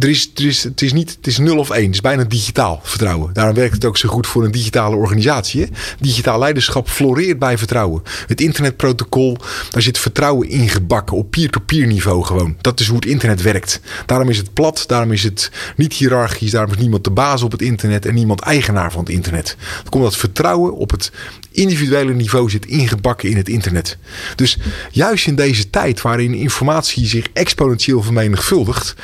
er 0.00 0.08
is, 0.08 0.30
er 0.34 0.46
is, 0.46 0.62
het 0.62 0.82
is 0.82 0.92
niet 0.92 1.10
het 1.16 1.26
is 1.26 1.38
nul 1.38 1.58
of 1.58 1.70
één. 1.70 1.84
Het 1.84 1.94
is 1.94 2.00
bijna 2.00 2.24
digitaal 2.24 2.80
vertrouwen. 2.82 3.32
Daarom 3.32 3.54
werkt 3.54 3.74
het 3.74 3.84
ook 3.84 3.96
zo 3.96 4.08
goed 4.08 4.26
voor 4.26 4.44
een 4.44 4.50
digitale 4.50 4.96
organisatie. 4.96 5.60
Hè? 5.60 5.66
Digitaal 6.00 6.38
leiderschap 6.38 6.88
floreert 6.88 7.38
bij 7.38 7.58
vertrouwen. 7.58 8.02
Het 8.26 8.40
internetprotocol, 8.40 9.36
daar 9.70 9.82
zit 9.82 9.98
vertrouwen 9.98 10.48
ingebakken 10.48 11.16
op 11.16 11.30
peer-to-peer 11.30 11.86
niveau 11.86 12.24
gewoon. 12.24 12.56
Dat 12.60 12.80
is 12.80 12.86
hoe 12.86 12.96
het 12.96 13.06
internet 13.06 13.42
werkt. 13.42 13.80
Daarom 14.06 14.28
is 14.28 14.36
het 14.36 14.52
plat, 14.52 14.84
daarom 14.86 15.12
is 15.12 15.22
het 15.22 15.50
niet 15.76 15.92
hiërarchisch, 15.92 16.50
daarom 16.50 16.72
is 16.72 16.78
niemand 16.78 17.04
de 17.04 17.10
baas 17.10 17.42
op 17.42 17.52
het 17.52 17.62
internet 17.62 18.06
en 18.06 18.14
niemand 18.14 18.40
eigenaar 18.40 18.92
van 18.92 19.00
het 19.00 19.12
internet. 19.12 19.56
Dan 19.82 19.90
komt 19.90 20.04
dat 20.04 20.16
vertrouwen 20.16 20.74
op 20.74 20.90
het 20.90 21.12
individuele 21.54 22.14
niveau 22.14 22.50
zit 22.50 22.66
ingebakken 22.66 23.30
in 23.30 23.36
het 23.36 23.48
internet. 23.48 23.96
Dus 24.36 24.58
juist 24.90 25.26
in 25.26 25.34
deze 25.34 25.70
tijd 25.70 26.02
waarin 26.02 26.34
informatie 26.34 27.06
zich 27.06 27.26
exponentieel 27.32 28.02
vermenigvuldigt, 28.02 28.94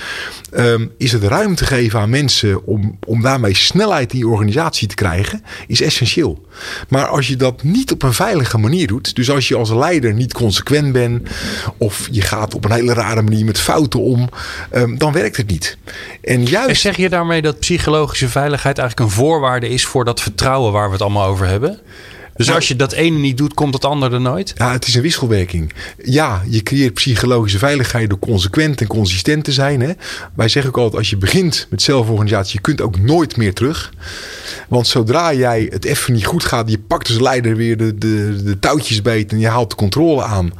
ehm, 0.52 0.86
is 0.98 1.12
het 1.12 1.22
ruimte 1.22 1.64
geven 1.64 2.00
aan 2.00 2.10
mensen 2.10 2.66
om, 2.66 2.98
om 3.06 3.22
daarmee 3.22 3.54
snelheid 3.54 4.12
in 4.12 4.18
je 4.18 4.28
organisatie 4.28 4.88
te 4.88 4.94
krijgen, 4.94 5.44
is 5.66 5.80
essentieel. 5.80 6.46
Maar 6.88 7.06
als 7.06 7.26
je 7.26 7.36
dat 7.36 7.62
niet 7.62 7.92
op 7.92 8.02
een 8.02 8.12
veilige 8.12 8.58
manier 8.58 8.86
doet, 8.86 9.14
dus 9.14 9.30
als 9.30 9.48
je 9.48 9.56
als 9.56 9.70
leider 9.70 10.12
niet 10.14 10.32
consequent 10.32 10.92
bent, 10.92 11.28
of 11.76 12.08
je 12.10 12.22
gaat 12.22 12.54
op 12.54 12.64
een 12.64 12.72
hele 12.72 12.92
rare 12.92 13.22
manier 13.22 13.44
met 13.44 13.58
fouten 13.58 14.00
om, 14.00 14.28
ehm, 14.70 14.96
dan 14.96 15.12
werkt 15.12 15.36
het 15.36 15.50
niet. 15.50 15.76
En 16.22 16.34
En 16.34 16.44
juist. 16.44 16.80
zeg 16.80 16.96
je 16.96 17.08
daarmee 17.08 17.42
dat 17.42 17.58
psychologische 17.58 18.28
veiligheid 18.28 18.78
eigenlijk 18.78 19.10
een 19.10 19.16
voorwaarde 19.16 19.68
is 19.68 19.86
voor 19.86 20.04
dat 20.04 20.20
vertrouwen 20.20 20.72
waar 20.72 20.86
we 20.86 20.92
het 20.92 21.02
allemaal 21.02 21.26
over 21.26 21.46
hebben? 21.46 21.80
Dus 22.40 22.48
Nou- 22.48 22.58
als 22.60 22.68
je 22.68 22.76
dat 22.76 22.92
ene 22.92 23.18
niet 23.18 23.36
doet, 23.36 23.54
komt 23.54 23.74
het 23.74 23.84
andere 23.84 24.14
er 24.14 24.20
nooit? 24.20 24.52
Ja, 24.56 24.72
het 24.72 24.86
is 24.86 24.94
een 24.94 25.02
wisselwerking. 25.02 25.72
Ja, 26.04 26.42
je 26.48 26.62
creëert 26.62 26.94
psychologische 26.94 27.58
veiligheid 27.58 28.08
door 28.08 28.18
consequent 28.18 28.80
en 28.80 28.86
consistent 28.86 29.44
te 29.44 29.52
zijn. 29.52 29.80
Hè? 29.80 29.92
Wij 30.34 30.48
zeggen 30.48 30.70
ook 30.70 30.76
altijd, 30.76 30.96
als 30.96 31.10
je 31.10 31.16
begint 31.16 31.66
met 31.70 31.82
zelforganisatie, 31.82 32.52
je 32.52 32.60
kunt 32.60 32.80
ook 32.80 32.98
nooit 32.98 33.36
meer 33.36 33.54
terug. 33.54 33.92
Want 34.68 34.86
zodra 34.86 35.34
jij 35.34 35.68
het 35.70 35.84
even 35.84 36.12
niet 36.12 36.26
goed 36.26 36.44
gaat, 36.44 36.70
je 36.70 36.78
pakt 36.78 37.08
als 37.08 37.20
leider 37.20 37.56
weer 37.56 37.76
de, 37.76 37.94
de, 37.94 38.42
de 38.44 38.58
touwtjes 38.58 39.02
beet 39.02 39.32
en 39.32 39.38
je 39.38 39.48
haalt 39.48 39.70
de 39.70 39.76
controle 39.76 40.22
aan. 40.22 40.52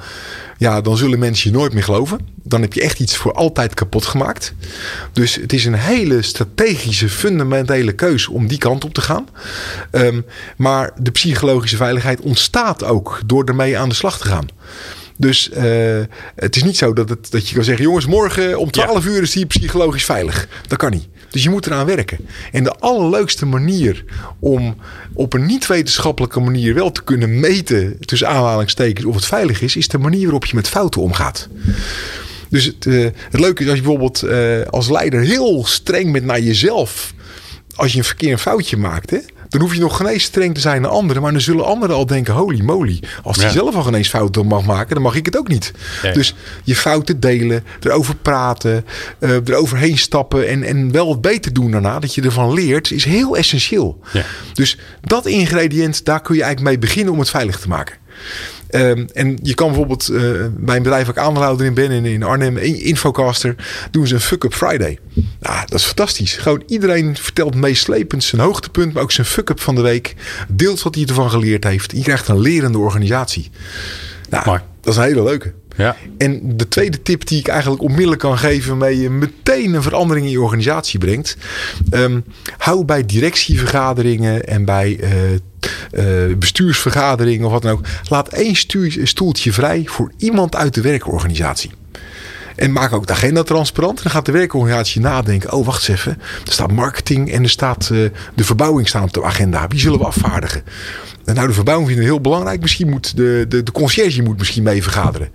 Ja, 0.61 0.81
dan 0.81 0.97
zullen 0.97 1.19
mensen 1.19 1.51
je 1.51 1.57
nooit 1.57 1.73
meer 1.73 1.83
geloven. 1.83 2.19
Dan 2.43 2.61
heb 2.61 2.73
je 2.73 2.81
echt 2.81 3.01
iets 3.01 3.17
voor 3.17 3.33
altijd 3.33 3.75
kapot 3.75 4.05
gemaakt. 4.05 4.55
Dus 5.13 5.35
het 5.35 5.53
is 5.53 5.65
een 5.65 5.75
hele 5.75 6.23
strategische, 6.23 7.09
fundamentele 7.09 7.93
keuze 7.93 8.33
om 8.33 8.47
die 8.47 8.59
kant 8.59 8.85
op 8.85 8.95
te 8.95 9.01
gaan. 9.01 9.29
Ehm, 9.91 10.21
maar 10.57 10.91
de 10.97 11.11
psychologische 11.11 11.77
veiligheid 11.77 12.21
ontstaat 12.21 12.85
ook 12.85 13.21
door 13.27 13.45
ermee 13.45 13.79
aan 13.79 13.89
de 13.89 13.95
slag 13.95 14.19
te 14.19 14.27
gaan. 14.27 14.49
Dus 15.17 15.51
eh, 15.51 16.01
het 16.37 16.57
is 16.57 16.63
niet 16.63 16.77
zo 16.77 16.93
dat, 16.93 17.09
het, 17.09 17.31
dat 17.31 17.49
je 17.49 17.55
kan 17.55 17.65
zeggen: 17.65 17.85
jongens, 17.85 18.07
morgen 18.07 18.59
om 18.59 18.71
12 18.71 19.05
uur 19.05 19.23
is 19.23 19.33
die 19.33 19.47
psychologisch 19.47 20.05
veilig. 20.05 20.49
Dat 20.67 20.79
kan 20.79 20.91
niet. 20.91 21.09
Dus 21.31 21.43
je 21.43 21.51
moet 21.51 21.67
eraan 21.67 21.87
werken. 21.87 22.19
En 22.53 22.65
de 22.65 22.75
allerleukste 22.75 23.47
manier 23.47 24.05
om 24.39 24.77
op 25.15 25.33
een 25.33 25.47
niet-wetenschappelijke 25.47 26.41
manier 26.41 26.75
wel 26.75 26.93
te 26.93 27.05
kunnen 27.05 27.41
meten, 27.41 27.97
tussen 28.01 28.29
aanhalingstekens, 28.29 29.07
of 29.07 29.15
het 29.15 29.25
veilig 29.25 29.63
is, 29.63 29.77
is 29.77 29.89
de 29.89 29.99
manier 29.99 30.23
waarop 30.23 30.45
je 30.45 30.55
met 30.55 30.69
fouten 30.69 31.01
omgaat. 31.01 31.49
Dus 32.49 32.65
het, 32.65 32.87
eh, 32.87 33.05
het 33.31 33.41
leuke 33.41 33.63
is 33.63 33.69
als 33.69 33.79
je 33.79 33.83
bijvoorbeeld 33.83 34.23
eh, 34.23 34.67
als 34.71 34.91
leider 34.91 35.21
heel 35.21 35.67
streng 35.67 36.13
bent 36.13 36.25
naar 36.25 36.41
jezelf. 36.41 37.15
Als 37.75 37.93
je 37.93 37.99
een 37.99 38.05
verkeer 38.05 38.33
een 38.33 38.39
foutje 38.39 38.77
maakt, 38.77 39.11
hè, 39.11 39.19
dan 39.51 39.61
hoef 39.61 39.75
je 39.75 39.81
nog 39.81 39.97
geen 39.97 40.07
eens 40.07 40.23
streng 40.23 40.55
te 40.55 40.61
zijn 40.61 40.83
naar 40.83 40.91
anderen. 40.91 41.23
Maar 41.23 41.33
dan 41.33 41.41
zullen 41.41 41.65
anderen 41.65 41.97
al 41.97 42.07
denken: 42.07 42.35
holy 42.35 42.63
moly. 42.63 43.03
Als 43.23 43.37
hij 43.37 43.47
Ja. 43.47 43.53
zelf 43.53 43.75
al 43.75 43.83
geen 43.83 43.95
eens 43.95 44.09
fouten 44.09 44.47
mag 44.47 44.65
maken, 44.65 44.95
dan 44.95 45.03
mag 45.03 45.15
ik 45.15 45.27
het 45.27 45.37
ook 45.39 45.49
niet. 45.49 45.73
Dus 46.13 46.35
je 46.65 46.77
fouten 46.77 47.21
delen, 47.21 47.65
erover 47.81 48.15
praten, 48.17 48.85
eh 49.19 49.31
eroverheen 49.45 49.99
stappen 49.99 50.49
en, 50.49 50.63
en 50.63 50.93
wel 50.93 51.07
wat 51.09 51.21
beter 51.21 51.53
doen 51.53 51.71
daarna, 51.71 51.99
dat 51.99 52.15
je 52.15 52.23
ervan 52.23 52.53
leert, 52.53 52.91
is 52.91 53.05
heel 53.05 53.37
essentieel. 53.37 54.01
Ja. 54.13 54.25
Dus 54.53 54.79
dat 55.01 55.27
ingrediënt, 55.27 56.05
daar 56.05 56.21
kun 56.23 56.35
je 56.35 56.43
eigenlijk 56.43 56.71
mee 56.73 56.89
beginnen 56.89 57.13
om 57.13 57.19
het 57.19 57.31
veilig 57.31 57.61
te 57.61 57.69
maken. 57.69 57.97
Ehm, 58.71 59.07
en 59.13 59.39
je 59.43 59.55
kan 59.55 59.67
bijvoorbeeld 59.67 60.09
eh, 60.09 60.23
bij 60.57 60.77
een 60.77 60.83
bedrijf 60.83 61.07
waar 61.07 61.17
ik 61.17 61.23
aandeelhouder 61.23 61.67
in 61.67 61.75
ben, 61.75 61.91
in, 61.91 62.05
in 62.05 62.23
Arnhem, 62.23 62.57
in- 62.57 62.81
Infocaster, 62.83 63.55
doen 63.91 64.07
ze 64.07 64.15
een 64.15 64.21
fuck-up 64.21 64.55
Friday. 64.55 64.99
Nou, 65.41 65.61
dat 65.67 65.79
is 65.79 65.85
fantastisch. 65.85 66.37
Gewoon 66.37 66.63
iedereen 66.67 67.17
vertelt 67.17 67.55
meeslepend 67.55 68.25
zijn 68.25 68.41
hoogtepunt, 68.41 68.93
maar 68.93 69.03
ook 69.03 69.13
zijn 69.13 69.27
fuck-up 69.27 69.61
van 69.61 69.75
de 69.75 69.81
week. 69.81 70.15
Deelt 70.49 70.83
wat 70.83 70.95
hij 70.95 71.05
ervan 71.05 71.31
geleerd 71.31 71.65
heeft. 71.65 71.93
Je 71.93 72.03
krijgt 72.03 72.29
een 72.29 72.41
lerende 72.41 72.79
organisatie. 72.79 73.51
Nou, 74.31 74.45
dat 74.81 74.93
is 74.93 74.97
een 74.97 75.07
hele 75.07 75.23
leuke. 75.23 75.53
Ja. 75.77 75.97
En 76.19 76.57
de 76.57 76.69
tweede 76.69 77.03
tip 77.03 77.27
die 77.27 77.39
ik 77.39 77.49
eigenlijk 77.49 77.83
onmiddellijk 77.83 78.21
kan 78.21 78.39
geven, 78.39 78.69
waarmee 78.79 79.01
je 79.01 79.11
meteen 79.11 79.75
een 79.75 79.83
verandering 79.83 80.27
in 80.27 80.33
je 80.33 80.41
organisatie 80.41 80.99
brengt. 80.99 81.37
ehm, 81.91 82.21
hou 82.59 82.85
bij 82.85 83.07
directievergaderingen 83.07 84.47
en 84.47 84.65
bij 84.65 84.99
eh, 85.01 85.11
eh, 85.91 86.05
bestuursvergaderingen 86.39 87.47
of 87.47 87.53
wat 87.53 87.63
dan 87.63 87.73
ook. 87.73 87.85
Laat 88.09 88.29
één 88.29 88.57
stoeltje 89.03 89.53
vrij 89.53 89.83
voor 89.87 90.13
iemand 90.17 90.57
uit 90.57 90.75
de 90.75 90.81
werkorganisatie. 90.81 91.71
En 92.57 92.73
maak 92.73 92.93
ook 92.93 93.07
de 93.07 93.13
agenda 93.13 93.43
transparant. 93.43 93.97
En 93.97 94.03
dan 94.03 94.13
gaat 94.13 94.27
de 94.27 94.33
werkorganisatie 94.33 95.01
nadenken. 95.01 95.53
Oh, 95.53 95.67
wacht 95.67 95.89
eens 95.89 95.99
even. 95.99 96.19
Er 96.47 96.53
staat 96.53 96.73
marketing 96.73 97.33
en 97.33 97.43
er 97.43 97.51
staat 97.51 97.91
eh, 97.93 97.99
de 98.35 98.45
verbouwing 98.45 98.89
staan 98.89 99.03
op 99.03 99.13
de 99.13 99.25
agenda. 99.25 99.69
Wie 99.69 99.81
zullen 99.81 99.99
we 99.99 100.05
afvaardigen? 100.05 100.63
En 101.25 101.35
nou, 101.35 101.47
de 101.47 101.55
verbouwing 101.55 101.89
vinden 101.89 102.07
we 102.07 102.13
heel 102.13 102.23
belangrijk. 102.23 102.61
Misschien 102.61 102.89
moet 102.89 103.17
de, 103.17 103.45
de, 103.49 103.63
de 103.63 103.73
conciërge 103.73 104.23
moet 104.23 104.39
misschien 104.39 104.63
mee 104.63 104.83
vergaderen. 104.83 105.29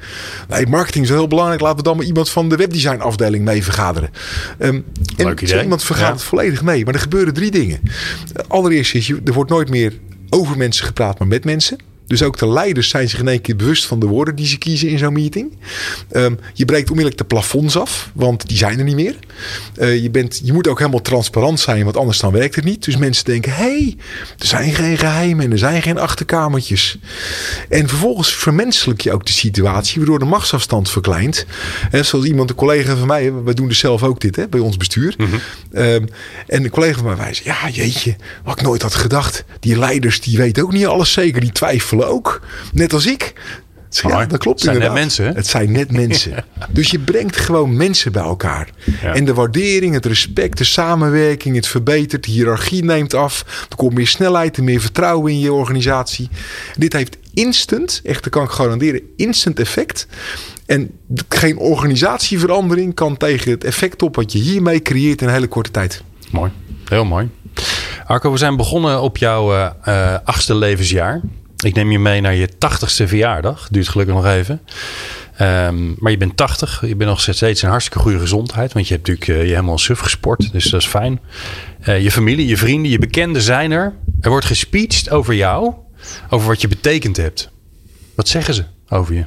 Nee, 0.50 0.68
marketing 0.68 1.04
is 1.04 1.10
heel 1.10 1.28
belangrijk. 1.28 1.62
Laten 1.62 1.78
we 1.78 1.84
dan 1.84 1.98
maar 1.98 2.06
iemand 2.06 2.30
van 2.30 2.50
de 2.50 2.56
webdesign 2.56 3.00
afdeling 3.00 3.44
mee 3.44 3.64
vergaderen. 3.64 4.10
Ehm, 4.58 4.82
en 5.18 5.32
idee. 5.32 5.62
iemand 5.62 5.84
vergadert 5.84 6.22
Ja. 6.22 6.26
volledig 6.26 6.62
mee. 6.62 6.86
Maar 6.86 6.94
er 6.94 7.00
gebeuren 7.00 7.34
drie 7.34 7.52
dingen. 7.52 7.80
Allereerst 8.48 8.96
is, 8.96 9.10
er 9.10 9.34
wordt 9.34 9.50
nooit 9.50 9.70
meer 9.70 9.94
over 10.30 10.58
mensen 10.58 10.86
gepraat, 10.86 11.20
maar 11.20 11.28
met 11.28 11.46
mensen. 11.46 11.78
Dus 12.08 12.24
ook 12.24 12.38
de 12.38 12.50
leiders 12.50 12.90
zijn 12.90 13.10
zich 13.10 13.20
in 13.20 13.28
één 13.28 13.42
keer 13.42 13.56
bewust 13.56 13.86
van 13.86 14.00
de 14.00 14.06
woorden 14.06 14.36
die 14.36 14.48
ze 14.48 14.58
kiezen 14.58 14.90
in 14.90 14.98
zo'n 14.98 15.14
meeting. 15.14 15.58
Ehm, 16.12 16.34
je 16.54 16.66
breekt 16.66 16.90
onmiddellijk 16.90 17.18
de 17.18 17.28
plafonds 17.28 17.78
af, 17.78 18.10
want 18.14 18.48
die 18.48 18.58
zijn 18.58 18.78
er 18.78 18.84
niet 18.84 18.96
meer. 18.96 19.16
Eh, 19.76 20.02
je, 20.02 20.10
bent, 20.10 20.42
je 20.44 20.54
moet 20.54 20.68
ook 20.68 20.80
helemaal 20.80 21.02
transparant 21.02 21.60
zijn, 21.60 21.84
want 21.84 21.98
anders 21.98 22.20
dan 22.20 22.32
werkt 22.32 22.56
het 22.56 22.64
niet. 22.64 22.86
Dus 22.86 22.98
mensen 22.98 23.26
denken, 23.26 23.54
hé, 23.54 23.64
hey, 23.64 23.96
er 24.40 24.46
zijn 24.46 24.74
geen 24.74 24.98
geheimen 24.98 25.46
en 25.46 25.52
er 25.52 25.58
zijn 25.58 25.82
geen 25.82 25.98
achterkamertjes. 25.98 26.98
En 27.70 27.88
vervolgens 27.88 28.36
vermenselijk 28.36 29.02
je 29.02 29.14
ook 29.14 29.26
de 29.26 29.32
situatie, 29.32 29.98
waardoor 29.98 30.20
de 30.20 30.26
machtsafstand 30.26 30.90
verkleint. 30.90 31.46
Hè, 31.90 32.04
zoals 32.04 32.26
iemand, 32.26 32.50
een 32.50 32.56
collega 32.56 32.96
van 32.96 33.08
mij, 33.08 33.34
we 33.34 33.54
doen 33.54 33.68
dus 33.68 33.80
zelf 33.80 34.04
ook 34.04 34.22
dit 34.22 34.36
hè, 34.36 34.48
bij 34.48 34.60
ons 34.60 34.78
bestuur. 34.78 35.16
Ehm, 35.72 36.06
en 36.48 36.64
een 36.64 36.70
collega 36.70 36.98
van 36.98 37.06
mij 37.06 37.16
wijst, 37.16 37.44
ja 37.44 37.70
jeetje, 37.70 38.16
wat 38.44 38.60
ik 38.60 38.66
nooit 38.66 38.82
had 38.82 38.96
gedacht. 38.96 39.44
Die 39.60 39.78
leiders, 39.78 40.22
die 40.22 40.38
weten 40.38 40.64
ook 40.64 40.72
niet 40.72 40.86
alles 40.86 41.12
zeker, 41.12 41.42
die 41.42 41.52
twijfelen 41.52 41.95
ook. 42.04 42.42
Net 42.74 42.94
als 42.94 43.06
ik. 43.06 43.34
Zeg, 43.90 44.12
Ja, 44.12 44.26
dat 44.26 44.40
klopt 44.40 44.62
Het 44.62 44.70
zijn 44.70 44.82
net 44.82 44.94
mensen, 44.94 45.26
hè? 45.26 45.32
Het 45.32 45.48
zijn 45.48 45.72
net 45.72 45.92
mensen. 45.92 46.46
Dus 46.70 46.92
je 46.92 47.00
brengt 47.00 47.38
gewoon 47.38 47.78
mensen 47.78 48.12
bij 48.12 48.24
elkaar. 48.24 48.70
Ja. 49.02 49.14
En 49.14 49.26
de 49.26 49.34
waardering, 49.34 49.94
het 49.94 50.06
respect, 50.06 50.58
de 50.58 50.64
samenwerking, 50.64 51.56
het 51.56 51.68
verbetert, 51.68 52.24
de 52.24 52.32
hiërarchie 52.32 52.84
neemt 52.84 53.14
af. 53.14 53.66
Er 53.70 53.76
komt 53.76 53.94
meer 53.94 54.08
snelheid 54.08 54.58
en 54.58 54.64
meer 54.64 54.82
vertrouwen 54.82 55.32
in 55.32 55.40
je 55.40 55.54
organisatie. 55.54 56.30
Dit 56.78 56.94
heeft 56.94 57.18
instant, 57.34 58.02
echt, 58.04 58.24
dat 58.24 58.32
kan 58.34 58.44
ik 58.44 58.50
garanderen, 58.50 59.02
instant 59.16 59.60
effect. 59.60 60.08
En 60.66 60.92
geen 61.30 61.58
organisatieverandering 61.58 62.94
kan 62.94 63.18
tegen 63.18 63.52
het 63.52 63.64
effect 63.64 64.02
op 64.02 64.16
wat 64.16 64.32
je 64.32 64.40
hiermee 64.40 64.82
creëert 64.82 65.22
in 65.22 65.28
een 65.28 65.34
hele 65.34 65.48
korte 65.48 65.72
tijd. 65.72 66.04
Mooi. 66.32 66.52
Heel 66.90 67.06
mooi. 67.06 67.30
Arco, 68.06 68.32
we 68.32 68.38
zijn 68.38 68.56
begonnen 68.56 69.02
op 69.02 69.18
jouw 69.18 69.54
eh, 69.54 70.18
achtste 70.24 70.56
levensjaar. 70.56 71.22
Ik 71.66 71.74
neem 71.74 71.92
je 71.92 72.00
mee 72.00 72.22
naar 72.22 72.36
je 72.36 72.58
tachtigste 72.58 73.08
verjaardag. 73.08 73.68
Duurt 73.72 73.88
gelukkig 73.88 74.16
nog 74.16 74.26
even. 74.26 74.62
Ehm, 75.38 75.94
maar 75.98 76.12
je 76.12 76.18
bent 76.18 76.38
80. 76.38 76.82
Je 76.82 76.96
bent 76.96 77.10
nog 77.10 77.22
steeds 77.22 77.64
in 77.64 77.70
hartstikke 77.70 78.00
goede 78.00 78.20
gezondheid. 78.20 78.74
Want 78.74 78.88
je 78.88 78.94
hebt 78.94 79.08
natuurlijk 79.08 79.40
eh, 79.40 79.48
je 79.48 79.54
helemaal 79.54 79.78
suf 79.78 80.00
gesport. 80.00 80.52
Dus 80.52 80.70
dat 80.70 80.82
is 80.82 80.88
fijn. 80.88 81.20
Eh, 81.80 82.04
je 82.04 82.12
familie, 82.12 82.48
je 82.48 82.58
vrienden, 82.58 82.92
je 82.92 83.00
bekenden 83.00 83.42
zijn 83.42 83.72
er. 83.72 83.94
Er 84.22 84.30
wordt 84.30 84.46
gespeecht 84.46 85.10
over 85.10 85.34
jou. 85.34 85.74
Over 86.30 86.48
wat 86.48 86.62
je 86.62 86.68
betekend 86.68 87.18
hebt. 87.18 87.50
Wat 88.16 88.28
zeggen 88.28 88.54
ze 88.54 88.64
over 88.90 89.14
je? 89.14 89.26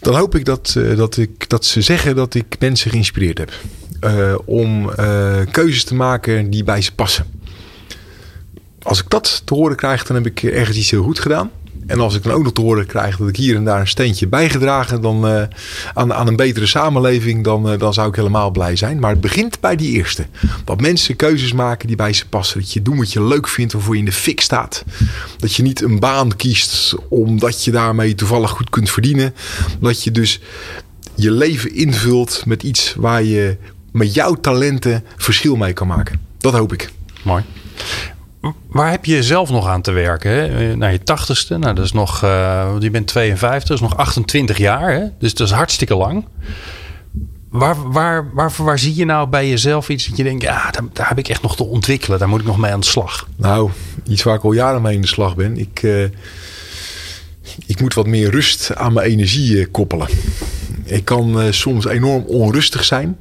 Dan 0.00 0.14
hoop 0.14 0.34
ik 0.34 0.44
dat, 0.44 0.74
eh, 0.78 0.96
dat, 0.96 1.16
ik 1.16 1.48
dat 1.48 1.64
ze 1.64 1.80
zeggen 1.80 2.16
dat 2.16 2.34
ik 2.34 2.56
mensen 2.58 2.90
geïnspireerd 2.90 3.38
heb. 3.38 3.52
Om 4.44 4.90
keuzes 5.50 5.84
te 5.84 5.94
maken 5.94 6.50
die 6.50 6.64
bij 6.64 6.82
ze 6.82 6.94
passen. 6.94 7.26
Als 8.82 8.98
ik 8.98 9.10
dat 9.10 9.42
te 9.44 9.54
horen 9.54 9.76
krijg, 9.76 10.06
dan 10.06 10.16
heb 10.16 10.26
ik 10.26 10.42
ergens 10.42 10.76
iets 10.76 10.90
heel 10.90 11.02
goed 11.02 11.18
gedaan. 11.18 11.50
En 11.88 12.00
als 12.00 12.14
ik 12.14 12.22
dan 12.22 12.32
ook 12.32 12.42
nog 12.42 12.52
te 12.52 12.60
horen 12.60 12.86
krijg 12.86 13.16
dat 13.16 13.28
ik 13.28 13.36
hier 13.36 13.56
en 13.56 13.64
daar 13.64 13.80
een 13.80 13.88
steentje 13.88 14.28
bijgedragen 14.28 15.00
dan, 15.00 15.26
eh, 15.26 15.42
aan, 15.94 16.12
aan 16.12 16.26
een 16.26 16.36
betere 16.36 16.66
samenleving, 16.66 17.44
dan, 17.44 17.70
eh, 17.70 17.78
dan 17.78 17.94
zou 17.94 18.08
ik 18.08 18.14
helemaal 18.14 18.50
blij 18.50 18.76
zijn. 18.76 18.98
Maar 18.98 19.10
het 19.10 19.20
begint 19.20 19.60
bij 19.60 19.76
die 19.76 19.92
eerste. 19.92 20.26
Dat 20.64 20.80
mensen 20.80 21.16
keuzes 21.16 21.52
maken 21.52 21.86
die 21.86 21.96
bij 21.96 22.12
ze 22.12 22.28
passen. 22.28 22.60
Dat 22.60 22.72
je 22.72 22.82
doet 22.82 22.96
wat 22.96 23.12
je 23.12 23.22
leuk 23.22 23.48
vindt, 23.48 23.72
waarvoor 23.72 23.94
je 23.94 23.98
in 23.98 24.04
de 24.04 24.12
fik 24.12 24.40
staat. 24.40 24.84
Dat 25.38 25.54
je 25.54 25.62
niet 25.62 25.82
een 25.82 25.98
baan 25.98 26.36
kiest 26.36 26.94
omdat 27.08 27.64
je 27.64 27.70
daarmee 27.70 28.14
toevallig 28.14 28.50
goed 28.50 28.70
kunt 28.70 28.90
verdienen. 28.90 29.34
Dat 29.80 30.04
je 30.04 30.10
dus 30.10 30.40
je 31.14 31.30
leven 31.30 31.74
invult 31.74 32.42
met 32.46 32.62
iets 32.62 32.94
waar 32.96 33.22
je 33.22 33.56
met 33.92 34.14
jouw 34.14 34.34
talenten 34.34 35.04
verschil 35.16 35.56
mee 35.56 35.72
kan 35.72 35.86
maken. 35.86 36.20
Dat 36.38 36.52
hoop 36.52 36.72
ik. 36.72 36.90
Mooi. 37.22 37.44
Waar 38.68 38.90
heb 38.90 39.04
je 39.04 39.22
zelf 39.22 39.50
nog 39.50 39.66
aan 39.68 39.82
te 39.82 39.90
werken? 39.92 40.30
Hè? 40.30 40.76
Naar 40.76 40.92
je 40.92 41.02
tachtigste. 41.02 41.58
Nou, 41.58 41.74
dat 41.74 41.84
is 41.84 41.92
nog. 41.92 42.22
eh, 42.22 42.74
je 42.78 42.90
bent 42.90 43.06
52, 43.06 43.68
dat 43.68 43.76
is 43.76 43.82
nog 43.82 43.96
28 43.96 44.58
jaar. 44.58 44.92
Hè? 44.92 45.04
Dus 45.18 45.34
dat 45.34 45.46
is 45.46 45.52
hartstikke 45.52 45.96
lang. 45.96 46.24
Waar, 47.48 47.92
waar, 47.92 48.30
waar, 48.34 48.52
waar 48.56 48.78
zie 48.78 48.94
je 48.94 49.04
nou 49.04 49.28
bij 49.28 49.48
jezelf 49.48 49.88
iets 49.88 50.06
dat 50.08 50.16
je 50.16 50.22
denkt, 50.22 50.42
ja, 50.42 50.70
daar, 50.92 51.08
heb 51.08 51.18
ik 51.18 51.28
echt 51.28 51.42
nog 51.42 51.56
te 51.56 51.64
ontwikkelen. 51.64 52.18
Daar 52.18 52.28
moet 52.28 52.40
ik 52.40 52.46
nog 52.46 52.58
mee 52.58 52.72
aan 52.72 52.80
de 52.80 52.86
slag. 52.86 53.28
Nou, 53.36 53.70
iets 54.08 54.22
waar 54.22 54.34
ik 54.34 54.44
al 54.44 54.52
jaren 54.52 54.82
mee 54.82 54.94
in 54.94 55.00
de 55.00 55.06
slag 55.06 55.36
ben. 55.36 55.56
Ik, 55.58 55.82
eh, 55.82 56.02
ik 57.66 57.80
moet 57.80 57.94
wat 57.94 58.06
meer 58.06 58.30
rust 58.30 58.74
aan 58.74 58.92
mijn 58.92 59.10
energie 59.10 59.60
eh, 59.60 59.66
koppelen. 59.70 60.08
Ik 60.84 61.04
kan 61.04 61.40
eh, 61.40 61.46
soms 61.52 61.86
enorm 61.86 62.22
onrustig 62.26 62.84
zijn. 62.84 63.16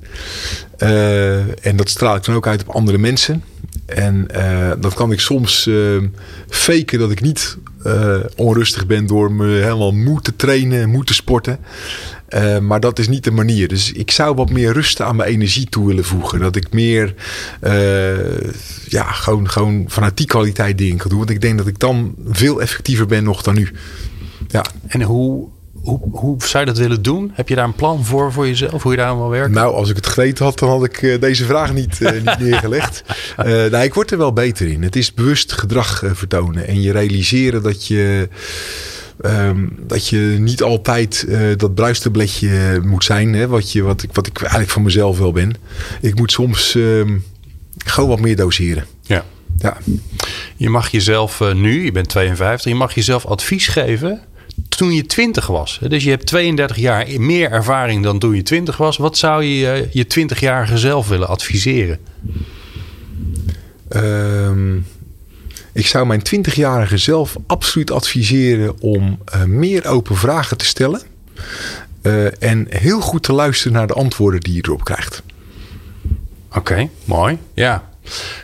Eh, 0.77 1.65
en 1.65 1.75
dat 1.75 1.89
straal 1.89 2.15
ik 2.15 2.23
dan 2.23 2.35
ook 2.35 2.47
uit 2.47 2.61
op 2.61 2.75
andere 2.75 2.97
mensen. 2.97 3.43
En 3.87 4.27
uh, 4.35 4.71
dat 4.79 4.93
kan 4.93 5.11
ik 5.11 5.19
soms 5.19 5.67
uh, 5.67 6.03
faken 6.49 6.99
dat 6.99 7.11
ik 7.11 7.21
niet 7.21 7.57
uh, 7.85 8.19
onrustig 8.35 8.85
ben 8.85 9.05
door 9.05 9.31
me 9.31 9.47
helemaal 9.47 9.91
moe 9.91 10.21
te 10.21 10.35
trainen, 10.35 10.89
moe 10.89 11.03
te 11.03 11.13
sporten. 11.13 11.59
maar 12.61 12.79
dat 12.79 12.99
is 12.99 13.07
niet 13.07 13.23
de 13.23 13.31
manier. 13.31 13.67
Dus 13.67 13.91
ik 13.91 14.11
zou 14.11 14.35
wat 14.35 14.49
meer 14.49 14.73
rust 14.73 15.01
aan 15.01 15.15
mijn 15.15 15.29
energie 15.29 15.69
toe 15.69 15.87
willen 15.87 16.05
voegen. 16.05 16.39
Dat 16.39 16.55
ik 16.55 16.71
meer 16.71 17.13
ja, 18.87 19.03
gewoon, 19.03 19.49
gewoon 19.49 19.85
vanuit 19.87 20.17
die 20.17 20.27
kwaliteit 20.27 20.77
dingen 20.77 20.97
kan 20.97 21.09
doen. 21.09 21.19
Want 21.19 21.29
ik 21.29 21.41
denk 21.41 21.57
dat 21.57 21.67
ik 21.67 21.79
dan 21.79 22.15
veel 22.27 22.61
effectiever 22.61 23.05
ben 23.05 23.23
nog 23.23 23.41
dan 23.41 23.55
nu. 23.55 23.71
Ja. 24.47 24.65
En 24.87 25.01
hoe 25.01 25.47
hoe, 25.87 25.99
hoe 26.11 26.35
zou 26.37 26.65
je 26.65 26.71
dat 26.71 26.79
willen 26.79 27.01
doen? 27.01 27.31
Heb 27.33 27.49
je 27.49 27.55
daar 27.55 27.65
een 27.65 27.75
plan 27.75 28.05
voor 28.05 28.33
voor 28.33 28.47
jezelf? 28.47 28.83
Hoe 28.83 28.91
je 28.91 28.97
daar 28.97 29.07
aan 29.07 29.29
werken? 29.29 29.51
Nou, 29.51 29.73
als 29.73 29.89
ik 29.89 29.95
het 29.95 30.07
geweten 30.07 30.45
had, 30.45 30.59
dan 30.59 30.69
had 30.69 30.83
ik 30.83 31.01
uh, 31.01 31.19
deze 31.19 31.45
vraag 31.45 31.73
niet, 31.73 31.99
uh, 31.99 32.11
niet 32.11 32.39
neergelegd. 32.49 33.03
Uh, 33.39 33.45
nou, 33.45 33.83
ik 33.83 33.93
word 33.93 34.11
er 34.11 34.17
wel 34.17 34.33
beter 34.33 34.67
in. 34.67 34.83
Het 34.83 34.95
is 34.95 35.13
bewust 35.13 35.51
gedrag 35.51 36.03
vertonen. 36.13 36.67
En 36.67 36.81
je 36.81 36.91
realiseren 36.91 37.63
dat 37.63 37.87
je... 37.87 38.29
Um, 39.25 39.75
dat 39.79 40.07
je 40.07 40.35
niet 40.39 40.63
altijd 40.63 41.25
uh, 41.27 41.39
dat 41.57 41.75
bruistabletje 41.75 42.81
moet 42.83 43.03
zijn. 43.03 43.33
Hè, 43.33 43.47
wat, 43.47 43.71
je, 43.71 43.83
wat, 43.83 44.03
ik, 44.03 44.09
wat 44.13 44.27
ik 44.27 44.39
eigenlijk 44.39 44.71
van 44.71 44.81
mezelf 44.81 45.17
wel 45.17 45.31
ben. 45.31 45.53
Ik 46.01 46.15
moet 46.15 46.31
soms 46.31 46.73
um, 46.73 47.23
gewoon 47.85 48.09
wat 48.09 48.19
meer 48.19 48.35
doseren. 48.35 48.85
Ja. 49.01 49.25
ja. 49.57 49.77
Je 50.55 50.69
mag 50.69 50.89
jezelf 50.89 51.39
uh, 51.39 51.53
nu, 51.53 51.83
je 51.85 51.91
bent 51.91 52.09
52, 52.09 52.71
je 52.71 52.77
mag 52.77 52.93
jezelf 52.93 53.25
advies 53.25 53.67
geven 53.67 54.21
toen 54.77 54.93
je 54.93 55.05
20 55.05 55.47
was. 55.47 55.79
Dus 55.87 56.03
je 56.03 56.09
hebt 56.09 56.25
32 56.25 56.77
jaar 56.77 57.07
meer 57.17 57.51
ervaring 57.51 58.03
dan 58.03 58.19
toen 58.19 58.35
je 58.35 58.43
20 58.43 58.77
was. 58.77 58.97
Wat 58.97 59.17
zou 59.17 59.43
je 59.43 59.87
je 59.91 60.05
20-jarige 60.05 60.77
zelf 60.77 61.07
willen 61.07 61.27
adviseren? 61.27 61.99
Um, 63.89 64.85
ik 65.73 65.87
zou 65.87 66.07
mijn 66.07 66.21
20-jarige 66.35 66.97
zelf 66.97 67.35
absoluut 67.47 67.91
adviseren 67.91 68.81
om 68.81 69.19
uh, 69.35 69.43
meer 69.43 69.85
open 69.87 70.15
vragen 70.15 70.57
te 70.57 70.65
stellen. 70.65 71.01
Uh, 72.01 72.43
en 72.43 72.65
heel 72.69 73.01
goed 73.01 73.23
te 73.23 73.33
luisteren 73.33 73.73
naar 73.73 73.87
de 73.87 73.93
antwoorden 73.93 74.39
die 74.39 74.53
je 74.53 74.61
erop 74.65 74.83
krijgt. 74.83 75.23
Oké, 76.47 76.57
okay, 76.57 76.89
mooi. 77.05 77.37
Ja. 77.53 77.89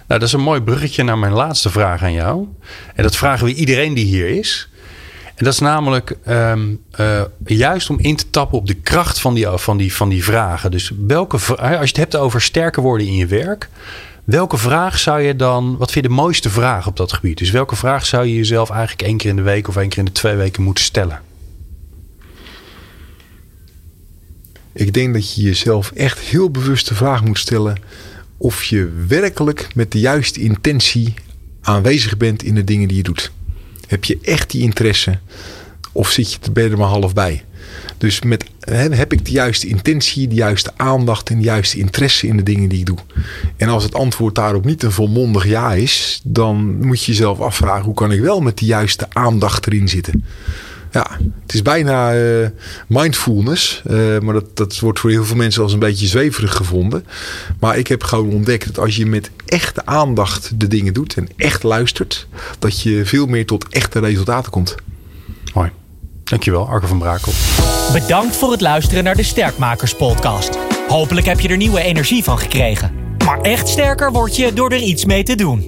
Nou, 0.07 0.19
dat 0.19 0.23
is 0.23 0.34
een 0.34 0.41
mooi 0.41 0.61
bruggetje 0.61 1.03
naar 1.03 1.17
mijn 1.17 1.34
laatste 1.34 1.69
vraag 1.69 2.03
aan 2.03 2.13
jou. 2.13 2.47
En 2.95 3.03
dat 3.03 3.15
vragen 3.15 3.45
we 3.45 3.53
iedereen 3.53 3.93
die 3.93 4.05
hier 4.05 4.27
is. 4.27 4.67
En 5.36 5.45
dat 5.45 5.53
is 5.53 5.59
namelijk 5.59 6.17
um, 6.27 6.81
uh, 6.99 7.21
juist 7.45 7.89
om 7.89 7.99
in 7.99 8.15
te 8.15 8.29
tappen 8.29 8.57
op 8.57 8.67
de 8.67 8.73
kracht 8.73 9.19
van 9.19 9.34
die, 9.34 9.47
van 9.47 9.77
die, 9.77 9.93
van 9.93 10.09
die 10.09 10.23
vragen. 10.23 10.71
Dus 10.71 10.91
welke, 11.07 11.38
als 11.57 11.79
je 11.79 11.88
het 11.88 11.97
hebt 11.97 12.15
over 12.15 12.41
sterker 12.41 12.81
worden 12.81 13.07
in 13.07 13.15
je 13.15 13.25
werk, 13.25 13.69
welke 14.23 14.57
vraag 14.57 14.99
zou 14.99 15.21
je 15.21 15.36
dan, 15.36 15.77
wat 15.77 15.91
vind 15.91 16.05
je 16.05 16.11
de 16.11 16.15
mooiste 16.15 16.49
vraag 16.49 16.88
op 16.88 16.97
dat 16.97 17.13
gebied? 17.13 17.38
Dus 17.38 17.51
welke 17.51 17.75
vraag 17.75 18.05
zou 18.05 18.25
je 18.25 18.36
jezelf 18.36 18.69
eigenlijk 18.69 19.01
één 19.07 19.17
keer 19.17 19.29
in 19.29 19.36
de 19.36 19.41
week 19.41 19.67
of 19.67 19.75
één 19.75 19.89
keer 19.89 19.97
in 19.97 20.05
de 20.05 20.11
twee 20.11 20.36
weken 20.36 20.63
moeten 20.63 20.84
stellen? 20.84 21.21
Ik 24.73 24.93
denk 24.93 25.13
dat 25.13 25.36
je 25.36 25.41
jezelf 25.41 25.91
echt 25.91 26.19
heel 26.19 26.49
bewust 26.49 26.88
de 26.88 26.95
vraag 26.95 27.23
moet 27.23 27.39
stellen 27.39 27.77
of 28.38 28.63
je 28.63 28.91
werkelijk 29.07 29.67
met 29.75 29.91
de 29.91 29.99
juiste 29.99 30.39
intentie 30.39 31.13
aanwezig 31.61 32.17
bent 32.17 32.43
in 32.43 32.55
de 32.55 32.63
dingen 32.63 32.88
die 32.88 32.97
je 32.97 33.03
doet. 33.03 33.31
Heb 33.93 34.05
je 34.05 34.17
echt 34.21 34.51
die 34.51 34.61
interesse? 34.61 35.19
Of 35.91 36.09
zit 36.09 36.31
je 36.31 36.51
er 36.53 36.77
maar 36.77 36.87
half 36.87 37.13
bij? 37.13 37.43
Dus 37.97 38.21
met, 38.21 38.45
heb 38.91 39.13
ik 39.13 39.25
de 39.25 39.31
juiste 39.31 39.67
intentie, 39.67 40.27
de 40.27 40.35
juiste 40.35 40.71
aandacht 40.75 41.29
en 41.29 41.37
de 41.37 41.43
juiste 41.43 41.77
interesse 41.77 42.27
in 42.27 42.37
de 42.37 42.43
dingen 42.43 42.69
die 42.69 42.79
ik 42.79 42.85
doe? 42.85 42.97
En 43.57 43.69
als 43.69 43.83
het 43.83 43.93
antwoord 43.93 44.35
daarop 44.35 44.65
niet 44.65 44.83
een 44.83 44.91
volmondig 44.91 45.47
ja 45.47 45.73
is, 45.73 46.21
dan 46.23 46.85
moet 46.85 47.03
je 47.03 47.11
jezelf 47.11 47.39
afvragen: 47.39 47.85
hoe 47.85 47.93
kan 47.93 48.11
ik 48.11 48.19
wel 48.19 48.41
met 48.41 48.57
de 48.57 48.65
juiste 48.65 49.05
aandacht 49.09 49.67
erin 49.67 49.89
zitten? 49.89 50.25
Ja, 50.93 51.07
het 51.41 51.53
is 51.53 51.61
bijna 51.61 52.15
uh, 52.15 52.47
mindfulness. 52.87 53.81
Uh, 53.87 54.19
maar 54.19 54.33
dat, 54.33 54.57
dat 54.57 54.79
wordt 54.79 54.99
voor 54.99 55.09
heel 55.09 55.25
veel 55.25 55.35
mensen 55.35 55.63
als 55.63 55.73
een 55.73 55.79
beetje 55.79 56.07
zweverig 56.07 56.55
gevonden. 56.55 57.05
Maar 57.59 57.77
ik 57.77 57.87
heb 57.87 58.03
gewoon 58.03 58.29
ontdekt 58.29 58.65
dat 58.65 58.79
als 58.79 58.95
je 58.95 59.05
met 59.05 59.31
echte 59.45 59.85
aandacht 59.85 60.59
de 60.59 60.67
dingen 60.67 60.93
doet 60.93 61.15
en 61.15 61.27
echt 61.35 61.63
luistert, 61.63 62.27
dat 62.59 62.81
je 62.81 63.05
veel 63.05 63.25
meer 63.25 63.45
tot 63.45 63.65
echte 63.69 63.99
resultaten 63.99 64.51
komt. 64.51 64.75
Mooi. 65.53 65.71
Dankjewel, 66.23 66.67
Arco 66.67 66.87
van 66.87 66.99
Brakel. 66.99 67.31
Bedankt 67.93 68.35
voor 68.35 68.51
het 68.51 68.61
luisteren 68.61 69.03
naar 69.03 69.15
de 69.15 69.23
Sterkmakers 69.23 69.95
podcast. 69.95 70.57
Hopelijk 70.87 71.25
heb 71.25 71.39
je 71.39 71.47
er 71.47 71.57
nieuwe 71.57 71.81
energie 71.81 72.23
van 72.23 72.39
gekregen. 72.39 72.91
Maar 73.25 73.41
echt 73.41 73.67
sterker 73.67 74.11
word 74.11 74.35
je 74.35 74.53
door 74.53 74.71
er 74.71 74.81
iets 74.81 75.05
mee 75.05 75.23
te 75.23 75.35
doen. 75.35 75.67